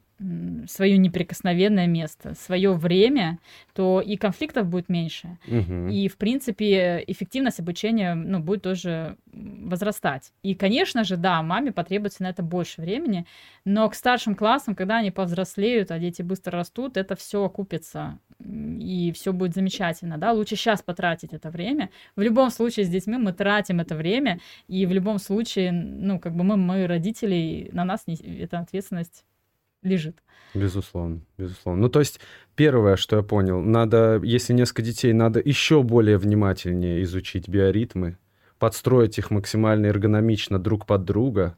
свое 0.66 0.98
неприкосновенное 0.98 1.86
место, 1.86 2.34
свое 2.34 2.72
время, 2.72 3.38
то 3.72 4.00
и 4.00 4.16
конфликтов 4.16 4.66
будет 4.66 4.88
меньше. 4.88 5.38
Угу. 5.46 5.88
И, 5.88 6.08
в 6.08 6.16
принципе, 6.16 7.04
эффективность 7.06 7.60
обучения 7.60 8.14
ну, 8.14 8.40
будет 8.40 8.62
тоже 8.62 9.16
возрастать. 9.32 10.32
И, 10.42 10.54
конечно 10.54 11.04
же, 11.04 11.16
да, 11.16 11.40
маме 11.42 11.70
потребуется 11.70 12.24
на 12.24 12.30
это 12.30 12.42
больше 12.42 12.80
времени, 12.80 13.26
но 13.64 13.88
к 13.88 13.94
старшим 13.94 14.34
классам, 14.34 14.74
когда 14.74 14.96
они 14.98 15.10
повзрослеют, 15.10 15.90
а 15.92 15.98
дети 15.98 16.22
быстро 16.22 16.58
растут, 16.58 16.96
это 16.96 17.14
все 17.14 17.44
окупится, 17.44 18.18
и 18.40 19.12
все 19.14 19.32
будет 19.32 19.54
замечательно, 19.54 20.18
да, 20.18 20.32
лучше 20.32 20.56
сейчас 20.56 20.82
потратить 20.82 21.32
это 21.32 21.50
время. 21.50 21.90
В 22.16 22.22
любом 22.22 22.50
случае 22.50 22.86
с 22.86 22.88
детьми 22.88 23.16
мы 23.16 23.32
тратим 23.32 23.80
это 23.80 23.94
время, 23.94 24.40
и 24.66 24.84
в 24.86 24.92
любом 24.92 25.18
случае, 25.18 25.70
ну, 25.72 26.18
как 26.18 26.34
бы 26.34 26.42
мы, 26.42 26.56
мы 26.56 26.86
родители, 26.86 27.70
на 27.72 27.84
нас 27.84 28.06
не, 28.06 28.16
эта 28.16 28.58
ответственность 28.58 29.24
лежит. 29.82 30.22
Безусловно, 30.54 31.20
безусловно. 31.36 31.82
Ну, 31.82 31.88
то 31.88 32.00
есть, 32.00 32.20
первое, 32.56 32.96
что 32.96 33.16
я 33.16 33.22
понял, 33.22 33.60
надо, 33.60 34.20
если 34.22 34.52
несколько 34.52 34.82
детей, 34.82 35.12
надо 35.12 35.40
еще 35.44 35.82
более 35.82 36.18
внимательнее 36.18 37.02
изучить 37.02 37.48
биоритмы, 37.48 38.16
подстроить 38.58 39.18
их 39.18 39.30
максимально 39.30 39.86
эргономично 39.86 40.58
друг 40.58 40.86
под 40.86 41.04
друга. 41.04 41.56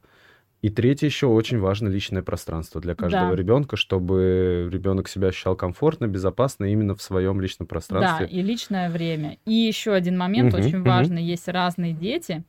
И 0.60 0.68
третье 0.68 1.06
еще 1.06 1.26
очень 1.26 1.58
важно 1.58 1.88
личное 1.88 2.22
пространство 2.22 2.82
для 2.82 2.94
каждого 2.94 3.30
да. 3.30 3.36
ребенка, 3.36 3.76
чтобы 3.76 4.68
ребенок 4.70 5.08
себя 5.08 5.28
ощущал 5.28 5.56
комфортно, 5.56 6.06
безопасно 6.06 6.66
именно 6.66 6.94
в 6.94 7.00
своем 7.00 7.40
личном 7.40 7.66
пространстве. 7.66 8.26
Да, 8.26 8.30
и 8.30 8.42
личное 8.42 8.90
время. 8.90 9.38
И 9.46 9.54
еще 9.54 9.94
один 9.94 10.18
момент 10.18 10.52
угу, 10.52 10.62
очень 10.62 10.82
важный: 10.82 11.22
угу. 11.22 11.28
есть 11.28 11.48
разные 11.48 11.94
дети, 11.94 12.44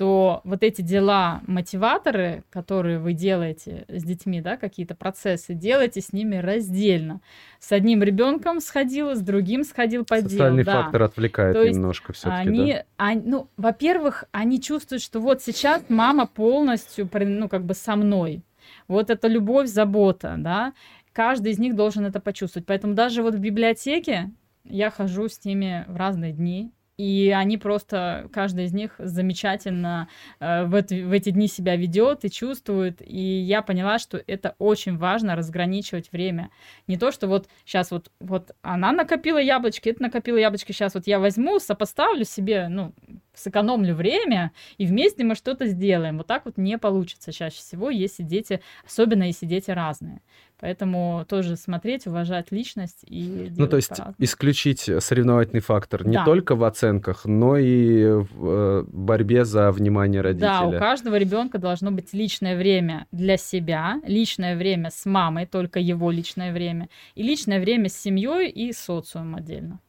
что 0.00 0.40
вот 0.44 0.62
эти 0.62 0.80
дела, 0.80 1.42
мотиваторы, 1.46 2.42
которые 2.48 2.98
вы 2.98 3.12
делаете 3.12 3.84
с 3.88 4.02
детьми, 4.02 4.40
да, 4.40 4.56
какие-то 4.56 4.94
процессы, 4.94 5.52
делайте 5.52 6.00
с 6.00 6.14
ними 6.14 6.36
раздельно. 6.36 7.20
С 7.58 7.70
одним 7.70 8.02
ребенком 8.02 8.60
сходил, 8.60 9.14
с 9.14 9.20
другим 9.20 9.62
сходил 9.62 10.06
по 10.06 10.16
Социальный 10.16 10.64
делу. 10.64 10.74
фактор 10.74 11.00
да. 11.00 11.04
отвлекает 11.04 11.54
То 11.54 11.68
немножко 11.68 12.14
все-таки. 12.14 12.48
Они, 12.48 12.72
да? 12.72 12.84
они, 12.96 13.22
ну, 13.26 13.48
во-первых, 13.58 14.24
они 14.32 14.58
чувствуют, 14.62 15.02
что 15.02 15.20
вот 15.20 15.42
сейчас 15.42 15.82
мама 15.90 16.26
полностью, 16.26 17.06
ну, 17.12 17.50
как 17.50 17.66
бы 17.66 17.74
со 17.74 17.94
мной. 17.94 18.42
Вот 18.88 19.10
это 19.10 19.28
любовь, 19.28 19.68
забота, 19.68 20.36
да. 20.38 20.72
Каждый 21.12 21.52
из 21.52 21.58
них 21.58 21.76
должен 21.76 22.06
это 22.06 22.20
почувствовать. 22.20 22.66
Поэтому 22.66 22.94
даже 22.94 23.22
вот 23.22 23.34
в 23.34 23.38
библиотеке 23.38 24.30
я 24.64 24.90
хожу 24.90 25.28
с 25.28 25.44
ними 25.44 25.84
в 25.88 25.96
разные 25.96 26.32
дни, 26.32 26.72
и 27.00 27.30
они 27.30 27.56
просто, 27.56 28.28
каждый 28.30 28.66
из 28.66 28.74
них 28.74 28.96
замечательно 28.98 30.08
э, 30.38 30.64
в, 30.64 30.74
это, 30.74 30.94
в 30.94 31.12
эти 31.12 31.30
дни 31.30 31.48
себя 31.48 31.74
ведет 31.74 32.26
и 32.26 32.30
чувствует, 32.30 33.00
и 33.00 33.40
я 33.40 33.62
поняла, 33.62 33.98
что 33.98 34.22
это 34.26 34.54
очень 34.58 34.98
важно 34.98 35.34
разграничивать 35.34 36.12
время. 36.12 36.50
Не 36.88 36.98
то, 36.98 37.10
что 37.10 37.26
вот 37.26 37.48
сейчас 37.64 37.90
вот, 37.90 38.10
вот 38.20 38.50
она 38.60 38.92
накопила 38.92 39.38
яблочки, 39.38 39.88
это 39.88 40.02
накопила 40.02 40.36
яблочки, 40.36 40.72
сейчас 40.72 40.94
вот 40.94 41.06
я 41.06 41.18
возьму, 41.18 41.58
сопоставлю 41.58 42.26
себе, 42.26 42.68
ну, 42.68 42.92
сэкономлю 43.32 43.94
время, 43.94 44.52
и 44.76 44.84
вместе 44.84 45.24
мы 45.24 45.36
что-то 45.36 45.66
сделаем. 45.68 46.18
Вот 46.18 46.26
так 46.26 46.44
вот 46.44 46.58
не 46.58 46.76
получится 46.76 47.32
чаще 47.32 47.56
всего, 47.56 47.88
если 47.88 48.22
дети, 48.22 48.60
особенно 48.84 49.22
если 49.22 49.46
дети 49.46 49.70
разные. 49.70 50.20
Поэтому 50.60 51.24
тоже 51.28 51.56
смотреть, 51.56 52.06
уважать 52.06 52.52
личность 52.52 53.04
и 53.06 53.50
Ну, 53.56 53.66
то 53.66 53.76
есть 53.76 53.92
исключить 54.18 54.90
соревновательный 54.98 55.60
фактор 55.60 56.06
не 56.06 56.14
да. 56.14 56.24
только 56.24 56.54
в 56.54 56.64
оценках, 56.64 57.24
но 57.24 57.56
и 57.56 58.04
в 58.04 58.48
э, 58.48 58.84
борьбе 58.86 59.44
за 59.44 59.72
внимание 59.72 60.20
родителя. 60.20 60.48
Да, 60.48 60.66
у 60.66 60.72
каждого 60.72 61.16
ребенка 61.16 61.58
должно 61.58 61.90
быть 61.90 62.12
личное 62.12 62.58
время 62.58 63.06
для 63.10 63.38
себя, 63.38 64.00
личное 64.04 64.56
время 64.56 64.90
с 64.90 65.06
мамой, 65.06 65.46
только 65.46 65.80
его 65.80 66.10
личное 66.10 66.52
время, 66.52 66.88
и 67.14 67.22
личное 67.22 67.58
время 67.58 67.88
с 67.88 67.96
семьей 67.96 68.50
и 68.50 68.72
социумом 68.72 69.36
отдельно. 69.36 69.80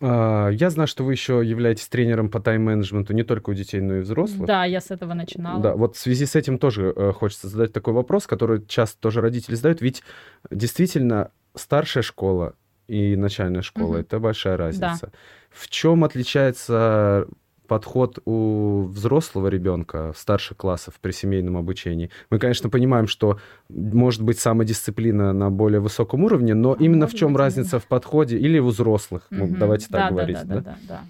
А, 0.00 0.48
я 0.50 0.70
знаю, 0.70 0.86
что 0.86 1.04
вы 1.04 1.12
еще 1.12 1.42
являетесь 1.44 1.88
тренером 1.88 2.30
по 2.30 2.40
тайм-менеджменту 2.40 3.12
не 3.12 3.22
только 3.22 3.50
у 3.50 3.54
детей, 3.54 3.80
но 3.80 3.96
и 3.96 4.00
взрослых. 4.00 4.46
Да, 4.46 4.64
я 4.64 4.80
с 4.80 4.90
этого 4.90 5.14
начинала. 5.14 5.60
Да, 5.60 5.74
вот 5.74 5.96
в 5.96 5.98
связи 5.98 6.26
с 6.26 6.36
этим 6.36 6.58
тоже 6.58 6.92
э, 6.94 7.12
хочется 7.12 7.48
задать 7.48 7.72
такой 7.72 7.94
вопрос, 7.94 8.26
который 8.26 8.64
часто 8.66 9.00
тоже 9.00 9.20
родители 9.20 9.54
задают. 9.54 9.80
Ведь 9.80 10.02
действительно 10.50 11.30
старшая 11.54 12.02
школа 12.02 12.54
и 12.86 13.16
начальная 13.16 13.62
школа 13.62 13.90
угу. 13.90 13.98
это 13.98 14.18
большая 14.18 14.56
разница. 14.56 14.98
Да. 15.02 15.18
В 15.50 15.68
чем 15.68 16.04
отличается 16.04 17.26
подход 17.68 18.18
у 18.24 18.84
взрослого 18.86 19.46
ребенка 19.48 20.12
старших 20.16 20.56
классах 20.56 20.94
при 21.00 21.12
семейном 21.12 21.56
обучении. 21.56 22.10
Мы, 22.30 22.38
конечно, 22.40 22.68
понимаем, 22.70 23.06
что 23.06 23.38
может 23.68 24.22
быть 24.22 24.40
самодисциплина 24.40 25.32
на 25.32 25.50
более 25.50 25.80
высоком 25.80 26.24
уровне, 26.24 26.54
но 26.54 26.74
именно 26.74 27.04
может 27.04 27.16
в 27.16 27.18
чем 27.18 27.34
быть, 27.34 27.38
разница 27.38 27.72
да. 27.72 27.78
в 27.78 27.86
подходе 27.86 28.38
или 28.38 28.58
у 28.58 28.66
взрослых? 28.66 29.28
Угу. 29.30 29.38
Ну, 29.38 29.56
давайте 29.56 29.86
так 29.88 30.00
да, 30.00 30.10
говорить. 30.10 30.38
Да, 30.38 30.44
да, 30.44 30.54
да, 30.54 30.62
да, 30.62 30.76
да. 30.88 31.00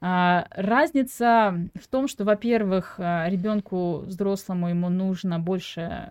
А, 0.00 0.46
разница 0.50 1.68
в 1.80 1.88
том, 1.88 2.08
что, 2.08 2.24
во-первых, 2.24 2.96
а, 2.98 3.28
ребенку 3.30 4.00
взрослому 4.00 4.68
ему 4.68 4.90
нужно 4.90 5.38
больше 5.38 6.10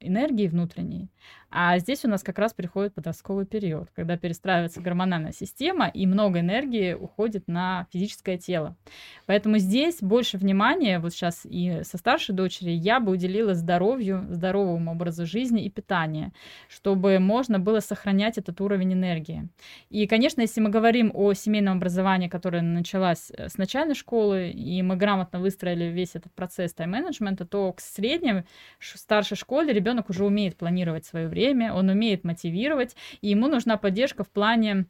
энергии 0.00 0.48
внутренней, 0.48 1.10
а 1.58 1.78
здесь 1.78 2.04
у 2.04 2.08
нас 2.08 2.22
как 2.22 2.38
раз 2.38 2.52
приходит 2.52 2.92
подростковый 2.92 3.46
период, 3.46 3.88
когда 3.96 4.18
перестраивается 4.18 4.82
гормональная 4.82 5.32
система, 5.32 5.88
и 5.88 6.04
много 6.04 6.40
энергии 6.40 6.92
уходит 6.92 7.48
на 7.48 7.86
физическое 7.90 8.36
тело. 8.36 8.76
Поэтому 9.24 9.56
здесь 9.56 10.02
больше 10.02 10.36
внимания, 10.36 10.98
вот 10.98 11.14
сейчас 11.14 11.46
и 11.46 11.80
со 11.82 11.96
старшей 11.96 12.34
дочерью, 12.34 12.78
я 12.78 13.00
бы 13.00 13.12
уделила 13.12 13.54
здоровью, 13.54 14.26
здоровому 14.28 14.92
образу 14.92 15.24
жизни 15.24 15.64
и 15.64 15.70
питанию, 15.70 16.32
чтобы 16.68 17.18
можно 17.20 17.58
было 17.58 17.80
сохранять 17.80 18.36
этот 18.36 18.60
уровень 18.60 18.92
энергии. 18.92 19.48
И, 19.88 20.06
конечно, 20.06 20.42
если 20.42 20.60
мы 20.60 20.68
говорим 20.68 21.10
о 21.14 21.32
семейном 21.32 21.78
образовании, 21.78 22.28
которое 22.28 22.60
началось 22.60 23.30
э, 23.30 23.48
с 23.48 23.56
начальной 23.56 23.94
школы, 23.94 24.50
и 24.50 24.82
мы 24.82 24.96
грамотно 24.96 25.40
выстроили 25.40 25.84
весь 25.84 26.16
этот 26.16 26.34
процесс 26.34 26.74
тайм-менеджмента, 26.74 27.46
то 27.46 27.72
к 27.72 27.80
средней 27.80 28.42
старшей 28.78 29.38
школе 29.38 29.72
ребенок 29.72 30.10
уже 30.10 30.22
умеет 30.22 30.58
планировать 30.58 31.06
свое 31.06 31.28
время, 31.28 31.45
время, 31.46 31.72
он 31.72 31.88
умеет 31.88 32.24
мотивировать, 32.24 32.96
и 33.20 33.28
ему 33.28 33.48
нужна 33.48 33.76
поддержка 33.76 34.24
в 34.24 34.30
плане 34.30 34.86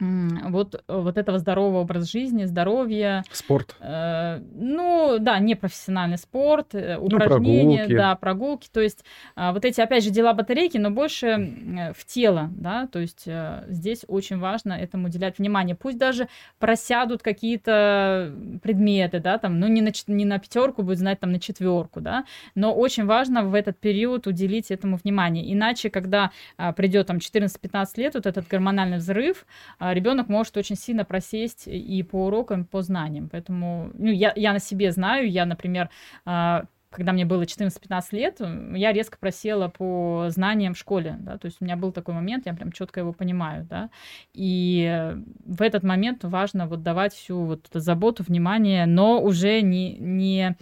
вот, 0.00 0.82
вот 0.88 1.18
этого 1.18 1.38
здорового 1.38 1.80
образа 1.80 2.10
жизни, 2.10 2.44
здоровья. 2.44 3.24
Спорт. 3.30 3.76
Э, 3.80 4.40
ну, 4.54 5.18
да, 5.20 5.38
не 5.38 5.54
профессиональный 5.54 6.18
спорт, 6.18 6.74
э, 6.74 6.96
ну, 6.98 7.04
упражнения, 7.04 7.64
ну, 7.64 7.76
прогулки. 7.76 7.96
да, 7.96 8.14
прогулки. 8.16 8.68
То 8.72 8.80
есть 8.80 9.04
э, 9.36 9.52
вот 9.52 9.64
эти, 9.64 9.80
опять 9.80 10.04
же, 10.04 10.10
дела 10.10 10.32
батарейки, 10.32 10.78
но 10.78 10.90
больше 10.90 11.26
э, 11.26 11.92
в 11.92 12.04
тело, 12.04 12.50
да, 12.52 12.86
то 12.86 12.98
есть 12.98 13.24
э, 13.26 13.64
здесь 13.68 14.04
очень 14.08 14.38
важно 14.38 14.72
этому 14.72 15.06
уделять 15.06 15.38
внимание. 15.38 15.76
Пусть 15.76 15.98
даже 15.98 16.28
просядут 16.58 17.22
какие-то 17.22 18.32
предметы, 18.62 19.20
да, 19.20 19.38
там, 19.38 19.60
ну, 19.60 19.68
не 19.68 19.80
на, 19.80 19.92
не 20.08 20.24
на 20.24 20.38
пятерку 20.38 20.82
будет 20.82 20.98
знать, 20.98 21.20
там, 21.20 21.32
на 21.32 21.38
четверку, 21.38 22.00
да, 22.00 22.24
но 22.54 22.74
очень 22.74 23.04
важно 23.04 23.44
в 23.44 23.54
этот 23.54 23.78
период 23.78 24.26
уделить 24.26 24.70
этому 24.70 24.96
внимание. 24.96 25.52
Иначе, 25.52 25.90
когда 25.90 26.30
э, 26.58 26.72
придет 26.72 27.06
там 27.06 27.18
14-15 27.18 27.86
лет, 27.96 28.14
вот 28.14 28.26
этот 28.26 28.48
гормональный 28.48 28.98
взрыв, 28.98 29.46
а 29.78 29.83
ребенок 29.92 30.28
может 30.28 30.56
очень 30.56 30.76
сильно 30.76 31.04
просесть 31.04 31.64
и 31.66 32.02
по 32.02 32.26
урокам, 32.26 32.62
и 32.62 32.64
по 32.64 32.82
знаниям. 32.82 33.28
Поэтому 33.28 33.90
ну, 33.94 34.10
я, 34.10 34.32
я 34.36 34.52
на 34.52 34.60
себе 34.60 34.92
знаю, 34.92 35.30
я, 35.30 35.44
например, 35.44 35.90
а, 36.24 36.64
когда 36.94 37.12
мне 37.12 37.24
было 37.24 37.42
14-15 37.42 38.02
лет, 38.12 38.40
я 38.74 38.92
резко 38.92 39.18
просела 39.18 39.68
по 39.68 40.26
знаниям 40.28 40.74
в 40.74 40.78
школе, 40.78 41.16
да, 41.18 41.38
то 41.38 41.46
есть 41.46 41.58
у 41.60 41.64
меня 41.64 41.76
был 41.76 41.92
такой 41.92 42.14
момент, 42.14 42.46
я 42.46 42.54
прям 42.54 42.72
четко 42.72 43.00
его 43.00 43.12
понимаю, 43.12 43.66
да, 43.68 43.90
и 44.32 45.12
в 45.44 45.60
этот 45.60 45.82
момент 45.82 46.24
важно 46.24 46.66
вот 46.66 46.82
давать 46.82 47.12
всю 47.12 47.44
вот 47.44 47.66
эту 47.68 47.80
заботу, 47.80 48.22
внимание, 48.22 48.86
но 48.86 49.20
уже 49.20 49.60
не, 49.60 49.96
не 49.98 50.56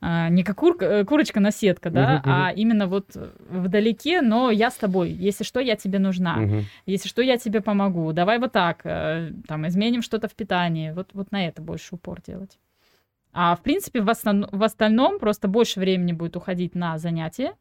а, 0.00 0.28
не 0.28 0.44
как 0.44 0.56
кур, 0.56 0.76
э, 0.80 1.04
курочка 1.04 1.40
на 1.40 1.50
сетка, 1.50 1.90
да, 1.90 2.16
uh-huh, 2.16 2.22
а 2.24 2.52
именно 2.52 2.86
вот 2.86 3.16
вдалеке, 3.50 4.22
но 4.22 4.50
я 4.50 4.70
с 4.70 4.76
тобой. 4.76 5.10
Если 5.10 5.42
что, 5.42 5.58
я 5.58 5.74
тебе 5.74 5.98
нужна. 5.98 6.38
Uh-huh. 6.38 6.62
Если 6.86 7.08
что, 7.08 7.20
я 7.20 7.36
тебе 7.36 7.60
помогу. 7.60 8.12
Давай 8.12 8.38
вот 8.38 8.52
так, 8.52 8.80
э, 8.84 9.32
там, 9.48 9.66
изменим 9.66 10.02
что-то 10.02 10.28
в 10.28 10.34
питании. 10.34 10.92
Вот, 10.92 11.10
вот 11.14 11.32
на 11.32 11.46
это 11.46 11.62
больше 11.62 11.96
упор 11.96 12.20
делать. 12.24 12.58
А 13.32 13.56
в 13.56 13.62
принципе, 13.62 14.00
в, 14.00 14.08
основ... 14.08 14.48
в 14.52 14.62
остальном 14.62 15.18
просто 15.18 15.48
больше 15.48 15.80
времени 15.80 16.12
будет 16.12 16.36
уходить 16.36 16.76
на 16.76 16.98
занятия. 16.98 17.54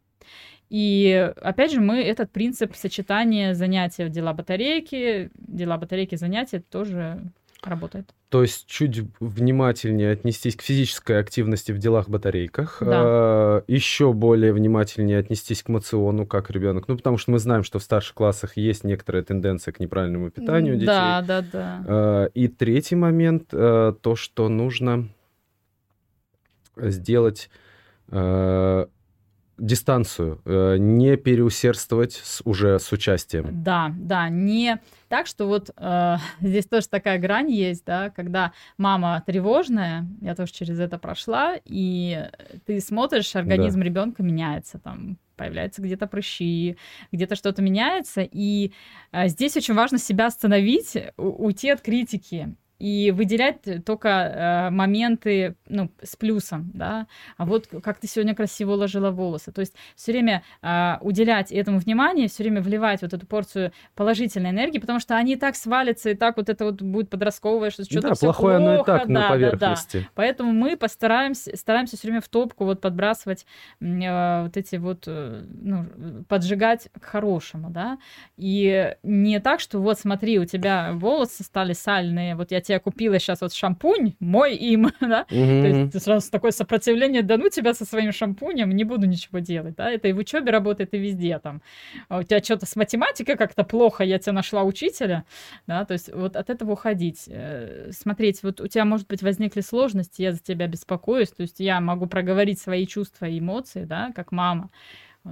И 0.70 1.32
опять 1.42 1.72
же, 1.72 1.82
мы 1.82 2.02
этот 2.02 2.32
принцип 2.32 2.76
сочетания 2.76 3.54
занятия 3.54 4.10
дела 4.10 4.34
батарейки, 4.34 5.32
дела 5.36 5.78
батарейки 5.78 6.16
занятия 6.16 6.60
тоже 6.60 7.22
работает. 7.70 8.14
То 8.30 8.42
есть 8.42 8.68
чуть 8.68 9.04
внимательнее 9.20 10.12
отнестись 10.12 10.56
к 10.56 10.62
физической 10.62 11.20
активности 11.20 11.72
в 11.72 11.78
делах 11.78 12.10
батарейках, 12.10 12.78
да. 12.82 13.62
э, 13.68 13.72
еще 13.72 14.14
более 14.14 14.54
внимательнее 14.54 15.20
отнестись 15.20 15.64
к 15.64 15.70
мациону, 15.70 16.26
как 16.26 16.50
ребенок. 16.50 16.88
Ну, 16.88 16.98
потому 16.98 17.18
что 17.18 17.32
мы 17.32 17.40
знаем, 17.40 17.64
что 17.64 17.80
в 17.80 17.84
старших 17.84 18.16
классах 18.16 18.58
есть 18.58 18.84
некоторая 18.84 19.24
тенденция 19.24 19.72
к 19.72 19.80
неправильному 19.80 20.30
питанию 20.30 20.76
детей. 20.76 20.88
Да, 20.88 21.22
да, 21.22 21.46
да. 21.52 21.84
Э, 21.88 22.30
и 22.34 22.48
третий 22.48 22.96
момент, 22.96 23.50
э, 23.52 23.94
то, 24.02 24.16
что 24.16 24.50
нужно 24.50 25.10
сделать 26.76 27.50
дистанцию, 29.58 30.40
не 30.46 31.18
переусердствовать 31.18 32.14
с, 32.14 32.42
уже 32.46 32.80
с 32.80 32.92
участием. 32.94 33.64
Да, 33.64 33.92
да, 33.98 34.30
не 34.30 34.80
так, 35.08 35.28
что 35.28 35.48
вот 35.48 35.72
э, 35.76 36.18
здесь 36.42 36.66
тоже 36.66 36.88
такая 36.88 37.20
грань 37.20 37.52
есть, 37.52 37.86
да, 37.86 38.10
когда 38.10 38.54
мама 38.78 39.24
тревожная, 39.26 40.08
я 40.22 40.36
тоже 40.36 40.52
через 40.54 40.80
это 40.80 40.98
прошла, 40.98 41.56
и 41.66 42.30
ты 42.66 42.80
смотришь, 42.80 43.36
организм 43.36 43.80
да. 43.80 43.86
ребенка 43.86 44.24
меняется, 44.24 44.80
там 44.80 45.18
появляются 45.36 45.82
где-то 45.82 46.08
прыщи, 46.08 46.78
где-то 47.12 47.36
что-то 47.36 47.62
меняется, 47.62 48.22
и 48.22 48.72
э, 49.12 49.28
здесь 49.28 49.56
очень 49.56 49.74
важно 49.74 49.98
себя 49.98 50.28
остановить, 50.28 50.98
уйти 51.18 51.70
от 51.70 51.82
критики 51.82 52.56
и 52.80 53.12
выделять 53.12 53.84
только 53.86 54.10
э, 54.10 54.70
моменты 54.70 55.56
ну, 55.68 55.90
с 56.02 56.16
плюсом, 56.16 56.72
да, 56.74 57.08
а 57.38 57.46
вот 57.46 57.68
как 57.84 58.00
ты 58.00 58.08
сегодня 58.08 58.36
красиво 58.36 58.74
уложила 58.74 59.12
волосы. 59.12 59.52
То 59.52 59.62
есть 59.62 59.74
все 59.96 60.12
время 60.12 60.44
э, 60.62 60.96
уделять 61.02 61.52
этому 61.52 61.80
внимание, 61.80 62.28
все 62.28 62.44
время 62.44 62.62
вливать 62.62 63.02
вот 63.02 63.14
эту 63.14 63.26
порцию 63.26 63.72
положительной 63.96 64.52
энергии, 64.52 64.80
потому 64.80 65.00
что 65.00 65.16
они 65.16 65.34
и 65.34 65.36
так 65.36 65.56
свалятся, 65.56 66.12
и 66.12 66.14
так 66.14 66.38
вот 66.38 66.50
это 66.50 66.66
вот 66.66 66.82
будет 66.82 67.10
подростковое, 67.10 67.72
что 67.72 67.84
что-то 67.84 68.10
да, 68.10 68.14
все 68.14 68.28
плохое 68.28 68.60
плохо, 68.60 68.72
оно 68.72 68.82
и 68.82 68.86
так 68.86 69.08
да, 69.08 69.14
на 69.14 69.30
поверхности. 69.30 69.98
Да, 69.98 70.04
да. 70.04 70.10
Поэтому 70.14 70.52
мы 70.52 70.78
постараемся, 70.78 71.56
стараемся 71.58 71.98
все 71.98 72.08
время 72.08 72.22
в 72.22 72.30
топку 72.30 72.66
вот 72.66 72.80
подбрасывать 72.82 73.46
э, 73.82 74.44
вот 74.44 74.56
эти 74.56 74.76
вот, 74.76 75.06
э, 75.08 75.44
ну, 75.50 75.86
поджигать 76.28 76.90
к 77.00 77.06
хорошему, 77.06 77.70
да, 77.72 77.98
и 78.38 78.96
не 79.02 79.40
так, 79.40 79.60
что 79.60 79.80
вот 79.80 80.00
смотри, 80.00 80.38
у 80.40 80.46
тебя 80.46 80.92
волосы 80.94 81.44
стали 81.44 81.74
сальные, 81.74 82.36
вот 82.36 82.52
я 82.52 82.62
тебе 82.68 82.80
купила 82.80 83.20
сейчас 83.20 83.42
вот 83.42 83.54
шампунь, 83.54 84.16
мой 84.20 84.56
им, 84.56 84.92
да, 85.02 85.26
mm-hmm. 85.30 85.62
то 85.62 85.68
есть 85.68 86.04
сразу 86.04 86.30
такое 86.32 86.52
сопротивление, 86.52 87.24
да 87.24 87.38
ну 87.38 87.50
тебя 87.50 87.74
со 87.74 87.86
своим 87.86 88.12
шампунем, 88.12 88.70
не 88.72 88.84
буду 88.84 89.08
ничего 89.08 89.40
делать, 89.40 89.76
да, 89.76 89.90
это 89.90 90.08
и 90.08 90.14
в 90.14 90.18
учебе 90.18 90.52
работает, 90.52 90.94
и 90.94 90.98
везде 90.98 91.40
там. 91.40 91.62
А 92.10 92.20
у 92.20 92.24
тебя 92.24 92.44
что-то 92.44 92.66
с 92.66 92.76
математикой 92.76 93.38
как-то 93.38 93.64
плохо, 93.64 94.04
я 94.04 94.20
тебе 94.20 94.34
нашла 94.34 94.64
учителя, 94.64 95.26
да, 95.66 95.86
то 95.86 95.94
есть 95.94 96.14
вот 96.14 96.36
от 96.36 96.50
этого 96.50 96.74
уходить, 96.74 97.24
э, 97.28 97.92
смотреть, 97.92 98.44
вот 98.44 98.62
у 98.62 98.68
тебя, 98.68 98.86
может 98.86 99.08
быть, 99.08 99.24
возникли 99.24 99.62
сложности, 99.62 100.22
я 100.22 100.32
за 100.32 100.40
тебя 100.40 100.68
беспокоюсь, 100.68 101.30
то 101.30 101.42
есть 101.42 101.60
я 101.60 101.80
могу 101.82 102.08
проговорить 102.08 102.60
свои 102.60 102.86
чувства 102.86 103.26
и 103.26 103.40
эмоции, 103.40 103.86
да, 103.86 104.12
как 104.16 104.32
мама, 104.32 104.70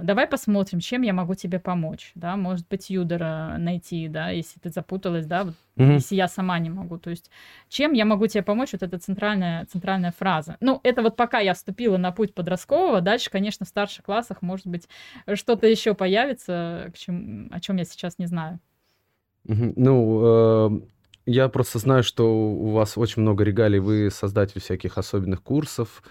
Давай 0.02 0.26
посмотрим, 0.26 0.80
чем 0.80 1.02
я 1.02 1.12
могу 1.12 1.34
тебе 1.34 1.58
помочь, 1.58 2.12
да, 2.14 2.36
может 2.36 2.66
быть, 2.68 2.90
Юдора 2.90 3.56
найти, 3.58 4.08
да, 4.08 4.30
если 4.30 4.58
ты 4.60 4.70
запуталась, 4.70 5.26
да, 5.26 5.44
вот, 5.44 5.54
mm-hmm. 5.76 5.94
если 5.94 6.14
я 6.16 6.28
сама 6.28 6.58
не 6.58 6.70
могу, 6.70 6.98
то 6.98 7.10
есть, 7.10 7.30
чем 7.68 7.92
я 7.92 8.04
могу 8.04 8.26
тебе 8.26 8.42
помочь, 8.42 8.72
вот 8.72 8.82
эта 8.82 8.98
центральная, 8.98 9.64
центральная 9.66 10.12
фраза. 10.12 10.56
Ну, 10.60 10.80
это 10.82 11.02
вот 11.02 11.16
пока 11.16 11.40
я 11.40 11.54
вступила 11.54 11.96
на 11.96 12.12
путь 12.12 12.34
подросткового, 12.34 13.00
дальше, 13.00 13.30
конечно, 13.30 13.66
в 13.66 13.68
старших 13.68 14.04
классах, 14.04 14.42
может 14.42 14.66
быть, 14.66 14.88
что-то 15.34 15.66
еще 15.66 15.94
появится, 15.94 16.90
к 16.94 16.98
чем, 16.98 17.48
о 17.52 17.60
чем 17.60 17.76
я 17.76 17.84
сейчас 17.84 18.18
не 18.18 18.26
знаю. 18.26 18.58
Mm-hmm. 19.46 19.72
Ну, 19.76 20.20
э, 20.24 20.80
я 21.26 21.48
просто 21.48 21.80
знаю, 21.80 22.04
что 22.04 22.32
у 22.32 22.70
вас 22.70 22.96
очень 22.96 23.22
много 23.22 23.42
регалий, 23.42 23.80
вы 23.80 24.10
создатель 24.10 24.60
всяких 24.60 24.96
особенных 24.96 25.42
курсов, 25.42 26.02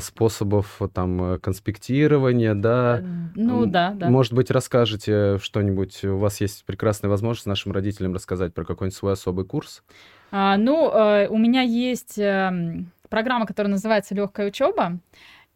способов 0.00 0.80
там 0.94 1.34
э, 1.34 1.38
конспектирования, 1.38 2.54
да. 2.54 3.02
Ну 3.34 3.66
да, 3.66 3.92
да. 3.92 4.08
Может 4.08 4.32
быть, 4.32 4.50
расскажете 4.50 5.38
что-нибудь. 5.38 6.04
У 6.04 6.18
вас 6.18 6.40
есть 6.40 6.64
прекрасная 6.64 7.10
возможность 7.10 7.46
нашим 7.46 7.72
родителям 7.72 8.14
рассказать 8.14 8.54
про 8.54 8.64
какой-нибудь 8.64 8.96
свой 8.96 9.14
особый 9.14 9.44
курс. 9.44 9.82
А, 10.30 10.56
ну, 10.56 10.90
э, 10.92 11.28
у 11.28 11.36
меня 11.36 11.62
есть 11.62 12.18
э, 12.18 12.84
программа, 13.08 13.46
которая 13.46 13.70
называется 13.72 14.14
Легкая 14.14 14.48
учеба. 14.48 14.98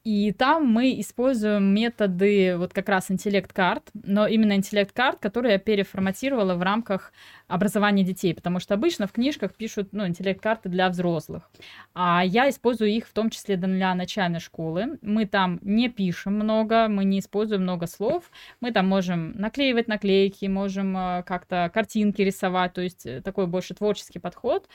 И 0.03 0.33
там 0.33 0.67
мы 0.67 0.99
используем 0.99 1.75
методы 1.75 2.57
вот 2.57 2.73
как 2.73 2.89
раз 2.89 3.11
интеллект-карт, 3.11 3.91
но 3.93 4.27
именно 4.27 4.55
интеллект-карт, 4.55 5.19
которые 5.21 5.53
я 5.55 5.59
переформатировала 5.59 6.55
в 6.55 6.63
рамках 6.63 7.13
образования 7.49 8.03
детей, 8.03 8.35
потому 8.35 8.61
что 8.61 8.75
обычно 8.75 9.07
в 9.07 9.13
книжках 9.13 9.55
пишут 9.55 9.89
ну, 9.93 10.07
интеллект-карты 10.07 10.71
для 10.71 10.89
взрослых. 10.89 11.51
А 11.95 12.23
я 12.25 12.49
использую 12.49 12.91
их 12.91 13.07
в 13.07 13.13
том 13.13 13.29
числе 13.29 13.57
для 13.57 13.95
начальной 13.95 14.41
школы. 14.41 14.99
Мы 15.03 15.27
там 15.27 15.59
не 15.63 15.91
пишем 15.91 16.35
много, 16.35 16.89
мы 16.89 17.05
не 17.05 17.19
используем 17.19 17.63
много 17.63 17.87
слов. 17.87 18.31
Мы 18.61 18.73
там 18.73 18.89
можем 18.89 19.33
наклеивать 19.33 19.89
наклейки, 19.89 20.47
можем 20.47 20.97
э, 20.97 21.23
как-то 21.25 21.71
картинки 21.75 22.23
рисовать, 22.23 22.73
то 22.73 22.81
есть 22.81 23.05
э, 23.05 23.21
такой 23.21 23.47
больше 23.47 23.75
творческий 23.75 24.19
подход. 24.19 24.69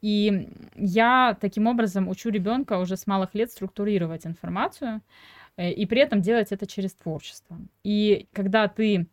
И 0.00 0.48
я 0.74 1.36
таким 1.40 1.66
образом 1.66 2.08
учу 2.08 2.30
ребенка 2.30 2.78
уже 2.78 2.96
с 2.96 3.06
малых 3.06 3.34
лет 3.34 3.52
структурировать 3.52 4.26
информацию 4.26 4.71
э, 4.80 5.70
и 5.70 5.86
при 5.86 6.00
этом 6.00 6.20
делать 6.22 6.52
это 6.52 6.66
через 6.66 6.94
творчество. 6.94 7.58
И 7.84 8.26
когда 8.32 8.68
ты 8.68 9.06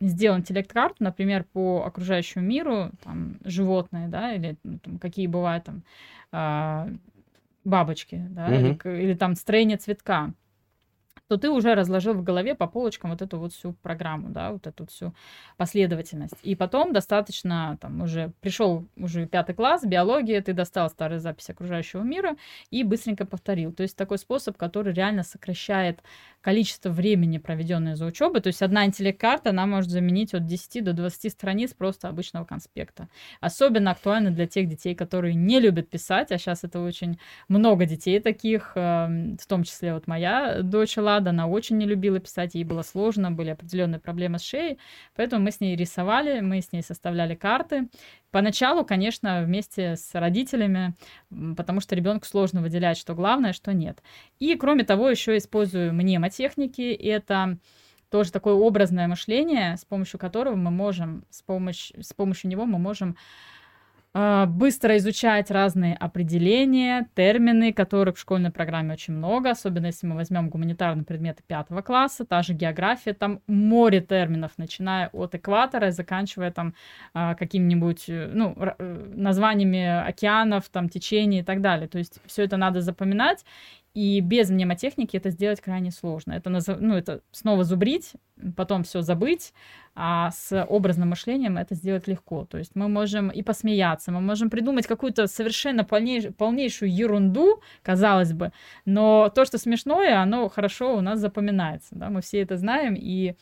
сделал 0.00 0.38
интеллект-карту, 0.38 0.96
например, 1.04 1.44
по 1.44 1.84
окружающему 1.84 2.44
миру, 2.44 2.90
там, 3.04 3.38
животные, 3.44 4.08
да, 4.08 4.32
или 4.34 4.56
ну, 4.62 4.78
там, 4.78 4.98
какие 4.98 5.26
бывают 5.26 5.64
там 5.64 5.82
э, 6.32 6.94
бабочки, 7.64 8.24
да, 8.30 8.46
угу. 8.46 8.54
или, 8.54 9.02
или 9.02 9.14
там 9.14 9.34
строение 9.34 9.76
цветка, 9.76 10.32
то 11.30 11.36
ты 11.36 11.48
уже 11.48 11.76
разложил 11.76 12.14
в 12.14 12.24
голове 12.24 12.56
по 12.56 12.66
полочкам 12.66 13.12
вот 13.12 13.22
эту 13.22 13.38
вот 13.38 13.52
всю 13.52 13.72
программу, 13.72 14.30
да, 14.30 14.50
вот 14.50 14.66
эту 14.66 14.84
всю 14.86 15.14
последовательность. 15.56 16.34
И 16.42 16.56
потом 16.56 16.92
достаточно, 16.92 17.78
там, 17.80 18.02
уже 18.02 18.32
пришел 18.40 18.88
уже 18.96 19.26
пятый 19.26 19.54
класс, 19.54 19.84
биология, 19.84 20.42
ты 20.42 20.54
достал 20.54 20.90
старые 20.90 21.20
записи 21.20 21.52
окружающего 21.52 22.02
мира 22.02 22.36
и 22.70 22.82
быстренько 22.82 23.26
повторил. 23.26 23.72
То 23.72 23.84
есть 23.84 23.96
такой 23.96 24.18
способ, 24.18 24.56
который 24.56 24.92
реально 24.92 25.22
сокращает 25.22 26.00
количество 26.40 26.90
времени, 26.90 27.38
проведенное 27.38 27.96
за 27.96 28.06
учебой. 28.06 28.40
То 28.40 28.48
есть 28.48 28.62
одна 28.62 28.86
интеллект-карта, 28.86 29.50
она 29.50 29.66
может 29.66 29.90
заменить 29.90 30.34
от 30.34 30.46
10 30.46 30.84
до 30.84 30.92
20 30.92 31.32
страниц 31.32 31.74
просто 31.74 32.08
обычного 32.08 32.44
конспекта. 32.44 33.08
Особенно 33.40 33.90
актуально 33.90 34.30
для 34.30 34.46
тех 34.46 34.68
детей, 34.68 34.94
которые 34.94 35.34
не 35.34 35.60
любят 35.60 35.90
писать, 35.90 36.32
а 36.32 36.38
сейчас 36.38 36.64
это 36.64 36.80
очень 36.80 37.18
много 37.48 37.84
детей 37.84 38.20
таких, 38.20 38.72
эм, 38.74 39.36
в 39.36 39.46
том 39.46 39.64
числе 39.64 39.94
вот 39.94 40.06
моя 40.06 40.62
дочь 40.62 40.96
Лада, 40.96 41.30
она 41.30 41.46
очень 41.46 41.76
не 41.76 41.86
любила 41.86 42.18
писать, 42.20 42.54
ей 42.54 42.64
было 42.64 42.82
сложно, 42.82 43.30
были 43.30 43.50
определенные 43.50 44.00
проблемы 44.00 44.38
с 44.38 44.42
шеей, 44.42 44.78
поэтому 45.16 45.44
мы 45.44 45.50
с 45.50 45.60
ней 45.60 45.76
рисовали, 45.76 46.40
мы 46.40 46.60
с 46.60 46.72
ней 46.72 46.82
составляли 46.82 47.34
карты, 47.34 47.88
Поначалу, 48.30 48.84
конечно, 48.84 49.42
вместе 49.42 49.96
с 49.96 50.14
родителями, 50.14 50.94
потому 51.56 51.80
что 51.80 51.96
ребенку 51.96 52.26
сложно 52.26 52.62
выделять, 52.62 52.96
что 52.96 53.14
главное, 53.14 53.52
что 53.52 53.72
нет. 53.72 54.02
И, 54.38 54.54
кроме 54.54 54.84
того, 54.84 55.08
еще 55.08 55.36
использую 55.36 55.92
мнемотехники. 55.92 56.92
Это 56.92 57.58
тоже 58.08 58.30
такое 58.32 58.54
образное 58.54 59.08
мышление, 59.08 59.76
с 59.76 59.84
помощью 59.84 60.20
которого 60.20 60.54
мы 60.56 60.70
можем, 60.70 61.24
с, 61.30 61.42
помощь, 61.42 61.92
с 62.00 62.12
помощью 62.12 62.50
него 62.50 62.66
мы 62.66 62.78
можем 62.78 63.16
быстро 64.12 64.96
изучать 64.96 65.50
разные 65.50 65.94
определения, 65.94 67.08
термины, 67.14 67.72
которых 67.72 68.16
в 68.16 68.20
школьной 68.20 68.50
программе 68.50 68.94
очень 68.94 69.14
много, 69.14 69.50
особенно 69.50 69.86
если 69.86 70.06
мы 70.06 70.16
возьмем 70.16 70.48
гуманитарные 70.48 71.04
предметы 71.04 71.42
пятого 71.46 71.82
класса, 71.82 72.24
та 72.24 72.42
же 72.42 72.52
география, 72.52 73.12
там 73.12 73.40
море 73.46 74.00
терминов, 74.00 74.52
начиная 74.56 75.08
от 75.12 75.34
экватора 75.36 75.88
и 75.88 75.92
заканчивая 75.92 76.50
там 76.50 76.74
а, 77.14 77.34
какими-нибудь, 77.34 78.08
э, 78.08 78.30
ну, 78.32 78.56
э, 78.56 79.12
названиями 79.14 80.08
океанов, 80.08 80.68
там, 80.68 80.88
течений 80.88 81.40
и 81.40 81.42
так 81.44 81.60
далее. 81.60 81.88
То 81.88 81.98
есть 81.98 82.20
все 82.26 82.44
это 82.44 82.56
надо 82.56 82.80
запоминать, 82.80 83.44
и 83.92 84.20
без 84.20 84.50
мнемотехники 84.50 85.16
это 85.16 85.30
сделать 85.30 85.60
крайне 85.60 85.90
сложно. 85.90 86.32
Это, 86.32 86.50
ну, 86.50 86.94
это 86.94 87.22
снова 87.32 87.64
зубрить, 87.64 88.12
потом 88.56 88.84
все 88.84 89.02
забыть, 89.02 89.52
а 89.96 90.30
с 90.30 90.64
образным 90.64 91.10
мышлением 91.10 91.58
это 91.58 91.74
сделать 91.74 92.06
легко. 92.06 92.44
То 92.44 92.58
есть 92.58 92.72
мы 92.74 92.88
можем 92.88 93.30
и 93.30 93.42
посмеяться, 93.42 94.12
мы 94.12 94.20
можем 94.20 94.48
придумать 94.48 94.86
какую-то 94.86 95.26
совершенно 95.26 95.84
полнейш, 95.84 96.32
полнейшую 96.36 96.94
ерунду, 96.94 97.62
казалось 97.82 98.32
бы, 98.32 98.52
но 98.84 99.28
то, 99.34 99.44
что 99.44 99.58
смешное, 99.58 100.20
оно 100.22 100.48
хорошо 100.48 100.96
у 100.96 101.00
нас 101.00 101.18
запоминается. 101.18 101.96
Да? 101.96 102.10
Мы 102.10 102.20
все 102.20 102.40
это 102.40 102.56
знаем, 102.56 102.94
и 102.96 103.34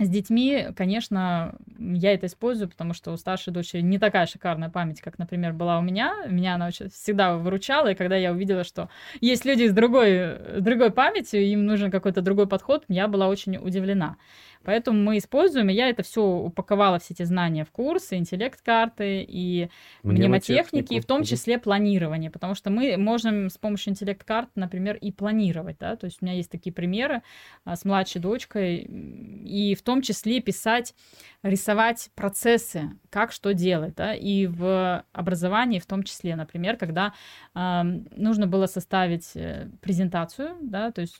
с 0.00 0.08
детьми, 0.08 0.68
конечно, 0.76 1.54
я 1.78 2.14
это 2.14 2.26
использую, 2.26 2.68
потому 2.68 2.94
что 2.94 3.12
у 3.12 3.16
старшей 3.16 3.52
дочери 3.52 3.80
не 3.80 3.98
такая 3.98 4.26
шикарная 4.26 4.68
память, 4.68 5.00
как, 5.00 5.18
например, 5.18 5.52
была 5.52 5.78
у 5.78 5.82
меня. 5.82 6.26
Меня 6.26 6.56
она 6.56 6.66
очень 6.66 6.90
всегда 6.90 7.36
выручала, 7.36 7.92
и 7.92 7.94
когда 7.94 8.16
я 8.16 8.32
увидела, 8.32 8.64
что 8.64 8.88
есть 9.20 9.44
люди 9.44 9.68
с 9.68 9.72
другой, 9.72 10.60
другой 10.60 10.90
памятью, 10.90 11.42
им 11.42 11.64
нужен 11.64 11.92
какой-то 11.92 12.22
другой 12.22 12.48
подход, 12.48 12.84
я 12.88 13.06
была 13.06 13.28
очень 13.28 13.56
удивлена. 13.56 14.16
Поэтому 14.64 14.98
мы 14.98 15.18
используем, 15.18 15.68
и 15.68 15.74
я 15.74 15.88
это 15.88 16.02
все 16.02 16.22
упаковала, 16.22 16.98
все 16.98 17.14
эти 17.14 17.22
знания 17.24 17.64
в 17.64 17.70
курсы, 17.70 18.16
интеллект-карты 18.16 19.24
и 19.28 19.68
мнемотехники, 20.02 20.94
и 20.94 21.00
в 21.00 21.04
том 21.04 21.22
числе 21.24 21.58
планирование, 21.58 22.30
потому 22.30 22.54
что 22.54 22.70
мы 22.70 22.96
можем 22.96 23.50
с 23.50 23.58
помощью 23.58 23.92
интеллект-карт, 23.92 24.48
например, 24.54 24.96
и 24.96 25.12
планировать, 25.12 25.76
да, 25.78 25.96
то 25.96 26.06
есть 26.06 26.18
у 26.20 26.24
меня 26.24 26.34
есть 26.34 26.50
такие 26.50 26.72
примеры 26.72 27.22
а, 27.64 27.76
с 27.76 27.84
младшей 27.84 28.20
дочкой, 28.20 28.78
и 28.78 29.74
в 29.74 29.82
том 29.82 30.02
числе 30.02 30.40
писать, 30.40 30.94
рисовать 31.42 32.10
процессы, 32.14 32.90
как 33.10 33.32
что 33.32 33.52
делать, 33.52 33.94
да, 33.94 34.14
и 34.14 34.46
в 34.46 35.04
образовании 35.12 35.78
в 35.78 35.86
том 35.86 36.02
числе, 36.02 36.36
например, 36.36 36.76
когда 36.76 37.12
э, 37.54 37.82
нужно 38.16 38.46
было 38.46 38.66
составить 38.66 39.32
э, 39.34 39.68
презентацию, 39.80 40.56
да, 40.62 40.90
то 40.90 41.02
есть 41.02 41.18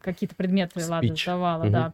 какие-то 0.00 0.36
предметы 0.36 0.80
Speech. 0.80 0.88
Лада 0.88 1.14
сдавала, 1.42 1.64
угу. 1.64 1.72
да, 1.72 1.92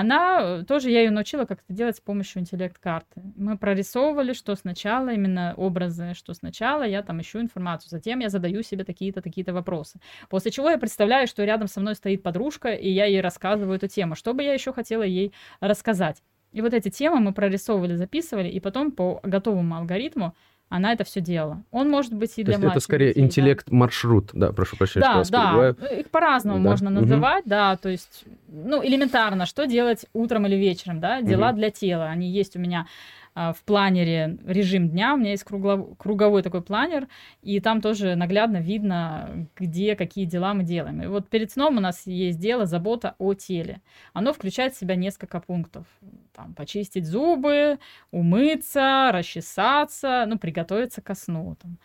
она, 0.00 0.60
э, 0.60 0.64
тоже 0.64 0.90
я 0.90 1.00
ее 1.00 1.10
научила 1.10 1.44
как 1.44 1.60
это 1.62 1.72
делать 1.72 1.96
с 1.96 2.00
помощью 2.00 2.40
интеллект-карты. 2.40 3.22
Мы 3.36 3.56
прорисовывали, 3.58 4.32
что 4.32 4.54
сначала, 4.54 5.10
именно 5.10 5.54
образы, 5.56 6.14
что 6.14 6.34
сначала 6.34 6.82
я 6.82 7.02
там 7.02 7.20
ищу 7.20 7.40
информацию, 7.40 7.90
затем 7.90 8.20
я 8.20 8.28
задаю 8.28 8.62
себе 8.62 8.84
такие-то, 8.84 9.22
такие-то 9.22 9.52
вопросы. 9.52 10.00
После 10.28 10.50
чего 10.50 10.70
я 10.70 10.78
представляю, 10.78 11.26
что 11.26 11.44
рядом 11.44 11.68
со 11.68 11.80
мной 11.80 11.94
стоит 11.94 12.22
подружка, 12.22 12.70
и 12.70 12.90
я 12.90 13.04
ей 13.06 13.20
рассказываю 13.20 13.76
эту 13.76 13.88
тему. 13.88 14.14
Что 14.14 14.34
бы 14.34 14.42
я 14.42 14.54
еще 14.54 14.72
хотела 14.72 15.02
ей 15.02 15.32
рассказать? 15.60 16.22
И 16.52 16.62
вот 16.62 16.74
эти 16.74 16.88
темы 16.88 17.20
мы 17.20 17.32
прорисовывали, 17.32 17.94
записывали, 17.94 18.48
и 18.48 18.58
потом 18.58 18.90
по 18.90 19.20
готовому 19.22 19.76
алгоритму 19.76 20.34
она 20.70 20.92
это 20.92 21.02
все 21.02 21.20
делала. 21.20 21.62
Он 21.72 21.90
может 21.90 22.14
быть 22.14 22.32
и 22.38 22.44
для 22.44 22.54
То 22.54 22.62
есть 22.62 22.76
это 22.76 22.80
скорее 22.80 23.18
интеллект-маршрут, 23.20 24.30
да. 24.32 24.46
да, 24.46 24.52
прошу 24.52 24.76
прощения, 24.76 25.04
да, 25.04 25.24
что 25.24 25.36
вас 25.36 25.76
да. 25.76 25.86
Их 25.88 26.08
по-разному 26.10 26.62
да. 26.62 26.70
можно 26.70 26.90
называть, 26.90 27.42
угу. 27.42 27.50
да, 27.50 27.76
то 27.76 27.88
есть, 27.88 28.24
ну, 28.46 28.82
элементарно, 28.82 29.46
что 29.46 29.66
делать 29.66 30.06
утром 30.12 30.46
или 30.46 30.54
вечером, 30.54 31.00
да, 31.00 31.22
дела 31.22 31.48
угу. 31.48 31.56
для 31.56 31.70
тела. 31.70 32.04
Они 32.06 32.30
есть 32.30 32.54
у 32.54 32.60
меня 32.60 32.86
в 33.34 33.56
планере 33.64 34.38
режим 34.44 34.88
дня, 34.88 35.14
у 35.14 35.16
меня 35.16 35.30
есть 35.30 35.44
кругло, 35.44 35.94
круговой 35.98 36.42
такой 36.42 36.62
планер, 36.62 37.08
и 37.42 37.60
там 37.60 37.80
тоже 37.80 38.14
наглядно 38.16 38.58
видно, 38.58 39.48
где 39.56 39.96
какие 39.96 40.24
дела 40.24 40.52
мы 40.54 40.64
делаем. 40.64 41.02
И 41.02 41.06
вот 41.06 41.28
перед 41.28 41.50
сном 41.50 41.76
у 41.76 41.80
нас 41.80 42.06
есть 42.06 42.38
дело 42.38 42.66
забота 42.66 43.14
о 43.18 43.34
теле. 43.34 43.80
Оно 44.12 44.32
включает 44.32 44.74
в 44.74 44.78
себя 44.78 44.96
несколько 44.96 45.40
пунктов. 45.40 45.86
Там, 46.34 46.54
почистить 46.54 47.06
зубы, 47.06 47.78
умыться, 48.10 49.10
расчесаться, 49.12 50.24
ну, 50.26 50.38
приготовиться 50.38 51.00
ко 51.00 51.14
сну. 51.14 51.56
Там. 51.60 51.78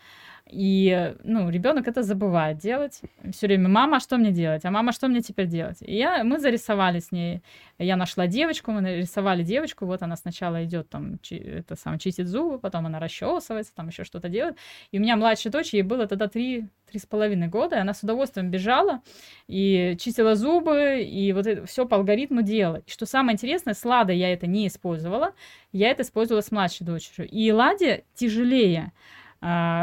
И, 0.51 1.15
ну, 1.23 1.49
ребенок 1.49 1.87
это 1.87 2.03
забывает 2.03 2.59
делать. 2.59 3.01
Все 3.31 3.47
время, 3.47 3.67
мама, 3.67 3.99
что 3.99 4.17
мне 4.17 4.31
делать? 4.31 4.63
А 4.63 4.69
мама, 4.69 4.91
что 4.91 5.07
мне 5.07 5.21
теперь 5.21 5.47
делать? 5.47 5.77
И 5.81 5.95
я, 5.95 6.23
мы 6.23 6.39
зарисовали 6.39 6.99
с 6.99 7.11
ней. 7.11 7.41
Я 7.79 7.95
нашла 7.95 8.27
девочку, 8.27 8.71
мы 8.71 8.81
нарисовали 8.81 9.41
девочку. 9.41 9.87
Вот 9.87 10.03
она 10.03 10.15
сначала 10.15 10.63
идет 10.63 10.87
там, 10.87 11.17
чи, 11.23 11.35
это 11.35 11.75
сам 11.75 11.97
чистит 11.97 12.27
зубы, 12.27 12.59
потом 12.59 12.85
она 12.85 12.99
расчесывается, 12.99 13.73
там 13.73 13.87
еще 13.87 14.03
что-то 14.03 14.29
делает. 14.29 14.55
И 14.91 14.99
у 14.99 15.01
меня 15.01 15.15
младшая 15.15 15.51
дочь, 15.51 15.73
ей 15.73 15.81
было 15.81 16.05
тогда 16.05 16.27
три, 16.27 16.67
три 16.91 16.99
с 16.99 17.07
половиной 17.07 17.47
года, 17.47 17.77
и 17.77 17.79
она 17.79 17.95
с 17.95 18.03
удовольствием 18.03 18.51
бежала 18.51 19.01
и 19.47 19.97
чистила 19.99 20.35
зубы, 20.35 21.01
и 21.01 21.33
вот 21.33 21.47
это 21.47 21.65
все 21.65 21.87
по 21.87 21.97
алгоритму 21.97 22.43
делала. 22.43 22.83
И 22.85 22.89
что 22.89 23.07
самое 23.07 23.33
интересное, 23.33 23.73
с 23.73 23.83
Ладой 23.83 24.17
я 24.17 24.31
это 24.31 24.45
не 24.45 24.67
использовала, 24.67 25.33
я 25.71 25.89
это 25.89 26.03
использовала 26.03 26.41
с 26.41 26.51
младшей 26.51 26.85
дочерью. 26.85 27.27
И 27.27 27.51
Ладе 27.51 28.03
тяжелее 28.13 28.91
а, 28.93 29.24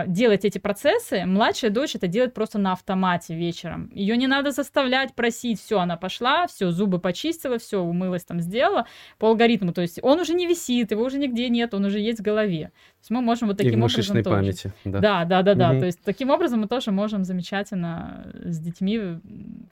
делать 0.06 0.44
эти 0.44 0.58
процессы, 0.58 1.24
младшая 1.24 1.70
дочь 1.70 1.94
это 1.94 2.08
делает 2.08 2.34
просто 2.34 2.58
на 2.58 2.72
автомате 2.72 3.34
вечером. 3.34 3.90
Ее 3.94 4.16
не 4.16 4.26
надо 4.26 4.50
заставлять, 4.50 5.14
просить, 5.14 5.60
все, 5.60 5.78
она 5.78 5.96
пошла, 5.96 6.46
все, 6.48 6.70
зубы 6.70 6.98
почистила, 6.98 7.58
все, 7.58 7.80
умылась 7.80 8.24
там, 8.24 8.40
сделала 8.40 8.86
по 9.18 9.28
алгоритму. 9.28 9.72
То 9.72 9.82
есть 9.82 10.00
он 10.02 10.20
уже 10.20 10.34
не 10.34 10.46
висит, 10.46 10.90
его 10.90 11.04
уже 11.04 11.18
нигде 11.18 11.48
нет, 11.48 11.74
он 11.74 11.84
уже 11.84 12.00
есть 12.00 12.20
в 12.20 12.22
голове. 12.22 12.72
То 13.02 13.06
есть 13.06 13.10
мы 13.10 13.20
можем 13.20 13.48
вот 13.48 13.56
таким 13.56 13.80
И 13.80 13.82
образом 13.82 14.22
тоже. 14.22 14.36
памяти. 14.36 14.72
Да, 14.84 15.00
да, 15.00 15.24
да, 15.24 15.42
да. 15.42 15.54
да. 15.54 15.80
То 15.80 15.86
есть 15.86 15.98
таким 16.04 16.30
образом 16.30 16.60
мы 16.60 16.68
тоже 16.68 16.92
можем 16.92 17.24
замечательно 17.24 18.32
с 18.44 18.60
детьми 18.60 19.18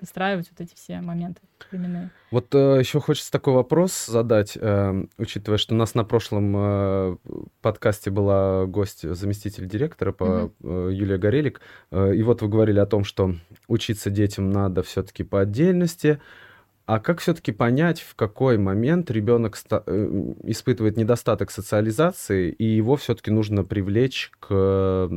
выстраивать 0.01 0.51
вот 0.51 0.61
эти 0.61 0.75
все 0.75 1.01
моменты 1.01 1.41
временные. 1.71 2.11
Вот 2.33 2.53
э, 2.57 2.79
еще 2.81 2.99
хочется 2.99 3.31
такой 3.31 3.55
вопрос 3.55 4.07
задать, 4.07 4.59
э, 4.61 5.05
учитывая, 5.17 5.59
что 5.59 5.77
у 5.77 5.79
нас 5.79 5.95
на 5.95 6.03
прошлом 6.03 6.57
э, 6.57 7.17
подкасте 7.63 8.11
была 8.11 8.67
гость, 8.67 9.09
заместитель 9.09 9.69
директора 9.69 10.11
по 10.11 10.51
mm-hmm. 10.61 10.93
Юлия 10.93 11.19
Горелик, 11.19 11.61
э, 11.93 12.17
и 12.17 12.25
вот 12.25 12.43
вы 12.43 12.49
говорили 12.49 12.81
о 12.81 12.87
том, 12.87 13.05
что 13.05 13.37
учиться 13.69 14.11
детям 14.11 14.51
надо 14.51 14.83
все-таки 14.83 15.23
по 15.23 15.41
отдельности, 15.41 16.21
а 16.91 16.99
как 16.99 17.21
все-таки 17.21 17.53
понять, 17.53 18.01
в 18.01 18.17
какой 18.17 18.59
момент 18.59 19.13
ребенок 19.13 19.57
э, 19.71 20.33
испытывает 20.43 20.97
недостаток 20.97 21.53
социализации, 21.53 22.51
и 22.51 22.65
его 22.65 22.97
все-таки 22.97 23.31
нужно 23.31 23.63
привлечь 23.63 24.33
к 24.41 25.09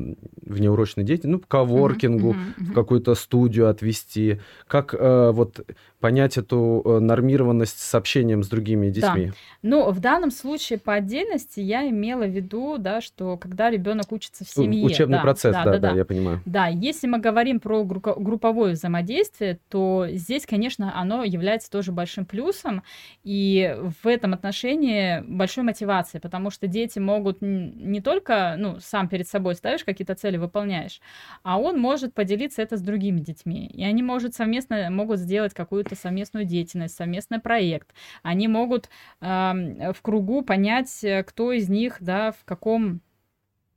внеурочной 0.46 1.04
деятельности, 1.04 1.32
ну, 1.32 1.40
к 1.40 1.48
коворкингу, 1.48 2.34
mm-hmm, 2.34 2.36
mm-hmm. 2.60 2.66
в 2.66 2.74
какую-то 2.74 3.16
студию 3.16 3.70
отвести? 3.70 4.40
Как 4.68 4.94
э, 4.94 5.32
вот 5.34 5.66
понять 6.04 6.38
эту 6.38 6.82
э, 6.84 7.00
нормированность 7.00 7.80
с 7.80 7.96
общением 7.96 8.44
с 8.44 8.50
другими 8.50 8.90
детьми? 8.90 9.28
Да. 9.28 9.34
Ну, 9.62 9.90
в 9.90 10.02
данном 10.02 10.32
случае 10.32 10.78
по 10.78 10.96
отдельности 10.96 11.62
я 11.62 11.90
имела 11.90 12.26
в 12.26 12.30
виду, 12.30 12.76
да, 12.78 13.00
что 13.00 13.38
когда 13.38 13.70
ребенок 13.70 14.12
учится 14.12 14.44
в 14.44 14.50
семье. 14.50 14.84
Учебный 14.86 15.20
да, 15.20 15.22
процесс, 15.22 15.54
да 15.54 15.64
да, 15.64 15.72
да, 15.72 15.80
да, 15.80 15.92
я 15.92 16.04
понимаю. 16.04 16.42
Да, 16.46 16.68
если 16.68 17.08
мы 17.08 17.20
говорим 17.20 17.62
про 17.62 17.86
групповое 17.86 18.74
взаимодействие, 18.74 19.60
то 19.70 20.06
здесь, 20.12 20.46
конечно, 20.46 20.92
оно 21.00 21.24
является 21.24 21.72
тоже 21.72 21.94
большим 21.94 22.26
плюсом, 22.26 22.84
и 23.24 23.74
в 24.04 24.06
этом 24.06 24.34
отношении 24.34 25.22
большой 25.22 25.64
мотивацией, 25.64 26.20
потому 26.20 26.50
что 26.50 26.68
дети 26.68 27.00
могут 27.00 27.38
не 27.40 28.02
только, 28.02 28.56
ну, 28.58 28.76
сам 28.82 29.08
перед 29.08 29.30
собой 29.30 29.56
ставишь 29.56 29.86
какие-то 29.86 30.16
цели, 30.16 30.36
выполняешь, 30.36 31.00
а 31.44 31.58
он 31.58 31.80
может 31.80 32.14
поделиться 32.14 32.62
это 32.62 32.76
с 32.76 32.82
другими 32.82 33.22
детьми, 33.22 33.68
и 33.68 33.86
они 33.86 34.04
может 34.04 34.36
совместно 34.36 34.90
могут 34.90 35.20
сделать 35.20 35.54
какую-то 35.54 35.93
какую-то 35.94 36.02
совместную 36.02 36.46
деятельность, 36.46 36.96
совместный 36.96 37.40
проект. 37.40 37.94
Они 38.24 38.48
могут 38.48 38.90
э, 39.22 39.92
в 39.94 40.02
кругу 40.02 40.42
понять, 40.42 41.04
э, 41.04 41.24
кто 41.24 41.52
из 41.52 41.70
них, 41.70 41.98
да, 42.00 42.32
в 42.32 42.44
каком, 42.46 43.02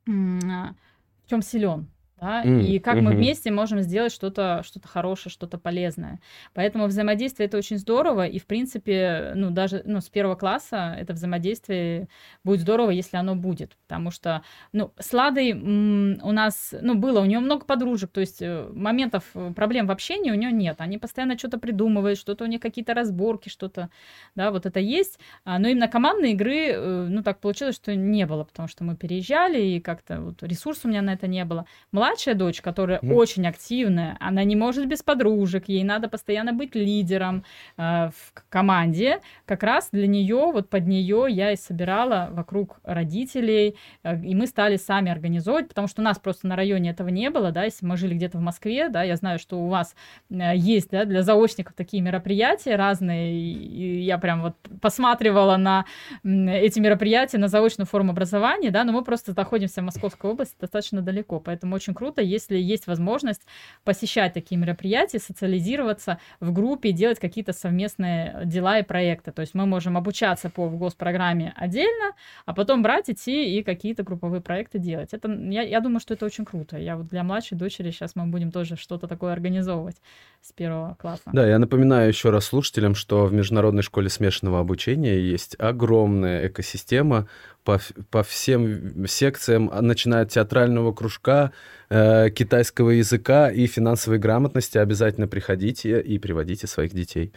э, 0.07 0.11
в 0.11 1.31
чем 1.31 1.43
силен 1.43 1.89
да, 2.21 2.43
mm, 2.45 2.62
и 2.62 2.79
как 2.79 2.97
mm-hmm. 2.97 3.01
мы 3.03 3.11
вместе 3.12 3.51
можем 3.51 3.81
сделать 3.81 4.12
что-то 4.12 4.62
что 4.64 4.81
хорошее, 4.87 5.31
что-то 5.31 5.59
полезное. 5.59 6.21
Поэтому 6.55 6.87
взаимодействие 6.87 7.47
это 7.47 7.59
очень 7.59 7.77
здорово, 7.79 8.27
и 8.27 8.39
в 8.39 8.47
принципе, 8.47 9.33
ну 9.35 9.51
даже 9.51 9.83
ну, 9.85 10.01
с 10.01 10.09
первого 10.09 10.35
класса 10.35 10.97
это 10.99 11.12
взаимодействие 11.12 12.09
будет 12.43 12.61
здорово, 12.61 12.91
если 12.91 13.19
оно 13.19 13.35
будет, 13.35 13.77
потому 13.87 14.11
что, 14.11 14.43
ну, 14.73 14.93
с 14.99 15.12
Ладой 15.12 15.51
м- 15.51 16.19
у 16.23 16.33
нас, 16.33 16.75
ну, 16.81 16.95
было, 16.95 17.21
у 17.21 17.27
нее 17.27 17.41
много 17.41 17.67
подружек, 17.67 18.11
то 18.11 18.21
есть 18.21 18.41
э, 18.41 18.67
моментов, 18.73 19.25
э, 19.35 19.53
проблем 19.55 19.87
в 19.87 19.91
общении 19.91 20.31
у 20.31 20.35
нее 20.35 20.53
нет, 20.53 20.77
они 20.79 20.97
постоянно 20.97 21.37
что-то 21.37 21.59
придумывают, 21.59 22.19
что-то 22.19 22.45
у 22.45 22.47
них 22.47 22.61
какие-то 22.61 22.95
разборки, 22.95 23.51
что-то, 23.51 23.91
да, 24.35 24.51
вот 24.51 24.64
это 24.64 24.81
есть, 24.81 25.19
а, 25.45 25.59
но 25.59 25.69
именно 25.69 25.89
командной 25.89 26.33
игры, 26.33 26.69
э, 26.69 27.07
ну, 27.11 27.23
так 27.23 27.41
получилось, 27.41 27.77
что 27.77 27.95
не 27.95 28.25
было, 28.27 28.45
потому 28.45 28.69
что 28.69 28.85
мы 28.85 28.97
переезжали, 28.97 29.61
и 29.61 29.81
как-то 29.81 30.21
вот 30.21 30.43
ресурс 30.43 30.81
у 30.85 30.89
меня 30.89 31.03
на 31.03 31.12
это 31.12 31.27
не 31.27 31.45
было 31.45 31.67
младшая 32.07 32.35
дочь, 32.35 32.61
которая 32.61 33.01
mm. 33.01 33.13
очень 33.13 33.47
активная, 33.47 34.17
она 34.21 34.45
не 34.45 34.57
может 34.57 34.87
без 34.87 35.03
подружек, 35.03 35.69
ей 35.69 35.85
надо 35.85 36.09
постоянно 36.09 36.53
быть 36.53 36.75
лидером 36.75 37.45
э, 37.77 38.11
в 38.11 38.33
команде. 38.49 39.21
Как 39.45 39.63
раз 39.63 39.89
для 39.91 40.07
нее, 40.07 40.51
вот 40.53 40.71
под 40.71 40.87
нее 40.87 41.27
я 41.29 41.53
и 41.53 41.57
собирала 41.57 42.29
вокруг 42.31 42.79
родителей, 42.85 43.77
э, 44.05 44.23
и 44.25 44.35
мы 44.35 44.47
стали 44.47 44.77
сами 44.77 45.11
организовывать, 45.11 45.69
потому 45.69 45.89
что 45.89 46.01
у 46.01 46.05
нас 46.05 46.19
просто 46.19 46.47
на 46.47 46.57
районе 46.57 46.91
этого 46.91 47.09
не 47.09 47.31
было, 47.31 47.51
да, 47.51 47.65
если 47.65 47.85
мы 47.85 47.97
жили 47.97 48.15
где-то 48.15 48.39
в 48.39 48.43
Москве, 48.43 48.89
да, 48.89 49.03
я 49.03 49.17
знаю, 49.17 49.39
что 49.39 49.59
у 49.59 49.69
вас 49.69 49.97
э, 50.31 50.57
есть, 50.57 50.91
да, 50.91 51.05
для 51.05 51.23
заочников 51.23 51.75
такие 51.75 52.03
мероприятия 52.03 52.77
разные, 52.77 53.35
и 53.35 54.03
я 54.03 54.19
прям 54.19 54.43
вот 54.43 54.55
посматривала 54.81 55.57
на 55.57 55.87
эти 56.25 56.79
мероприятия, 56.79 57.39
на 57.39 57.49
заочную 57.49 57.87
форму 57.87 58.13
образования, 58.13 58.71
да, 58.71 58.85
но 58.85 58.93
мы 58.93 59.03
просто 59.03 59.35
находимся 59.37 59.81
в 59.81 59.85
Московской 59.85 60.31
области 60.31 60.57
достаточно 60.61 61.03
далеко, 61.03 61.41
поэтому 61.41 61.75
очень 61.75 61.95
круто, 61.97 62.22
если 62.22 62.57
есть 62.57 62.86
возможность 62.86 63.42
посещать 63.82 64.34
такие 64.34 64.57
мероприятия, 64.57 65.18
социализироваться 65.18 66.20
в 66.38 66.53
группе, 66.53 66.92
делать 66.92 67.18
какие-то 67.18 67.53
совместные 67.53 68.42
дела 68.44 68.78
и 68.78 68.82
проекты. 68.84 69.32
То 69.32 69.40
есть 69.40 69.55
мы 69.55 69.66
можем 69.66 69.97
обучаться 69.97 70.49
по 70.49 70.68
госпрограмме 70.68 71.53
отдельно, 71.57 72.12
а 72.44 72.55
потом 72.55 72.82
брать, 72.82 73.11
идти 73.11 73.59
и 73.59 73.62
какие-то 73.62 74.03
групповые 74.03 74.40
проекты 74.40 74.78
делать. 74.78 75.12
Это, 75.12 75.28
я, 75.28 75.62
я 75.62 75.80
думаю, 75.80 76.01
что 76.01 76.14
это 76.14 76.26
очень 76.26 76.44
круто. 76.44 76.78
Я 76.78 76.97
вот 76.97 77.09
для 77.09 77.22
младшей 77.22 77.59
дочери 77.59 77.90
сейчас 77.90 78.14
мы 78.14 78.26
будем 78.26 78.53
тоже 78.53 78.76
что-то 78.76 79.09
такое 79.09 79.32
организовывать 79.32 79.97
с 80.40 80.53
первого 80.53 80.94
класса. 80.94 81.30
Да, 81.32 81.47
я 81.47 81.59
напоминаю 81.59 82.09
еще 82.09 82.30
раз 82.30 82.44
слушателям, 82.44 82.94
что 82.94 83.26
в 83.26 83.32
Международной 83.32 83.82
школе 83.82 84.09
смешанного 84.09 84.61
обучения 84.61 85.18
есть 85.18 85.57
огромная 85.59 86.47
экосистема 86.49 87.28
по, 87.67 87.81
по 88.11 88.23
всем 88.23 89.07
секциям, 89.07 89.69
а, 89.73 89.83
начиная 89.83 90.23
от 90.23 90.31
театрального 90.31 90.93
кружка, 90.93 91.53
э, 91.91 92.31
китайского 92.31 92.91
языка 92.91 93.51
и 93.51 93.67
финансовой 93.67 94.19
грамотности. 94.19 94.79
Обязательно 94.79 95.27
приходите 95.27 96.01
и 96.01 96.19
приводите 96.19 96.69
своих 96.69 96.95
детей. 96.95 97.33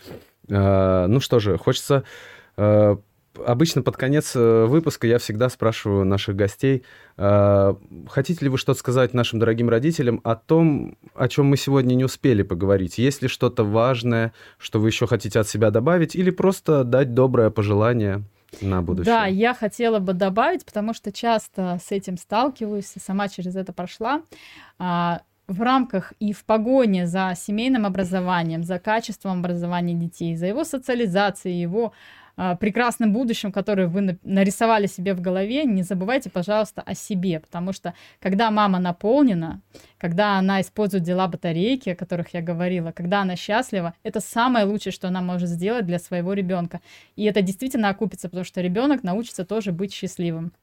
Э, 0.48 1.08
ну 1.08 1.20
что 1.20 1.40
же, 1.40 1.58
хочется... 1.58 2.04
Э, 2.58 2.96
обычно 3.46 3.82
под 3.82 3.98
конец 3.98 4.36
э, 4.36 4.66
выпуска 4.66 5.08
я 5.08 5.18
всегда 5.18 5.50
спрашиваю 5.50 6.06
наших 6.06 6.36
гостей, 6.36 6.84
э, 7.18 7.74
хотите 8.08 8.46
ли 8.46 8.50
вы 8.50 8.60
что-то 8.60 8.80
сказать 8.80 9.16
нашим 9.16 9.40
дорогим 9.40 9.70
родителям 9.70 10.22
о 10.24 10.36
том, 10.36 10.96
о 11.16 11.28
чем 11.28 11.48
мы 11.48 11.58
сегодня 11.58 11.96
не 11.96 12.06
успели 12.06 12.44
поговорить? 12.44 13.00
Есть 13.00 13.24
ли 13.24 13.28
что-то 13.28 13.64
важное, 13.64 14.34
что 14.60 14.80
вы 14.80 14.90
еще 14.90 15.08
хотите 15.08 15.40
от 15.40 15.48
себя 15.48 15.72
добавить, 15.72 16.16
или 16.16 16.30
просто 16.30 16.84
дать 16.84 17.16
доброе 17.16 17.50
пожелание? 17.50 18.24
На 18.62 18.82
будущее. 18.82 19.14
Да, 19.14 19.26
я 19.26 19.54
хотела 19.54 20.00
бы 20.00 20.14
добавить, 20.14 20.66
потому 20.66 20.94
что 20.94 21.12
часто 21.12 21.80
с 21.84 21.92
этим 21.92 22.18
сталкиваюсь, 22.18 22.94
сама 23.04 23.28
через 23.28 23.56
это 23.56 23.74
прошла. 23.74 24.22
А, 24.78 25.22
в 25.48 25.62
рамках 25.62 26.14
и 26.20 26.32
в 26.32 26.46
погоне 26.46 27.08
за 27.08 27.34
семейным 27.36 27.86
образованием, 27.86 28.64
за 28.64 28.80
качеством 28.80 29.40
образования 29.40 29.96
детей, 29.96 30.36
за 30.36 30.46
его 30.46 30.64
социализацией, 30.64 31.60
его 31.60 31.94
прекрасным 32.60 33.12
будущем, 33.12 33.52
которое 33.52 33.88
вы 33.88 34.18
нарисовали 34.24 34.88
себе 34.88 35.14
в 35.14 35.22
голове, 35.22 35.66
не 35.66 35.84
забывайте, 35.84 36.30
пожалуйста, 36.30 36.82
о 36.82 36.96
себе, 36.96 37.40
потому 37.40 37.74
что 37.74 37.94
когда 38.22 38.50
мама 38.50 38.80
наполнена, 38.80 39.62
когда 39.98 40.38
она 40.38 40.62
использует 40.62 41.04
дела 41.04 41.28
батарейки, 41.28 41.90
о 41.90 41.96
которых 41.96 42.34
я 42.34 42.42
говорила, 42.42 42.92
когда 42.92 43.22
она 43.22 43.36
счастлива, 43.36 43.94
это 44.04 44.22
самое 44.22 44.66
лучшее, 44.66 44.94
что 44.94 45.10
она 45.10 45.22
может 45.22 45.50
сделать 45.50 45.86
для 45.86 46.00
своего 46.00 46.34
ребенка. 46.34 46.80
И 47.18 47.26
это 47.26 47.42
действительно 47.42 47.90
окупится, 47.90 48.30
потому 48.30 48.46
что 48.46 48.62
ребенок 48.62 49.04
научится 49.04 49.44
тоже 49.44 49.72
быть 49.72 49.94
счастливым. 49.94 50.54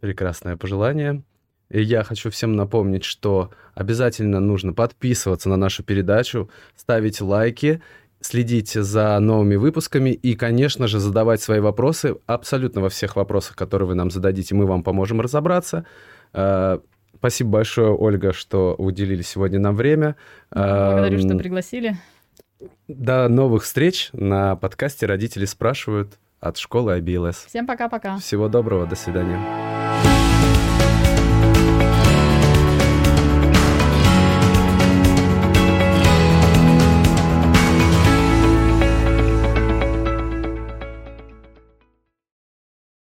Прекрасное 0.00 0.56
пожелание. 0.56 1.22
И 1.70 1.82
я 1.82 2.02
хочу 2.02 2.30
всем 2.30 2.54
напомнить, 2.54 3.04
что 3.04 3.50
обязательно 3.74 4.40
нужно 4.40 4.72
подписываться 4.72 5.48
на 5.48 5.56
нашу 5.56 5.82
передачу, 5.82 6.50
ставить 6.76 7.20
лайки 7.20 7.82
следить 8.28 8.72
за 8.72 9.18
новыми 9.18 9.56
выпусками 9.56 10.10
и, 10.10 10.34
конечно 10.34 10.86
же, 10.86 11.00
задавать 11.00 11.40
свои 11.40 11.60
вопросы 11.60 12.16
абсолютно 12.26 12.80
во 12.82 12.88
всех 12.88 13.16
вопросах, 13.16 13.56
которые 13.56 13.88
вы 13.88 13.94
нам 13.94 14.10
зададите, 14.10 14.54
мы 14.54 14.66
вам 14.66 14.82
поможем 14.82 15.20
разобраться. 15.20 15.86
Э, 16.34 16.78
спасибо 17.16 17.50
большое, 17.50 17.94
Ольга, 17.94 18.32
что 18.32 18.74
уделили 18.76 19.22
сегодня 19.22 19.58
нам 19.58 19.74
время. 19.74 20.16
Благодарю, 20.50 21.18
что 21.18 21.38
пригласили. 21.38 21.96
До 22.86 23.28
новых 23.28 23.64
встреч 23.64 24.10
на 24.12 24.56
подкасте 24.56 25.06
«Родители 25.06 25.44
спрашивают» 25.44 26.18
от 26.40 26.56
школы 26.58 26.98
IBLS. 26.98 27.46
Всем 27.46 27.66
пока-пока. 27.66 28.18
Всего 28.18 28.48
доброго, 28.48 28.86
до 28.86 28.94
свидания. 28.94 30.17